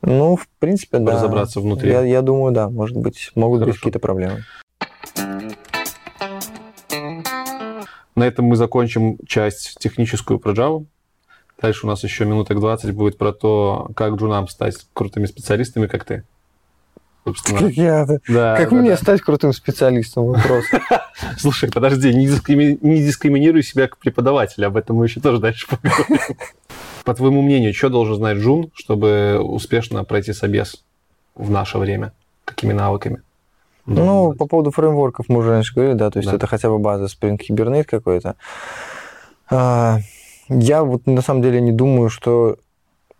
[0.02, 1.12] Ну, в принципе, да.
[1.12, 1.90] Разобраться внутри.
[1.90, 3.80] Я, я думаю, да, может быть, могут быть Хорошо.
[3.80, 4.44] какие-то проблемы.
[8.14, 10.84] На этом мы закончим часть техническую про Java.
[11.60, 16.04] Дальше у нас еще минуток 20 будет про то, как джунам стать крутыми специалистами, как
[16.04, 16.24] ты.
[17.24, 18.56] Собственно, Как я, да.
[18.56, 18.96] Как да, мне да.
[18.96, 20.26] стать крутым специалистом?
[20.28, 20.64] Вопрос.
[21.38, 25.66] Слушай, подожди, не, дискрими- не дискриминируй себя как преподавателя, об этом мы еще тоже дальше
[25.68, 26.18] поговорим.
[27.04, 30.84] По твоему мнению, что должен знать Джун, чтобы успешно пройти собес
[31.34, 32.12] в наше время?
[32.44, 33.20] Какими навыками?
[33.84, 36.36] Ну, по поводу фреймворков мы уже раньше говорили, да, то есть Да.
[36.36, 38.36] это хотя бы база Spring Hibernate какой-то.
[40.48, 42.56] Я вот на самом деле не думаю, что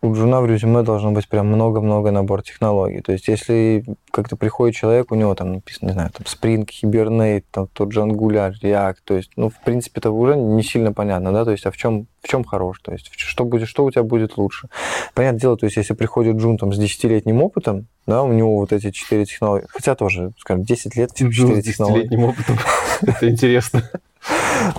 [0.00, 3.00] у Джуна в резюме должно быть прям много-много набор технологий.
[3.00, 7.44] То есть если как-то приходит человек, у него там написано, не знаю, там Spring, Hibernate,
[7.50, 11.32] там тот же Angular, React, то есть, ну, в принципе, это уже не сильно понятно,
[11.32, 13.90] да, то есть, а в чем, в чем хорош, то есть, что, будет, что у
[13.90, 14.68] тебя будет лучше.
[15.14, 18.72] Понятное дело, то есть, если приходит Джун там с 10-летним опытом, да, у него вот
[18.72, 22.02] эти четыре технологии, хотя тоже, скажем, 10 лет, Джун четыре с технологии.
[22.02, 22.56] 10-летним опытом.
[23.02, 23.82] Это интересно.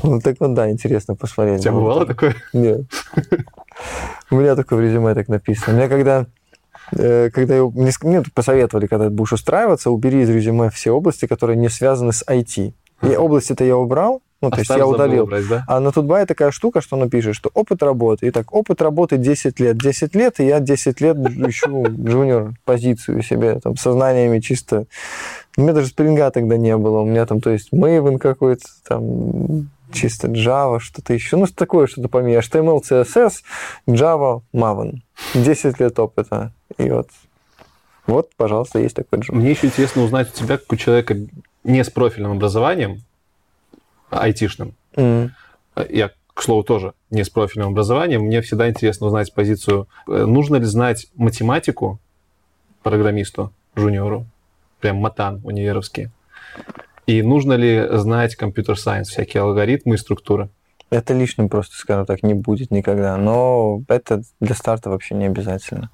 [0.03, 1.59] Ну, так вот, да, интересно посмотреть.
[1.59, 2.35] У тебя Ну, бывало такое?
[2.53, 2.81] Нет.
[4.31, 5.75] У меня только в резюме так написано.
[5.77, 6.25] Мне когда
[6.93, 11.57] э, когда я- мне, мне посоветовали, когда будешь устраиваться, убери из резюме все области, которые
[11.57, 12.73] не связаны с IT.
[13.01, 15.23] И области-то я убрал, ну, то есть я удалил.
[15.23, 15.63] убрать, да?
[15.67, 18.27] А на Тутбае такая штука, что он пишет, что опыт работы.
[18.29, 19.77] Итак, опыт работы 10 лет.
[19.77, 21.17] 10 лет, и я 10 лет
[21.47, 24.85] ищу джуниор позицию себе, там, со знаниями чисто...
[25.59, 27.01] У меня даже спринга тогда не было.
[27.01, 31.35] У меня там, то есть, Maven какой-то, там, чисто Java, что-то еще.
[31.35, 32.39] Ну, такое что-то помимо.
[32.39, 33.43] HTML, CSS,
[33.85, 34.99] Java, Maven.
[35.33, 36.53] 10 лет опыта.
[36.77, 37.09] И вот,
[38.07, 39.39] вот, пожалуйста, есть такой джун.
[39.39, 41.17] Мне еще интересно узнать у тебя, как у человека
[41.65, 43.03] не с профильным образованием,
[44.09, 45.35] а айтишным, М.
[45.89, 50.55] я, к слову, тоже не с профильным образованием, мне всегда интересно узнать позицию, э, нужно
[50.55, 51.99] ли знать математику
[52.81, 54.25] программисту, жуниору,
[54.79, 56.09] прям матан универовский,
[57.05, 60.49] и нужно ли знать компьютер-сайенс, всякие алгоритмы и структуры.
[60.91, 63.15] Это лишним просто, скажем так, не будет никогда.
[63.17, 65.91] Но это для старта вообще не обязательно.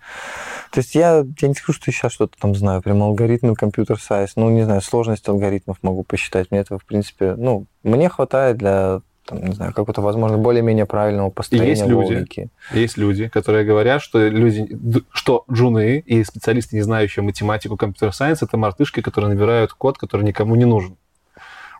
[0.71, 4.33] То есть я, я не скажу, что сейчас что-то там знаю, прям алгоритмы, компьютер сайз.
[4.35, 6.51] Ну, не знаю, сложность алгоритмов могу посчитать.
[6.51, 11.29] Мне этого, в принципе, ну, мне хватает для, там, не знаю, какого-то, возможно, более-менее правильного
[11.31, 12.49] построения есть люди, логики.
[12.71, 14.67] Есть люди, которые говорят, что люди,
[15.11, 20.55] что джуны и специалисты, не знающие математику, компьютер-сайенс, это мартышки, которые набирают код, который никому
[20.55, 20.95] не нужен.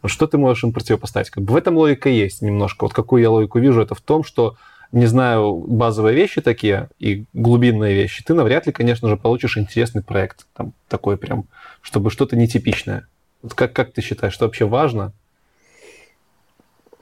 [0.02, 1.30] Вот что ты можешь им противопоставить?
[1.30, 2.86] Как бы в этом логика есть немножко.
[2.86, 4.56] Вот какую я логику вижу, это в том, что
[4.92, 10.02] не знаю, базовые вещи такие и глубинные вещи, ты навряд ли, конечно же, получишь интересный
[10.02, 10.46] проект.
[10.56, 11.46] Там такой прям,
[11.82, 13.08] чтобы что-то нетипичное.
[13.42, 15.14] Вот как, как ты считаешь, что вообще важно?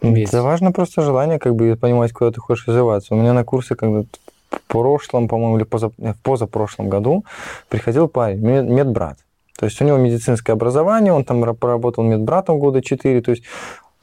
[0.03, 0.30] Иметь?
[0.30, 3.13] Это важно просто желание, как бы, понимать, куда ты хочешь развиваться.
[3.13, 4.03] У меня на курсе, когда
[4.51, 7.25] в прошлом, по-моему, или поза, э, позапрошлом году
[7.69, 9.17] приходил парень, мед- медбрат.
[9.57, 13.43] То есть у него медицинское образование, он там ра- поработал медбратом года 4, то есть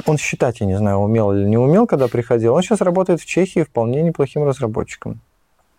[0.07, 2.55] он считать, я не знаю, умел или не умел, когда приходил.
[2.55, 5.21] Он сейчас работает в Чехии вполне неплохим разработчиком.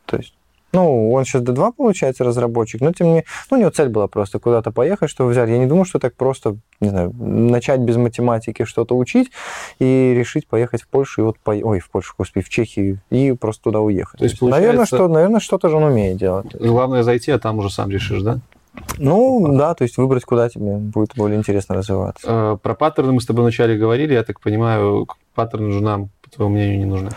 [0.06, 0.34] То есть
[0.74, 4.08] Ну, он сейчас D2, получается, разработчик, но тем не менее, ну, у него цель была
[4.08, 5.50] просто куда-то поехать, чтобы взять.
[5.50, 9.32] Я не думаю, что так просто, не знаю, начать без математики что-то учить
[9.80, 11.52] и решить поехать в Польшу, и вот, по...
[11.52, 14.20] ой, в Польшу, господи, в Чехию, и просто туда уехать.
[14.20, 16.56] То есть, наверное, получается- что, наверное, что-то же он умеет делать.
[16.56, 18.40] Главное зайти, а там уже сам решишь, да?
[18.98, 22.26] Ну, да, то есть выбрать, куда тебе будет более интересно развиваться.
[22.26, 26.30] Э, Про паттерны мы с тобой вначале говорили, я так понимаю, паттерны же нам, по
[26.30, 27.10] твоему мнению, не нужны.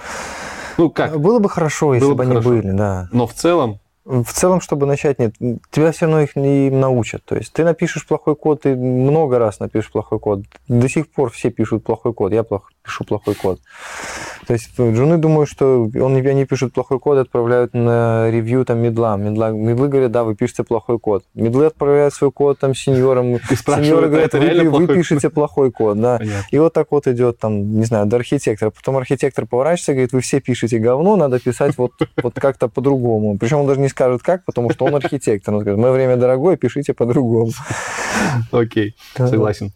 [0.78, 2.48] Ну как, Было бы хорошо, если Было бы они хорошо.
[2.48, 3.09] были, да.
[3.12, 5.35] но в целом, В целом, чтобы начать, нет,
[5.70, 7.24] тебя все равно их не научат.
[7.24, 10.40] То есть ты напишешь плохой код, ты много раз напишешь плохой код.
[10.68, 13.60] До сих пор все пишут плохой код, я плох- пишу плохой код.
[14.47, 18.78] То есть э, джуны думают, что он, они пишут плохой код, отправляют на ревью там
[18.81, 19.16] медла.
[19.16, 19.51] медла.
[19.51, 21.24] Медлы говорят, да, вы пишете плохой код.
[21.35, 23.39] Медлы отправляют свой код там сеньорам.
[23.48, 26.18] Сеньоры а говорят, вы, вы плохой код?» пишете плохой код, да.
[26.18, 26.47] понятно.
[26.51, 28.70] И вот так вот идет там, не знаю, до архитектора.
[28.70, 33.39] Потом архитектор поворачивается и говорит, вы все пишете говно, надо писать вот, вот как-то по-другому.
[33.39, 35.54] Причем он даже не скажет как, потому что он архитектор.
[35.54, 37.50] Он скажет, мое время дорогое, пишите по-другому.
[38.52, 39.72] Окей, согласен.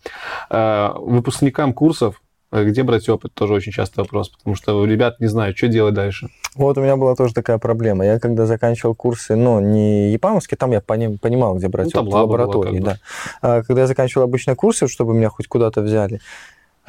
[0.50, 2.20] Э, Выпускникам курсов,
[2.52, 5.94] э, где брать опыт, тоже очень частый вопрос, потому что ребят не знают, что делать
[5.94, 6.28] дальше.
[6.56, 8.04] Вот у меня была тоже такая проблема.
[8.04, 12.12] Я когда заканчивал курсы, ну, не епамовские, там я пони- понимал, где брать Ну, опыт,
[12.12, 12.96] в лаборатории, да.
[13.42, 16.20] А когда я заканчивал обычные курсы, чтобы меня хоть куда-то взяли,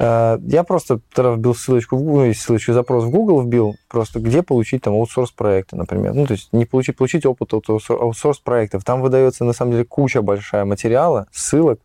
[0.00, 4.42] я просто тогда вбил ссылочку, в Google, ну, ссылочку, запрос в Google вбил, просто где
[4.42, 6.14] получить там аутсорс проекты, например.
[6.14, 8.82] Ну, то есть не получить, получить опыт от аутсорс проектов.
[8.82, 11.80] Там выдается, на самом деле, куча большая материала, ссылок,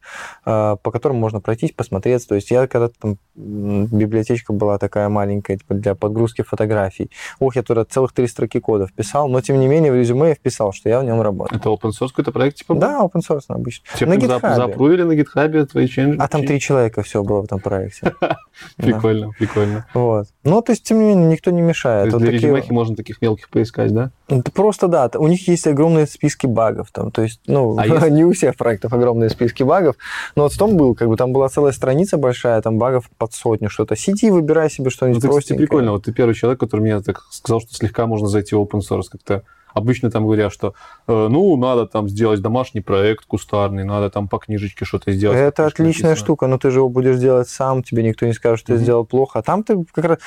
[0.45, 2.25] э, по которым можно пройтись, посмотреть.
[2.25, 7.11] То есть я когда-то там, библиотечка была такая маленькая, типа, для подгрузки фотографий.
[7.39, 10.35] Ох, я туда целых три строки кода вписал, но тем не менее в резюме я
[10.35, 11.59] вписал, что я в нем работаю.
[11.59, 12.75] Это open source какой-то проект, типа?
[12.75, 13.85] Да, open source обычно.
[13.97, 14.55] Типа на GitHub.
[14.55, 16.17] запрувили на гитхабе твои ченджи?
[16.17, 18.04] А там три человека все было в этом проекте.
[18.77, 19.85] Прикольно, прикольно.
[19.93, 20.27] Вот.
[20.43, 22.15] Ну, то есть, тем не менее, никто не мешает.
[22.17, 24.11] для резюмехи можно таких мелких поискать, да?
[24.53, 26.89] Просто да, у них есть огромные списки багов.
[26.91, 29.95] Там, то есть, ну, А не у всех проектов огромные списки багов,
[30.35, 33.33] но вот в том был, как бы там была целая страница большая, там багов под
[33.33, 33.95] сотню что-то.
[33.95, 35.67] Сиди, выбирай себе Ну, что-нибудь кстати, простенькое.
[35.67, 35.91] прикольно.
[35.91, 39.05] Вот ты первый человек, который мне так сказал, что слегка можно зайти в open source.
[39.11, 39.43] Как-то
[39.75, 40.73] обычно там говорят, что
[41.07, 45.37] э, ну, надо там сделать домашний проект кустарный, надо там по книжечке что-то сделать.
[45.37, 46.15] Это отличная написано.
[46.15, 48.83] штука, но ты же его будешь делать сам, тебе никто не скажет, что ты Мгм.
[48.83, 49.39] сделал плохо.
[49.39, 50.19] А там ты как раз...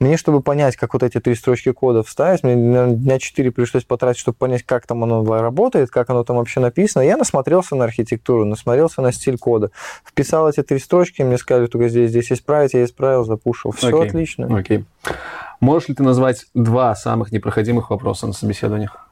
[0.00, 3.84] Мне, чтобы понять, как вот эти три строчки кода вставить, мне наверное, дня четыре пришлось
[3.84, 7.02] потратить, чтобы понять, как там оно работает, как оно там вообще написано.
[7.02, 9.70] Я насмотрелся на архитектуру, насмотрелся на стиль кода.
[10.04, 13.70] Вписал эти три строчки, мне сказали, только здесь, здесь исправить, я исправил, запушил.
[13.70, 14.08] Все Окей.
[14.08, 14.58] отлично.
[14.58, 14.84] Окей.
[15.60, 19.08] Можешь ли ты назвать два самых непроходимых вопроса на собеседованиях?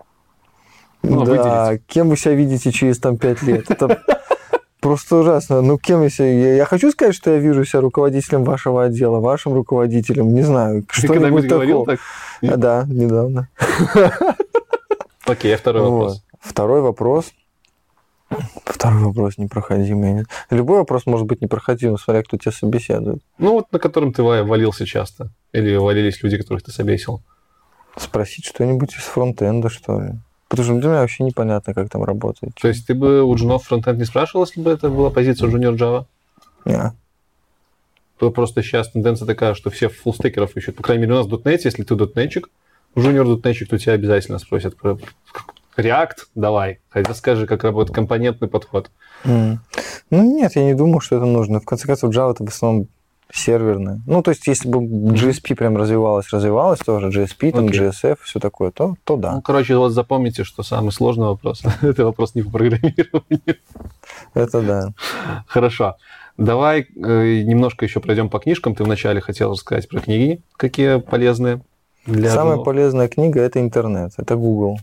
[1.03, 3.71] Ну, да, кем вы себя видите через там пять лет?
[3.71, 4.03] Это
[4.81, 5.61] просто ужасно.
[5.61, 6.27] Ну, кем я себя...
[6.33, 10.85] Я, я хочу сказать, что я вижу себя руководителем вашего отдела, вашим руководителем, не знаю,
[10.91, 11.99] что-нибудь говорил такого.
[12.43, 12.53] так?
[12.53, 13.49] А, Да, недавно.
[15.27, 16.23] Окей, а второй вопрос.
[16.41, 17.33] Второй вопрос.
[18.65, 20.25] Второй вопрос непроходимый.
[20.51, 23.23] Любой вопрос может быть непроходимым, смотря кто тебя собеседует.
[23.39, 25.31] Ну, вот на котором ты ва- валился часто.
[25.55, 27.23] Или валились люди, которых ты собесил.
[27.97, 30.13] Спросить что-нибудь из фронтенда, что ли.
[30.49, 32.55] Потому что для меня вообще непонятно, как там работает.
[32.61, 35.77] То есть ты бы у джунов фронтенд не спрашивал, если бы это была позиция junior
[35.77, 36.07] Java?
[36.65, 36.93] Не.
[38.19, 40.75] То Просто сейчас тенденция такая, что все фуллстекеров ищут.
[40.75, 42.51] По крайней мере, у нас в .NET, если ты дотнетчик,
[42.97, 44.99] junior дотнетчик, то тебя обязательно спросят про
[45.77, 48.91] React, давай, хотя скажи, как работает компонентный подход.
[49.25, 49.61] М.
[50.11, 51.61] Ну нет, я не думаю, что это нужно.
[51.61, 52.89] В конце концов, Java это в основном
[53.35, 54.01] серверная.
[54.07, 57.81] Ну, то есть, если бы GSP прям развивалась, развивалась тоже, GSP, там, Окей.
[57.81, 59.33] GSF, все такое, то, то да.
[59.33, 61.63] Ну, короче, вот запомните, что самый сложный вопрос.
[61.83, 63.57] это вопрос не по программированию.
[64.35, 64.89] Это да.
[65.47, 65.97] Хорошо.
[66.37, 68.75] Давай э, немножко еще пройдем по книжкам.
[68.75, 71.61] Ты вначале хотел рассказать про книги, какие полезные
[72.07, 74.79] для Самая полезная книга это интернет, это Google.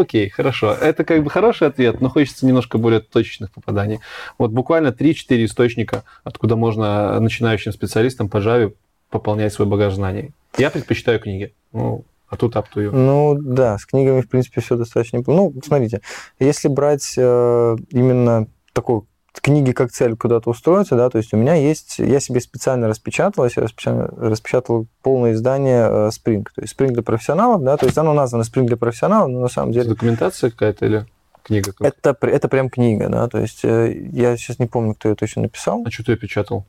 [0.00, 0.72] Окей, хорошо.
[0.72, 4.00] Это как бы хороший ответ, но хочется немножко более точечных попаданий.
[4.38, 8.74] Вот буквально 3-4 источника, откуда можно начинающим специалистам по Java
[9.10, 10.32] пополнять свой багаж знаний.
[10.58, 11.52] Я предпочитаю книги.
[11.72, 12.90] Ну, а тут up to you.
[12.90, 15.22] Ну да, с книгами, в принципе, все достаточно.
[15.26, 16.00] Ну, смотрите,
[16.40, 19.02] если брать э, именно такой
[19.40, 23.44] книги как цель куда-то устроиться, да, то есть у меня есть, я себе специально распечатал,
[23.44, 27.86] я себе распечатал, распечатал полное издание э, Spring, то есть Spring для профессионалов, да, то
[27.86, 31.06] есть оно названо Spring для профессионалов, но на самом Это деле документация какая-то или
[31.42, 31.72] книга?
[31.72, 32.10] какая-то?
[32.10, 35.42] это, это прям книга, да, то есть э, я сейчас не помню, кто ее точно
[35.42, 35.82] написал.
[35.86, 36.64] А что ты ее печатал?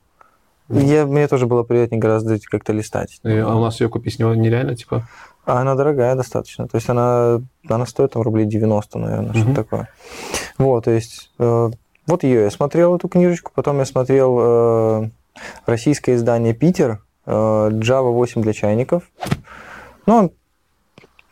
[0.69, 3.19] Я, мне тоже было приятнее гораздо как-то листать.
[3.23, 5.07] И- А у нас ее купить не- нереально, типа?
[5.45, 6.67] А она дорогая достаточно.
[6.67, 7.39] То есть она,
[7.69, 9.55] она стоит там рублей 90, наверное, что-то Мгм.
[9.55, 9.89] такое.
[10.57, 11.69] Вот, то есть э,
[12.07, 13.51] вот ее я смотрел, эту книжечку.
[13.53, 15.09] Потом я смотрел э,
[15.65, 19.03] российское издание «Питер», э, Java 8 для чайников.
[20.05, 20.31] Ну,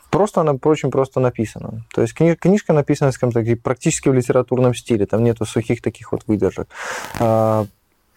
[0.09, 1.85] просто она очень просто написана.
[1.93, 6.11] То есть кни- книжка написана, скажем так, практически в литературном стиле, там нету сухих таких
[6.11, 6.67] вот выдержек.
[7.19, 7.65] А,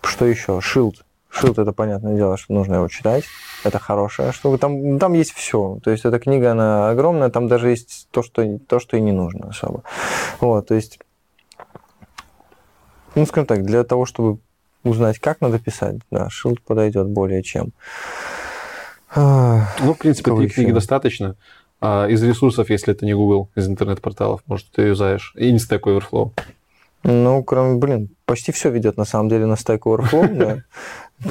[0.03, 0.61] что еще?
[0.61, 1.05] Шилд.
[1.29, 3.25] Шилд, это понятное дело, что нужно его читать.
[3.65, 4.59] Это хорошая штука.
[4.59, 5.79] Там, там есть все.
[5.83, 9.13] То есть эта книга, она огромная, там даже есть то, что, то, что и не
[9.13, 9.83] нужно особо.
[10.41, 10.99] Вот, то есть,
[13.17, 14.39] ну, скажем так, для того, чтобы
[14.85, 17.73] узнать, как надо писать, да, Шилд подойдет более чем.
[19.15, 21.35] А, Ну, в принципе, три книги достаточно.
[21.81, 25.33] А из ресурсов, если это не Google, из интернет-порталов, может, ты юзаешь.
[25.37, 26.33] И не Stack Overflow.
[27.03, 30.63] Ну, кроме, блин, почти все ведет на самом деле на Stack Overflow, да.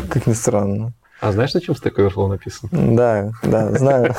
[0.09, 0.93] Как ни странно.
[1.21, 2.69] А знаешь, на чем Stack Overflow написан?
[2.71, 4.15] Да, да, знаю.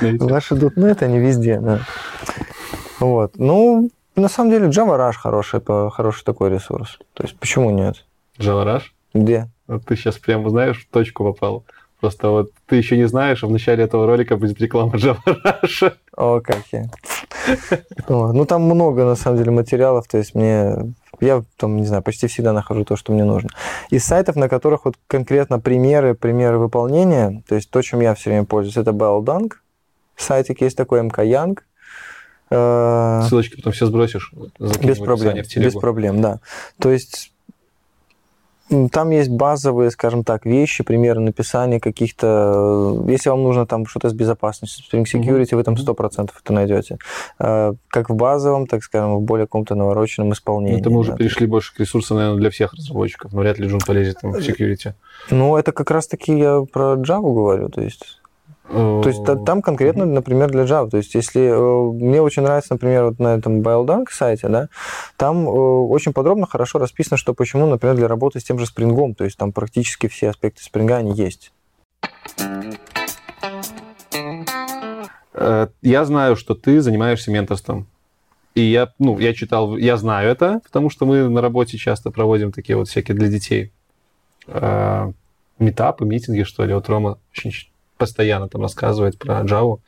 [0.20, 1.80] Ваши дотнет, они везде, да.
[3.00, 3.38] Вот.
[3.38, 5.60] Ну, на самом деле Java Rush хороший,
[5.90, 6.98] хороший такой ресурс.
[7.14, 8.04] То есть почему нет?
[8.38, 8.84] Java Rush?
[9.14, 9.48] Где?
[9.66, 11.64] Вот ты сейчас прямо, знаешь, в точку попал.
[12.00, 15.92] Просто вот ты еще не знаешь, а в начале этого ролика будет реклама Java Rush.
[16.16, 16.86] О, как я.
[18.08, 20.08] Ну, там много, на самом деле, материалов.
[20.08, 20.94] То есть мне...
[21.20, 23.50] Я там, не знаю, почти всегда нахожу то, что мне нужно.
[23.90, 28.30] Из сайтов, на которых вот конкретно примеры, примеры выполнения, то есть то, чем я все
[28.30, 29.52] время пользуюсь, это Belldank.
[30.16, 31.58] Сайтик есть такой, MK Young.
[33.28, 34.32] Ссылочки потом все сбросишь.
[34.82, 36.40] Без проблем, без проблем, да.
[36.78, 37.32] То есть
[38.90, 43.04] там есть базовые, скажем так, вещи, примеры написания каких-то...
[43.06, 46.98] э, Если вам нужно там что-то с безопасностью, Spring Security, вы там 100% это найдете.
[47.38, 50.80] Э, Как в базовом, так скажем, в более каком-то навороченном исполнении.
[50.80, 51.16] Это мы уже да.
[51.18, 53.32] перешли больше к ресурсам, наверное, для всех разработчиков.
[53.32, 54.94] Но вряд ли Джун полезет там в security.
[55.30, 58.18] Ну, это как раз-таки я про Java говорю, то есть...
[58.68, 60.88] То есть та- там конкретно, например, для Java.
[60.88, 64.68] То есть если э, мне очень нравится, например, вот на этом BioDunk сайте, да,
[65.16, 69.14] там э, очень подробно, хорошо расписано, что почему, например, для работы с тем же Spring.
[69.14, 71.52] То есть там практически все аспекты Spring они есть.
[75.34, 77.86] Э, Я знаю, что ты занимаешься менторством.
[78.54, 82.52] И я, ну, я читал, я знаю это, потому что мы на работе часто проводим
[82.52, 83.72] такие вот всякие для детей
[85.58, 86.74] метапы, митинги, что ли.
[86.74, 87.52] Вот Рома очень
[88.02, 89.78] постоянно там рассказывает про Java.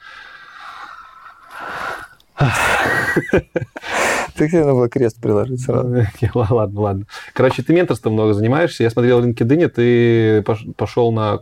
[4.37, 6.07] Ты где надо было крест приложить сразу.
[6.35, 7.07] Ладно, ладно.
[7.33, 8.85] Короче, ты менторством много занимаешься.
[8.85, 11.41] Я смотрел в LinkedIn, ты пош- пошел на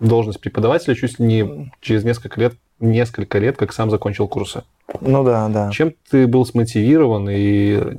[0.00, 4.64] должность преподавателя чуть ли не через несколько лет, несколько лет, как сам закончил курсы.
[5.00, 5.70] Ну да, да.
[5.70, 7.96] Чем ты был смотивирован и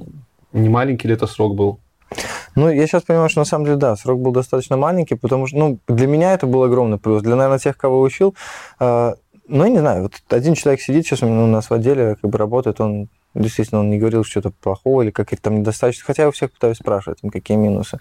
[0.51, 1.79] не маленький ли это срок был?
[2.55, 5.57] Ну, я сейчас понимаю, что на самом деле, да, срок был достаточно маленький, потому что,
[5.57, 7.21] ну, для меня это был огромный плюс.
[7.21, 8.35] Для, наверное, тех, кого учил,
[8.79, 9.13] э,
[9.47, 12.17] ну, я не знаю, вот один человек сидит сейчас у меня- у нас в отделе,
[12.21, 16.23] как бы работает, он действительно он не говорил что-то плохого или какие-то там недостаточно, хотя
[16.23, 17.97] я у всех пытаюсь спрашивать, какие минусы.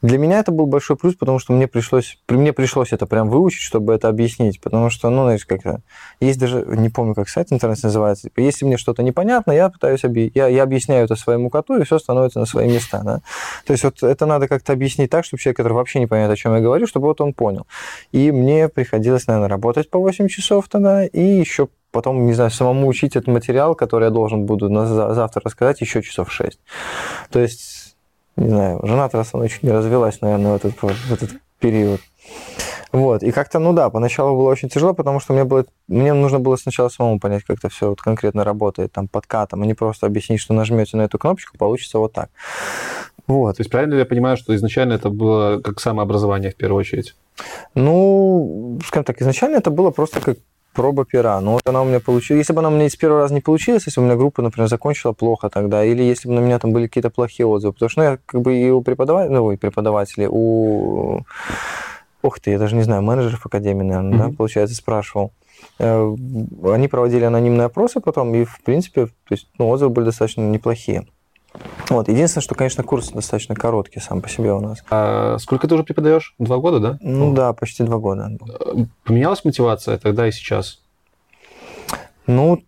[0.00, 3.28] Для меня это был большой плюс, потому что мне пришлось, при- мне пришлось это прям
[3.28, 5.82] выучить, чтобы это объяснить, потому что, ну, знаешь, как-то,
[6.20, 10.30] есть даже, не помню, как сайт интернет называется, если мне что-то непонятно, я пытаюсь, объ...
[10.34, 13.20] я, я объясняю это своему коту, и все становится на свои места, да.
[13.66, 16.36] То есть вот это надо как-то объяснить так, чтобы человек, который вообще не понимает, о
[16.36, 17.66] чем я говорю, чтобы вот он понял.
[18.10, 22.88] И мне приходилось, наверное, работать по 8 часов тогда, и еще потом, не знаю, самому
[22.88, 26.58] учить этот материал, который я должен буду на за- завтра рассказать, еще часов 6.
[27.30, 27.96] То есть,
[28.36, 32.00] не знаю, жена тогда со мной чуть не развелась, наверное, в этот, в этот период.
[32.92, 36.40] Вот, и как-то, ну да, поначалу было очень тяжело, потому что мне, было, мне нужно
[36.40, 40.06] было сначала самому понять, как это все вот конкретно работает, там, подкатом, а не просто
[40.06, 42.28] объяснить, что нажмете на эту кнопочку, получится вот так.
[43.26, 43.56] Вот.
[43.56, 47.14] То есть правильно ли я понимаю, что изначально это было как самообразование в первую очередь?
[47.74, 50.36] Ну, скажем так, изначально это было просто как
[50.72, 51.40] проба пера.
[51.40, 52.40] Но вот она у меня получилась.
[52.40, 54.42] Если бы она у меня с первого раза не получилась, если бы у меня группа,
[54.42, 57.88] например, закончила плохо тогда, или если бы на меня там были какие-то плохие отзывы, потому
[57.90, 61.20] что ну, я как бы и у преподавателей, ну, и преподавателей, у...
[62.22, 64.36] Ух ты, я даже не знаю, менеджеров академии, наверное, да, Мгм.
[64.36, 65.32] получается, спрашивал.
[65.80, 66.14] Э,
[66.64, 71.06] Они проводили анонимные опросы потом, и, в принципе, то есть, ну, отзывы были достаточно неплохие.
[71.88, 72.08] Вот.
[72.08, 74.82] Единственное, что, конечно, курс достаточно короткий сам по себе у нас.
[74.90, 76.34] А сколько ты уже преподаешь?
[76.38, 76.98] Два года, да?
[77.00, 78.30] Ну да, почти два года.
[78.60, 80.80] Э, Поменялась мотивация тогда и сейчас?
[82.26, 82.62] Ну,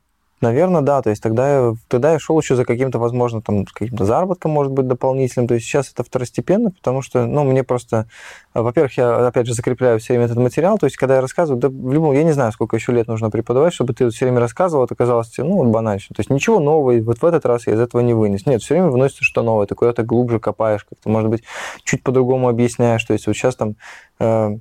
[0.45, 1.03] наверное, да.
[1.03, 4.73] То есть тогда я, тогда я шел еще за каким-то, возможно, там, каким-то заработком, может
[4.73, 5.49] быть, дополнительным.
[5.49, 8.07] То есть сейчас это второстепенно, потому что, ну, мне просто...
[8.53, 10.79] а, Во-первых, я, опять же, закрепляю все время этот материал.
[10.79, 12.13] То есть когда я рассказываю, да, в любом...
[12.15, 14.95] Я не знаю, сколько еще лет нужно преподавать, чтобы ты вот все время рассказывал, это
[14.95, 16.01] казалось тебе, ну, банально.
[16.01, 18.47] То есть ничего нового, вот в этот раз я из этого не вынес.
[18.47, 19.67] Нет, все время выносится что новое.
[19.67, 21.43] Ты куда-то глубже копаешь, как-то, может быть,
[21.83, 23.05] чуть по-другому объясняешь.
[23.05, 23.77] То есть вот сейчас там...
[24.21, 24.59] э,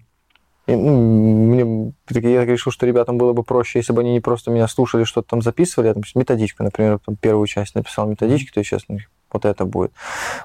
[0.65, 4.49] и, ну, мне, я решил, что ребятам было бы проще, если бы они не просто
[4.49, 8.59] меня слушали, что-то там записывали, я там методичку, например, там первую часть написал методички, то
[8.59, 8.99] есть сейчас ну,
[9.31, 9.91] вот это будет.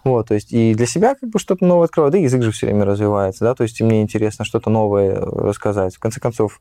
[0.03, 2.51] Вот, то есть и для себя как бы что-то новое открываю, да и язык же
[2.51, 5.95] все время развивается, да, то есть и мне интересно что-то новое рассказать.
[5.95, 6.61] В конце концов,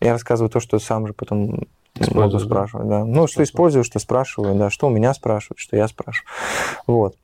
[0.00, 1.64] Я рассказываю то, что сам же потом могу
[1.98, 2.48] Используешь, да?
[2.48, 2.88] спрашивать.
[2.88, 3.04] Да.
[3.04, 6.28] Ну, что использую, что спрашиваю, да, что у меня спрашивают, что я спрашиваю.
[6.86, 7.16] Вот.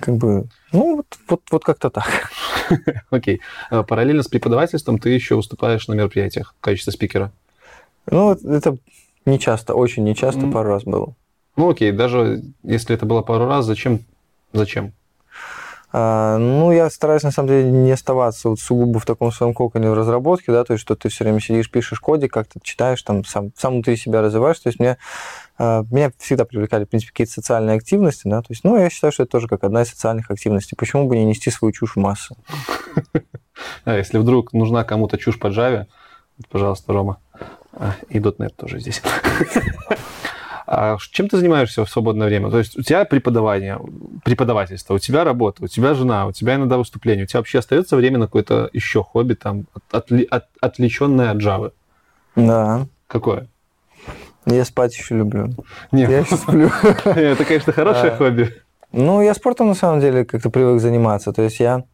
[0.00, 2.30] Как бы, ну, вот, вот, вот как-то так.
[3.10, 3.40] Окей.
[3.70, 7.32] А Параллельно с преподавательством ты еще выступаешь на мероприятиях в качестве спикера.
[8.10, 8.76] Ну, это
[9.26, 10.52] не часто, очень не часто, Мгм.
[10.52, 11.14] пару раз было.
[11.56, 14.00] Ну окей, даже если это было пару раз, зачем?
[14.52, 14.92] Зачем?
[15.96, 19.88] А, ну, я стараюсь, на самом деле, не оставаться вот сугубо в таком своем коконе
[19.90, 23.24] в разработке, да, то есть, что ты все время сидишь, пишешь кодик, как-то читаешь, там,
[23.24, 24.98] сам, сам внутри себя развиваешь, то есть, мне,
[25.56, 29.12] а, меня всегда привлекали, в принципе, какие-то социальные активности, да, то есть, ну, я считаю,
[29.12, 30.76] что это тоже как одна из социальных активностей.
[30.76, 32.34] Почему бы не нести свою чушь в массы?
[33.84, 35.86] А если вдруг нужна кому-то чушь по Java,
[36.50, 37.18] пожалуйста, Рома.
[38.08, 39.00] И .NET тоже здесь.
[40.66, 42.50] А чем ты занимаешься в свободное время?
[42.50, 43.78] То есть у тебя преподавание,
[44.24, 47.24] преподавательство, у тебя работа, у тебя жена, у тебя иногда выступление.
[47.24, 51.36] У тебя вообще остается время на какое-то еще хобби, там, от- отли- от- отвлеченное от
[51.38, 51.72] Java?
[52.36, 53.46] Да, Какое?
[54.46, 55.50] я спать еще люблю.
[55.92, 56.70] Нет, Я еще сплю.
[57.04, 58.54] это, конечно, хорошее хобби.
[58.92, 61.32] Ну, я спортом на самом деле как-то привык заниматься.
[61.32, 61.84] То есть я,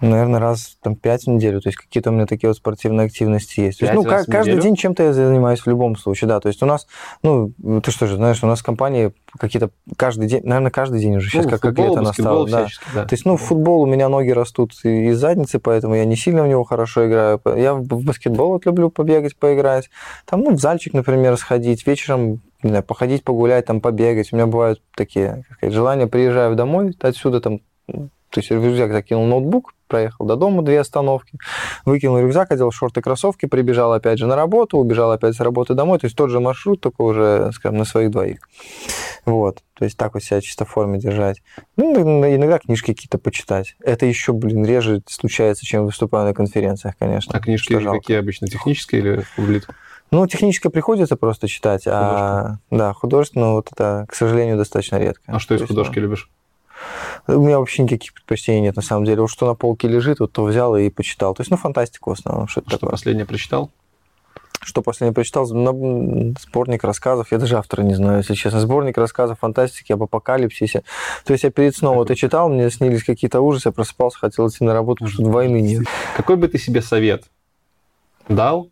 [0.00, 1.60] наверное, раз там пять в неделю.
[1.60, 3.80] То есть какие-то у меня такие вот спортивные активности есть.
[3.80, 4.62] То есть, ну, в каждый неделю?
[4.62, 6.40] день чем-то я занимаюсь в любом случае, да.
[6.40, 6.86] То есть у нас,
[7.22, 7.52] ну,
[7.82, 11.28] ты что же, знаешь, у нас в компании какие-то каждый день, наверное, каждый день уже
[11.28, 12.66] сейчас Ну, как, как футбол, лето баскетбол настало.
[12.94, 13.00] Да.
[13.02, 13.08] да.
[13.08, 16.42] То есть, ну, в футбол у меня ноги растут из задницы, поэтому я не сильно
[16.42, 17.40] в него хорошо играю.
[17.56, 19.90] Я в баскетбол вот люблю побегать, поиграть.
[20.26, 24.32] Там, ну, в зальчик, например, сходить, вечером, не знаю, походить, погулять, там, побегать.
[24.32, 26.06] У меня бывают такие, как сказать, желания.
[26.06, 27.60] Приезжаю домой, отсюда там,
[28.30, 31.38] то есть в рюкзак закинул ноутбук, проехал до дома, две остановки,
[31.84, 35.98] выкинул рюкзак, одел шорты, кроссовки, прибежал опять же на работу, убежал опять с работы домой.
[35.98, 38.40] То есть тот же маршрут, только уже, скажем, на своих двоих.
[39.24, 39.62] Вот.
[39.74, 41.42] То есть так вот себя чисто в форме держать.
[41.76, 43.76] Ну, ин- иногда книжки какие-то почитать.
[43.82, 47.36] Это еще, блин, реже случается, чем выступаю на конференциях, конечно.
[47.36, 48.46] А книжки какие обычно?
[48.48, 49.66] Технические или фублит?
[50.10, 55.22] Ну, техническое приходится просто читать, а да, художественно вот это, к сожалению, достаточно редко.
[55.26, 56.30] А что из есть, художки любишь?
[57.26, 59.22] У меня вообще никаких предпочтений нет, на самом деле.
[59.22, 61.34] Вот что на полке лежит, вот то взял и почитал.
[61.34, 62.90] То есть, ну, фантастику в основном, что-то Что такое.
[62.92, 63.70] последнее прочитал?
[64.60, 65.46] Что последнее прочитал?
[65.46, 67.30] Сборник рассказов.
[67.30, 68.60] Я даже автора не знаю, если честно.
[68.60, 70.82] Сборник рассказов фантастики об апокалипсисе.
[71.24, 74.48] То есть я перед сном вот и читал, мне снились какие-то ужасы, я просыпался, хотел
[74.48, 75.84] идти на работу, потому что войны нет.
[76.16, 77.24] Какой бы ты себе совет
[78.28, 78.70] дал,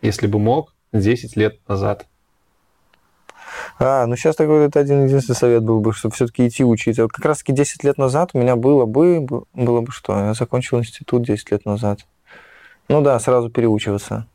[0.00, 2.06] если бы мог, 10 лет назад?
[3.78, 7.02] А, ну сейчас такой это один единственный совет был бы, чтобы все-таки идти учиться.
[7.02, 10.18] Вот как раз-таки 10 лет назад у меня было бы, было бы что?
[10.18, 12.06] Я закончил институт 10 лет назад.
[12.88, 14.26] Ну да, сразу переучиваться.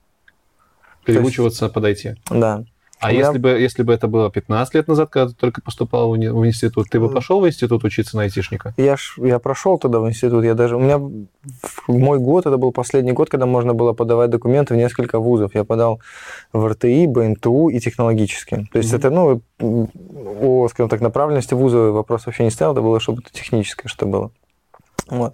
[1.05, 2.15] Переучиваться, подойти.
[2.29, 2.65] Да.
[3.01, 6.09] А меня- если бы, если бы это было 15 лет назад, когда ты только поступал
[6.09, 8.73] в, уни- в институт, ты бы пошел в институт учиться на айтишника?
[8.77, 10.75] Я, ж, я прошел тогда в институт, я даже...
[10.75, 10.99] У меня
[11.87, 15.55] мой год, это был последний год, когда можно было подавать документы в несколько вузов.
[15.55, 15.99] Я подал
[16.53, 18.67] в РТИ, БНТУ и технологические.
[18.71, 18.99] То есть Мгм.
[18.99, 19.41] это, ну,
[20.41, 24.05] о, скажем так, направленности вуза вопрос вообще не стоял, это было, чтобы это техническое что
[24.05, 24.31] было.
[25.07, 25.33] Вот.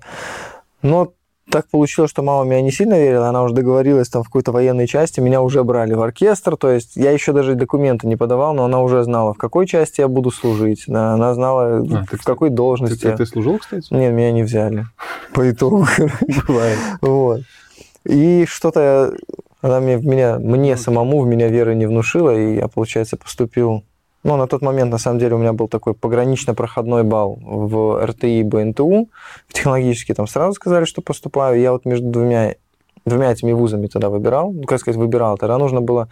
[0.82, 1.14] Но
[1.50, 4.88] так получилось, что мама меня не сильно верила, она уже договорилась там в какой-то военной
[4.88, 8.66] части, меня уже брали в оркестр, то есть я еще даже документы не подавал, но
[8.66, 12.24] она уже знала, в какой части я буду служить, да, она знала, А, ты, в
[12.24, 13.02] какой Ты, должности.
[13.02, 13.94] ты- ты служил, кстати?
[13.94, 14.86] Нет, меня не взяли.
[15.34, 15.86] По итогу.
[16.48, 16.78] Бывает.
[17.02, 17.42] Вот.
[18.06, 19.14] И что-то
[19.62, 23.84] она мне, меня, мне самому в меня веры не внушила, и я, получается, поступил...
[24.28, 28.44] Ну, на тот момент, на самом деле, у меня был такой погранично-проходной балл в РТИ
[28.44, 29.08] БНТУ.
[29.48, 31.62] В технологический там сразу сказали, что поступаю.
[31.62, 32.56] Я вот между двумя
[33.06, 34.52] двумя этими вузами тогда выбирал.
[34.52, 35.38] Ну, как сказать, выбирал.
[35.38, 36.10] Тогда нужно было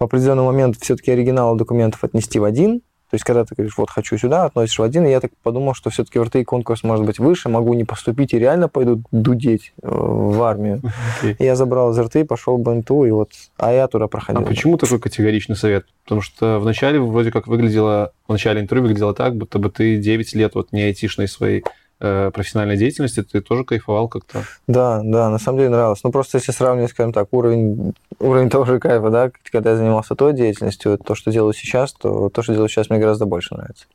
[0.00, 2.82] в определенный момент все-таки оригиналы документов отнести в один.
[3.12, 5.74] То есть, когда ты говоришь, вот, хочу сюда, относишь в один, и я так подумал,
[5.74, 9.74] что все-таки в РТИ конкурс может быть выше, могу не поступить и реально пойду дудеть
[9.82, 10.80] э, в армию.
[11.38, 14.42] И я забрал из РТИ, пошел в БНТУ, и вот, а я туда А проходил.
[14.46, 15.84] почему такой категоричный совет?
[16.04, 20.34] Потому что вначале вроде как выглядело, в начале интервью выглядело так, будто бы ты 9
[20.34, 21.64] лет вот не айтишной своей
[22.02, 24.44] профессиональной деятельности, ты тоже кайфовал как-то.
[24.66, 26.02] Да, да, на самом деле нравилось.
[26.02, 30.14] Ну, просто если сравнивать, скажем так, уровень, уровень того же кайфа, да, когда я занимался
[30.14, 33.86] той деятельностью, то, что делаю сейчас, то то, что делаю сейчас, мне гораздо больше нравится.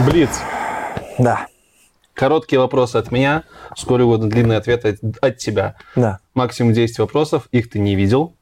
[0.00, 0.30] Блиц.
[1.18, 1.46] Да,
[2.14, 3.44] Короткие вопросы от меня,
[3.76, 5.76] сколь угодно длинные ответы от, тебя.
[5.96, 6.18] да.
[6.34, 8.34] Максимум 10 вопросов, их ты не видел.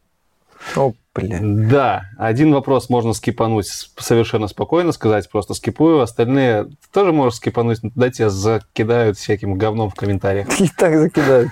[0.77, 1.69] О, блин.
[1.69, 7.82] Да, один вопрос можно скипануть совершенно спокойно, сказать просто скипую, остальные ты тоже можешь скипануть,
[7.82, 10.49] но тогда тебя закидают всяким говном в комментариях.
[10.61, 11.51] И так закидают.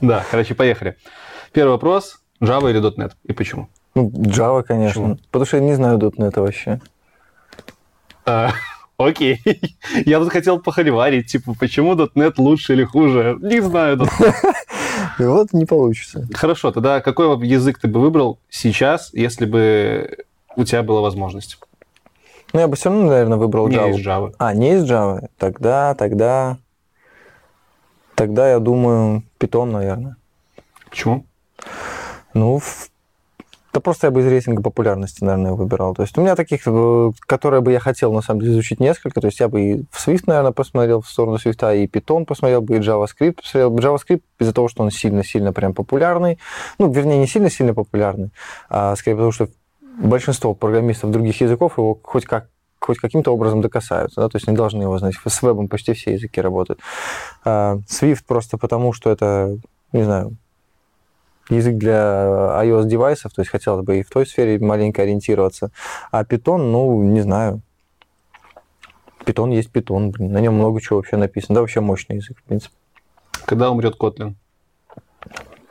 [0.00, 0.96] Да, короче, поехали.
[1.52, 2.20] Первый вопрос.
[2.40, 3.12] Java или .NET?
[3.24, 3.68] И почему?
[3.94, 5.02] Ну, Java, конечно.
[5.02, 5.18] Почему?
[5.30, 6.80] Потому что я не знаю .NET вообще.
[8.26, 8.52] А,
[8.98, 9.42] Окей.
[10.06, 13.36] Я тут хотел похоливарить, типа, почему .NET лучше или хуже?
[13.40, 13.98] Не знаю.
[13.98, 14.08] тут.
[15.18, 16.26] И вот не получится.
[16.34, 20.18] Хорошо, тогда какой язык ты бы выбрал сейчас, если бы
[20.56, 21.58] у тебя была возможность?
[22.52, 23.90] Ну, я бы все равно, наверное, выбрал Не Java.
[23.90, 24.34] из Java.
[24.38, 25.28] А, не из Java.
[25.38, 26.58] Тогда, тогда...
[28.14, 30.16] Тогда, я думаю, Python, наверное.
[30.88, 31.26] Почему?
[32.32, 32.88] Ну, в-
[33.76, 35.94] да просто я бы из рейтинга популярности, наверное, выбирал.
[35.94, 39.20] То есть у меня таких, э, которые бы я хотел, на самом деле, изучить несколько.
[39.20, 42.62] То есть я бы и в Swift, наверное, посмотрел в сторону Swift, и Python посмотрел
[42.62, 43.76] бы, и JavaScript посмотрел.
[43.76, 46.38] JavaScript из-за того, что он сильно-сильно прям популярный.
[46.78, 48.30] Ну, вернее, не сильно-сильно популярный,
[48.70, 49.48] а скорее потому, что
[49.98, 52.48] большинство программистов других языков его хоть как
[52.80, 55.16] хоть каким-то образом докасаются, да, то есть не должны его знать.
[55.26, 56.80] С вебом почти все языки работают.
[57.44, 59.58] А Swift просто потому, что это,
[59.92, 60.36] не знаю,
[61.48, 65.70] язык для iOS-девайсов, то есть хотелось бы и в той сфере маленько ориентироваться.
[66.10, 67.60] А Python, ну, не знаю.
[69.24, 71.56] Python есть Python, блин, на нем много чего вообще написано.
[71.56, 72.74] Да, вообще мощный язык, в принципе.
[73.44, 74.34] Когда умрет Kotlin?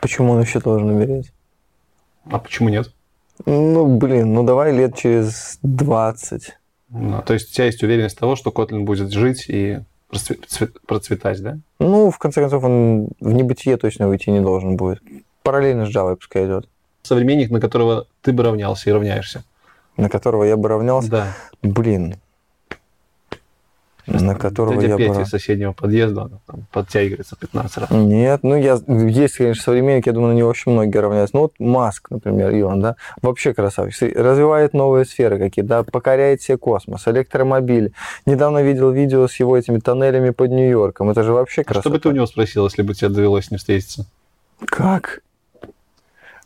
[0.02, 1.32] Почему он вообще должен умереть?
[2.30, 2.94] А почему нет?
[3.46, 6.58] Ну, блин, ну давай лет через 20.
[6.90, 9.80] Ну, то есть у тебя есть уверенность того, что Kotlin будет жить и
[10.12, 11.58] процве- цве- процветать, да?
[11.80, 15.02] Ну, в конце концов, он в небытие точно уйти не должен будет.
[15.46, 16.68] Параллельно с Java пускай идет,
[17.04, 19.44] Современник, на которого ты бы равнялся и равняешься.
[19.96, 21.10] на которого я бы равнялся.
[21.10, 21.28] Да.
[21.62, 22.16] Блин.
[24.08, 24.98] На которого я бы...
[24.98, 27.90] Петя рав- из соседнего подъезда, там подтягивается 15 раз.
[27.92, 31.36] Нет, ну я есть, конечно, современники, я думаю, на него очень многие равняются.
[31.36, 34.16] Ну вот Маск, например, Илон, да, вообще красавчик.
[34.16, 37.94] Развивает новые сферы какие-то, да, покоряет себе космос, электромобиль.
[38.28, 41.10] Недавно видел видео с его этими тоннелями под Нью-Йорком.
[41.10, 41.82] Это же вообще А красота.
[41.82, 44.06] что бы ты у него спросил, если бы тебе довелось с ним встретиться?
[44.66, 45.22] Как?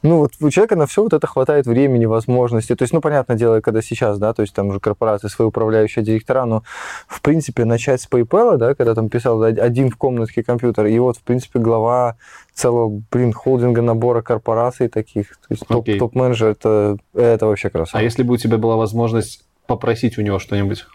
[0.01, 2.73] Ну, вот у человека на все вот это хватает времени, возможностей.
[2.75, 6.05] То есть, ну, понятное дело, когда сейчас, да, то есть там уже корпорации, свои управляющие
[6.05, 6.63] директора, но,
[7.07, 10.97] в принципе, начать с PayPal, да, когда там писал од- один в комнатке компьютер, и
[10.99, 12.15] вот, в принципе, глава
[12.53, 15.99] целого, блин, холдинга набора корпораций таких, то есть топ- Окей.
[15.99, 17.99] топ-менеджер, это, это вообще красота.
[17.99, 20.85] А если бы у тебя была возможность попросить у него что-нибудь,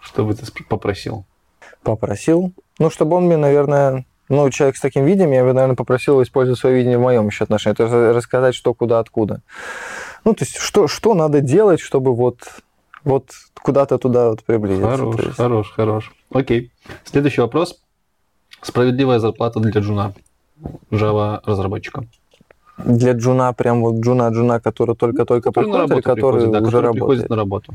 [0.00, 1.24] что бы ты попросил?
[1.82, 6.14] Попросил, ну, чтобы он мне, наверное, ну, человек с таким видением, я бы, наверное, попросил
[6.14, 7.76] его использовать свое видение в моем еще отношении.
[7.76, 9.40] То есть рассказать, что, куда, откуда.
[10.24, 12.38] Ну, то есть, что, что надо делать, чтобы вот,
[13.04, 13.30] вот
[13.62, 14.96] куда-то туда вот приблизиться.
[14.96, 16.12] Хорош, есть, хорош, хорош.
[16.32, 16.72] Окей.
[17.04, 17.80] Следующий вопрос.
[18.62, 20.14] Справедливая зарплата для джуна,
[20.90, 22.04] Java разработчика.
[22.78, 26.58] Для джуна, прям вот джуна-джуна, который только-только Который на приходит, или работу который приходит, да,
[26.58, 27.06] уже который работает.
[27.06, 27.72] приходит на работу.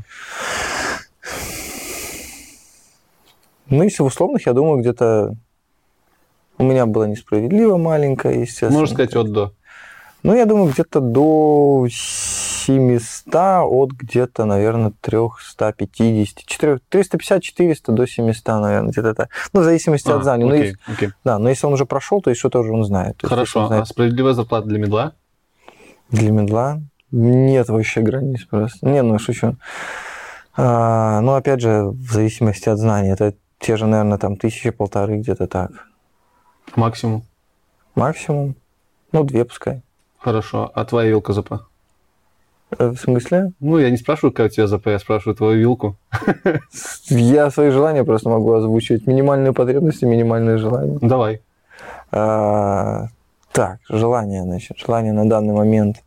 [3.68, 5.36] Ну, если в условных, я думаю, где-то
[6.60, 8.72] у меня было несправедливо маленькая, естественно.
[8.80, 9.52] Можно сказать от до.
[10.22, 18.90] Ну, я думаю, где-то до 700, от где-то, наверное, 350, 4 350-400 до 700, наверное,
[18.92, 19.28] где-то так.
[19.54, 20.44] Ну, в зависимости А, от знания.
[20.46, 21.08] Окей, если- окей.
[21.24, 23.16] да, но если он уже прошел, то что-то уже он знает.
[23.16, 23.60] То Хорошо.
[23.60, 25.12] он А знает справедливая зарплата для медла?
[26.10, 26.82] для медла
[27.12, 28.86] нет вообще границ просто.
[28.86, 29.56] Не, ну, шучу.
[30.56, 33.08] А, ну, опять же, в зависимости от знаний.
[33.10, 35.70] Это те же, наверное, там тысячи-полторы где-то так.
[36.76, 37.22] Максимум.
[37.94, 38.54] Максимум.
[39.12, 39.82] Ну, две пускай.
[40.18, 40.70] Хорошо.
[40.74, 41.52] А твоя вилка ЗП?
[42.78, 43.52] Э, В смысле?
[43.60, 45.96] Ну, я не спрашиваю, как у тебя ЗП, я спрашиваю твою вилку.
[47.08, 49.06] Я свои желания просто могу озвучивать.
[49.06, 50.98] Минимальные потребности, минимальные желания.
[51.00, 51.40] Давай.
[52.12, 53.06] А,
[53.52, 54.78] так, желание, значит.
[54.78, 56.02] Желание на данный момент.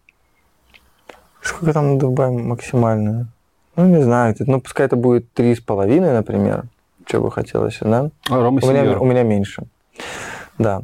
[1.41, 3.27] Сколько там добавим максимальное?
[3.75, 4.35] Ну, не знаю.
[4.39, 6.65] Ну, пускай это будет три с половиной, например.
[7.05, 8.09] Что бы хотелось, да?
[8.29, 9.63] А, Рома У меня, у меня меньше.
[10.57, 10.81] Да.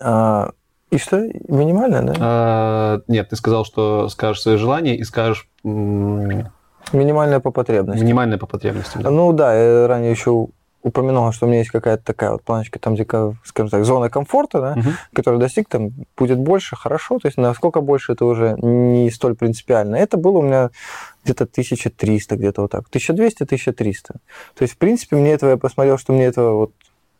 [0.00, 0.50] А,
[0.90, 1.18] и что?
[1.48, 2.14] Минимальное, да?
[2.18, 5.48] А, Нет, ты сказал, что скажешь свои желания и скажешь
[6.92, 8.02] Минимальное по потребности.
[8.02, 9.02] минимальное по потребностям.
[9.02, 9.10] да.
[9.10, 10.48] Ну да, я ранее еще
[10.82, 14.08] упоминал, что у меня есть какая-то такая вот планочка, там, где, ка- скажем так, зона
[14.08, 14.92] комфорта, да, Мгм.
[15.12, 19.96] который достиг, там будет больше, хорошо, то есть насколько больше, это уже не столь принципиально.
[19.96, 20.70] Это было у меня
[21.22, 24.14] где-то 1300, где-то вот так, 1200-1300.
[24.54, 26.72] То есть, в принципе, мне этого, я посмотрел, что мне этого вот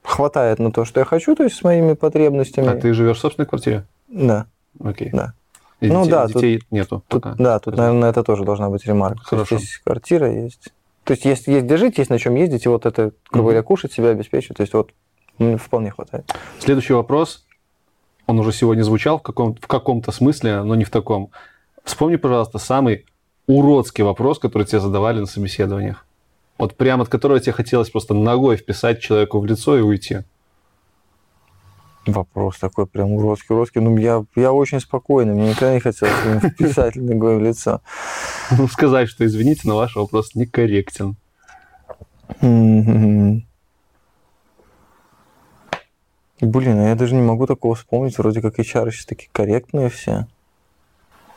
[0.03, 2.69] хватает на то, что я хочу, то есть с моими потребностями.
[2.69, 3.85] А ты живешь в собственной квартире?
[4.09, 4.47] Да,
[4.83, 5.11] Окей.
[5.13, 5.35] Да.
[5.81, 7.35] И Ну детей, да, тут- детей нету тут, пока.
[7.43, 9.17] да, тут, наверное, это тоже должна быть ремарка.
[9.17, 9.55] То есть Хорошо.
[9.57, 10.69] есть квартира, есть...
[11.05, 13.63] То есть есть, есть где жить, есть на чем ездить, и вот это, грубо говоря,
[13.63, 14.59] кушать, себя обеспечивать.
[14.59, 14.91] То есть вот
[15.59, 16.31] вполне хватает.
[16.59, 17.47] Следующий вопрос.
[18.27, 21.31] Он уже сегодня звучал в, каком, в каком-то смысле, но не в таком.
[21.83, 23.07] Вспомни, пожалуйста, самый
[23.47, 26.05] уродский вопрос, который тебе задавали на собеседованиях.
[26.61, 30.25] Вот прямо от которого тебе хотелось просто ногой вписать человеку в лицо и уйти.
[32.05, 33.81] Вопрос такой прям уродский, уродский.
[33.81, 36.13] Ну, я, я очень спокойный, мне никогда не хотелось
[36.53, 37.81] вписать ногой в лицо.
[38.71, 41.17] Сказать, что извините, но ваш вопрос некорректен.
[42.43, 43.47] Мгм.
[46.43, 48.19] Блин, а я даже не могу такого вспомнить.
[48.19, 50.27] Вроде как HR сейчас такие корректные все.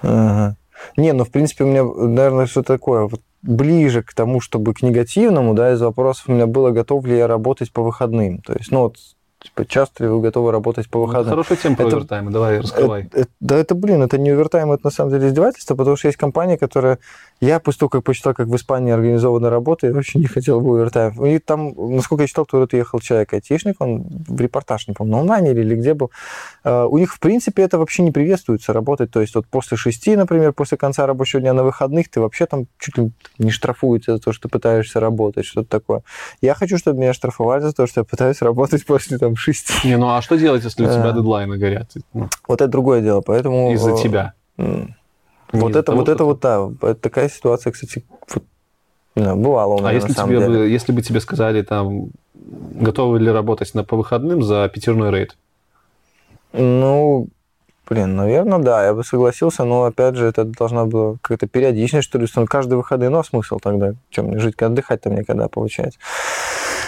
[0.02, 0.58] Ага.
[0.98, 4.82] Не, ну, в принципе, у меня, наверное, что такое, вот ближе к тому, чтобы к
[4.82, 8.40] негативному, да, из вопросов у меня было, готов ли я работать по выходным.
[8.40, 8.98] То есть, ну, вот,
[9.42, 11.30] типа, часто ли вы готовы работать по выходным?
[11.32, 13.04] Хорошая тема про Это- овертаймы, давай, раскрывай.
[13.04, 16.08] Это- это- да это, блин, это не овертайм, это на самом деле издевательство, потому что
[16.08, 17.00] есть компания, которая...
[17.44, 20.80] Я после того, как почитал, как в Испании организована работа, я вообще не хотел бы
[20.80, 21.26] овертайм.
[21.26, 25.20] И там, насколько я читал, кто-то ехал человек, айтишник, он в репортаж, не помню, на
[25.20, 26.10] онлайне или где был.
[26.64, 29.12] Э, У них, в принципе, это вообще не приветствуется работать.
[29.12, 32.68] То есть вот после шести, например, после конца рабочего дня на выходных, ты вообще там
[32.80, 36.04] чуть ли не штрафуют за то, что ты пытаешься работать, что-то такое.
[36.40, 39.74] Я хочу, чтобы меня штрафовали за то, что я пытаюсь работать после там шести.
[39.86, 41.14] Не, ну а что делать, если у тебя Э.
[41.14, 41.92] дедлайны горят?
[42.14, 43.74] Вот это другое дело, поэтому...
[43.74, 44.34] Из-за э, тебя.
[45.54, 48.04] Вот это, того, вот это вот, да, это такая ситуация, кстати,
[49.16, 50.60] не знаю, бывала у меня А если, на самом тебе деле.
[50.60, 55.38] бы, если бы тебе сказали, там, готовы ли работать на, по выходным за пятерной рейд?
[56.54, 57.28] Ну,
[57.88, 62.18] блин, наверное, да, я бы согласился, но, опять же, это должна была какая-то периодичность, что
[62.18, 63.94] ли, что каждый выходные, ну, а смысл тогда?
[64.10, 66.00] Чем мне жить, отдыхать-то мне когда получается?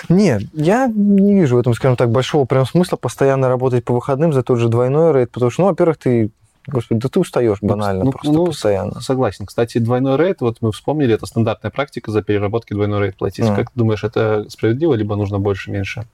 [0.09, 4.33] Нет, я не вижу в этом, скажем так, большого прям смысла постоянно работать по выходным
[4.33, 6.31] за тот же двойной рейд, потому что, ну, во-первых, ты,
[6.67, 9.01] господи, да ты устаешь банально Ну, просто ну, постоянно.
[9.01, 9.45] Согласен.
[9.45, 13.45] Кстати, двойной рейд, вот мы вспомнили, это стандартная практика за переработки двойной рейд платить.
[13.45, 13.55] Ну.
[13.55, 16.05] Как ты думаешь, это справедливо, либо нужно больше, меньше?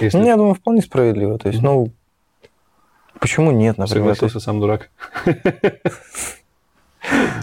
[0.00, 1.38] Если Ну, я думаю, вполне справедливо.
[1.38, 1.90] То есть, ну,
[3.20, 4.08] почему нет, например?
[4.08, 4.90] Есть, согласился сам дурак.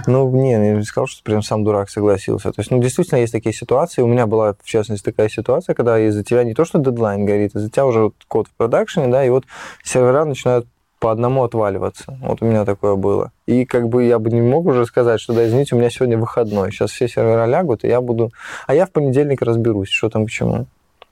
[0.07, 2.51] Ну, не, я не сказал, что прям сам дурак согласился.
[2.51, 4.01] То есть, ну, действительно, есть такие ситуации.
[4.01, 7.55] У меня была, в частности, такая ситуация, когда из-за тебя не то, что дедлайн горит,
[7.55, 9.45] из-за тебя уже вот код в продакшене, да, и вот
[9.83, 10.67] сервера начинают
[11.03, 12.17] по одному отваливаться.
[12.21, 13.33] Вот у меня такое было.
[13.45, 16.17] И как бы я бы не мог уже сказать, что да, извините, у меня сегодня
[16.17, 16.71] выходной.
[16.71, 18.31] Сейчас все сервера лягут, и я буду...
[18.67, 20.65] А я в понедельник разберусь, что там к чему.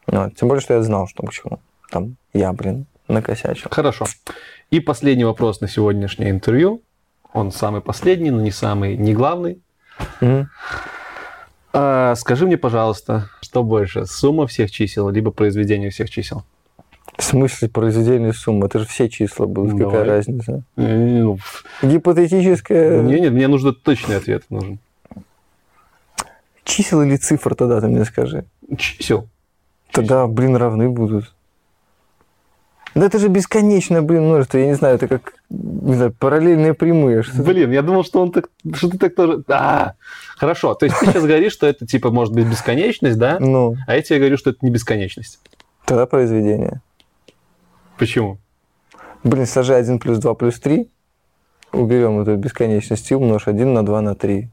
[0.07, 0.33] Вот.
[0.35, 1.59] Тем более, что я знал, что там к чему.
[1.89, 3.69] Там я, блин, накосячил.
[3.69, 4.05] Хорошо.
[4.69, 6.81] И последний вопрос на сегодняшнее интервью.
[7.33, 9.61] Он самый последний, но не самый, не главный.
[10.21, 10.47] Мгм.
[11.73, 16.45] А, скажи мне, пожалуйста, что больше, сумма всех чисел, либо произведение всех чисел?
[17.17, 18.65] В смысле произведение суммы?
[18.65, 19.77] Это же все числа будут.
[19.77, 19.85] Давай.
[19.85, 20.63] Какая разница?
[20.75, 23.01] Э, ну, пф, Гипотетическое...
[23.01, 24.43] Не, нет, мне нужно точный ответ.
[24.49, 24.79] Нужен.
[26.63, 28.45] Чисел или цифр тогда ты мне скажи.
[28.77, 29.27] Чисел.
[29.91, 31.33] Тогда, блин, равны будут.
[32.93, 34.57] Да это же бесконечное, блин, множество.
[34.57, 37.23] Я не знаю, это как не знаю, параллельные прямые.
[37.23, 39.43] Что Блин, я думал, что он так, что ты так тоже.
[39.47, 39.93] А,
[40.37, 40.73] хорошо.
[40.73, 43.37] То есть ты сейчас говоришь, что это типа может быть бесконечность, да?
[43.39, 45.39] Ну, А я тебе говорю, что это не бесконечность.
[45.85, 46.81] тогда произведение.
[48.01, 48.39] Почему?
[49.23, 50.89] Блин, сложи 1 плюс 2 плюс 3.
[51.71, 54.49] Уберем эту бесконечность и умножь 1 на 2 на 3.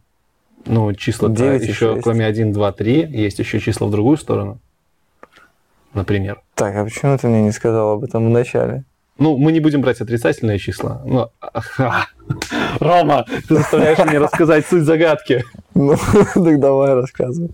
[0.67, 2.03] Ну, числа Девять и еще, шесть.
[2.03, 4.59] кроме 1, 2, 3, есть еще числа в другую сторону.
[5.95, 6.43] Например.
[6.57, 8.85] Так, а почему ты мне не сказал об этом в начале?
[9.17, 11.01] Ну, мы не будем брать отрицательные числа.
[11.07, 12.05] Ну, а,
[12.81, 15.43] Рома, ты заставляешь меня рассказать суть загадки.
[15.73, 15.97] Ну,
[16.35, 17.49] так давай рассказывай.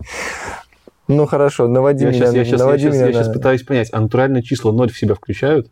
[1.07, 3.63] Ну хорошо, наводи Я меня, сейчас, я сейчас, я наводи сейчас, меня я сейчас пытаюсь
[3.63, 5.71] понять, а натуральные числа 0 в себя включают?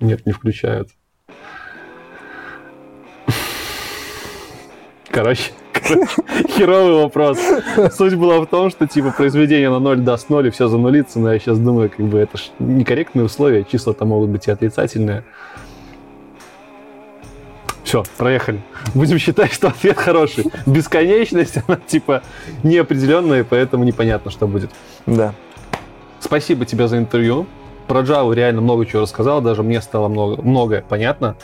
[0.00, 0.90] Нет, не включают.
[5.10, 6.10] Короче, короче,
[6.50, 7.38] херовый вопрос.
[7.92, 11.32] Суть была в том, что типа произведение на 0 даст 0 и все занулится, но
[11.32, 15.24] я сейчас думаю, как бы это ж некорректные условия, числа-то могут быть и отрицательные.
[17.82, 18.60] Все, проехали.
[18.94, 20.44] Будем считать, что ответ хороший.
[20.66, 22.22] Бесконечность, она типа
[22.62, 24.70] неопределенная, поэтому непонятно, что будет.
[25.06, 25.34] Да.
[26.20, 27.46] Спасибо тебе за интервью.
[27.88, 31.36] Про Java реально много чего рассказал, даже мне стало много, многое понятно.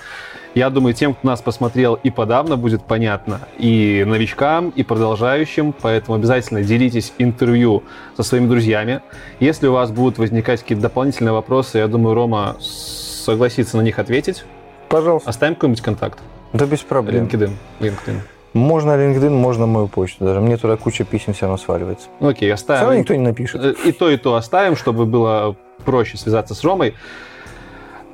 [0.55, 6.17] Я думаю, тем, кто нас посмотрел и подавно, будет понятно и новичкам, и продолжающим, поэтому
[6.17, 7.85] обязательно делитесь интервью
[8.17, 9.01] со своими друзьями.
[9.41, 14.45] Если у вас будут возникать какие-то дополнительные вопросы, я думаю, Рома согласится на них ответить.
[14.89, 15.31] Пожалуйста.
[15.31, 16.19] Оставим какой-нибудь контакт.
[16.53, 17.25] Да без проблем.
[17.25, 17.51] LinkedIn.
[17.81, 18.19] LinkedIn.
[18.53, 20.41] Можно LinkedIn, можно мою почту даже.
[20.41, 22.09] Мне туда куча писем все равно сваливается.
[22.21, 23.01] Окей, Все равно оставим.
[23.01, 23.65] никто не напишет.
[23.65, 26.95] Э, И то, и то оставим, чтобы было проще связаться с Ромой.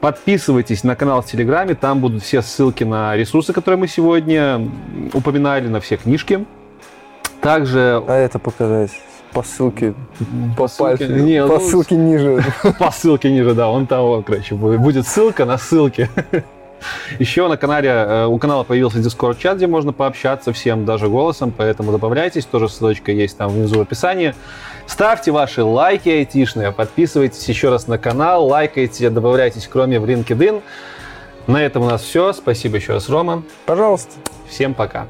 [0.01, 4.69] Подписывайтесь на канал в Телеграме, там будут все ссылки на ресурсы, которые мы сегодня
[5.13, 6.45] упоминали, на все книжки.
[7.41, 8.93] Также А это показать
[9.33, 9.95] по ссылке,
[10.57, 12.45] по, ссылке- пальцу, не, по ну, ссылке ниже.
[12.79, 16.09] по ссылке ниже, да, он того, короче, будет ссылка на ссылке.
[17.19, 21.93] Еще на канале, э, у канала появился Discord-чат, где можно пообщаться всем, даже голосом, поэтому
[21.93, 24.35] добавляйтесь, тоже ссылочка есть там внизу в описании.
[24.89, 30.63] Ставьте ваши лайки айтишные, подписывайтесь еще раз на канал, лайкайте, добавляйтесь к Роме в LinkedIn.
[31.47, 32.33] На этом у нас все.
[32.33, 33.43] Спасибо еще раз, Рома.
[33.67, 34.13] Пожалуйста.
[34.49, 35.07] Всем пока.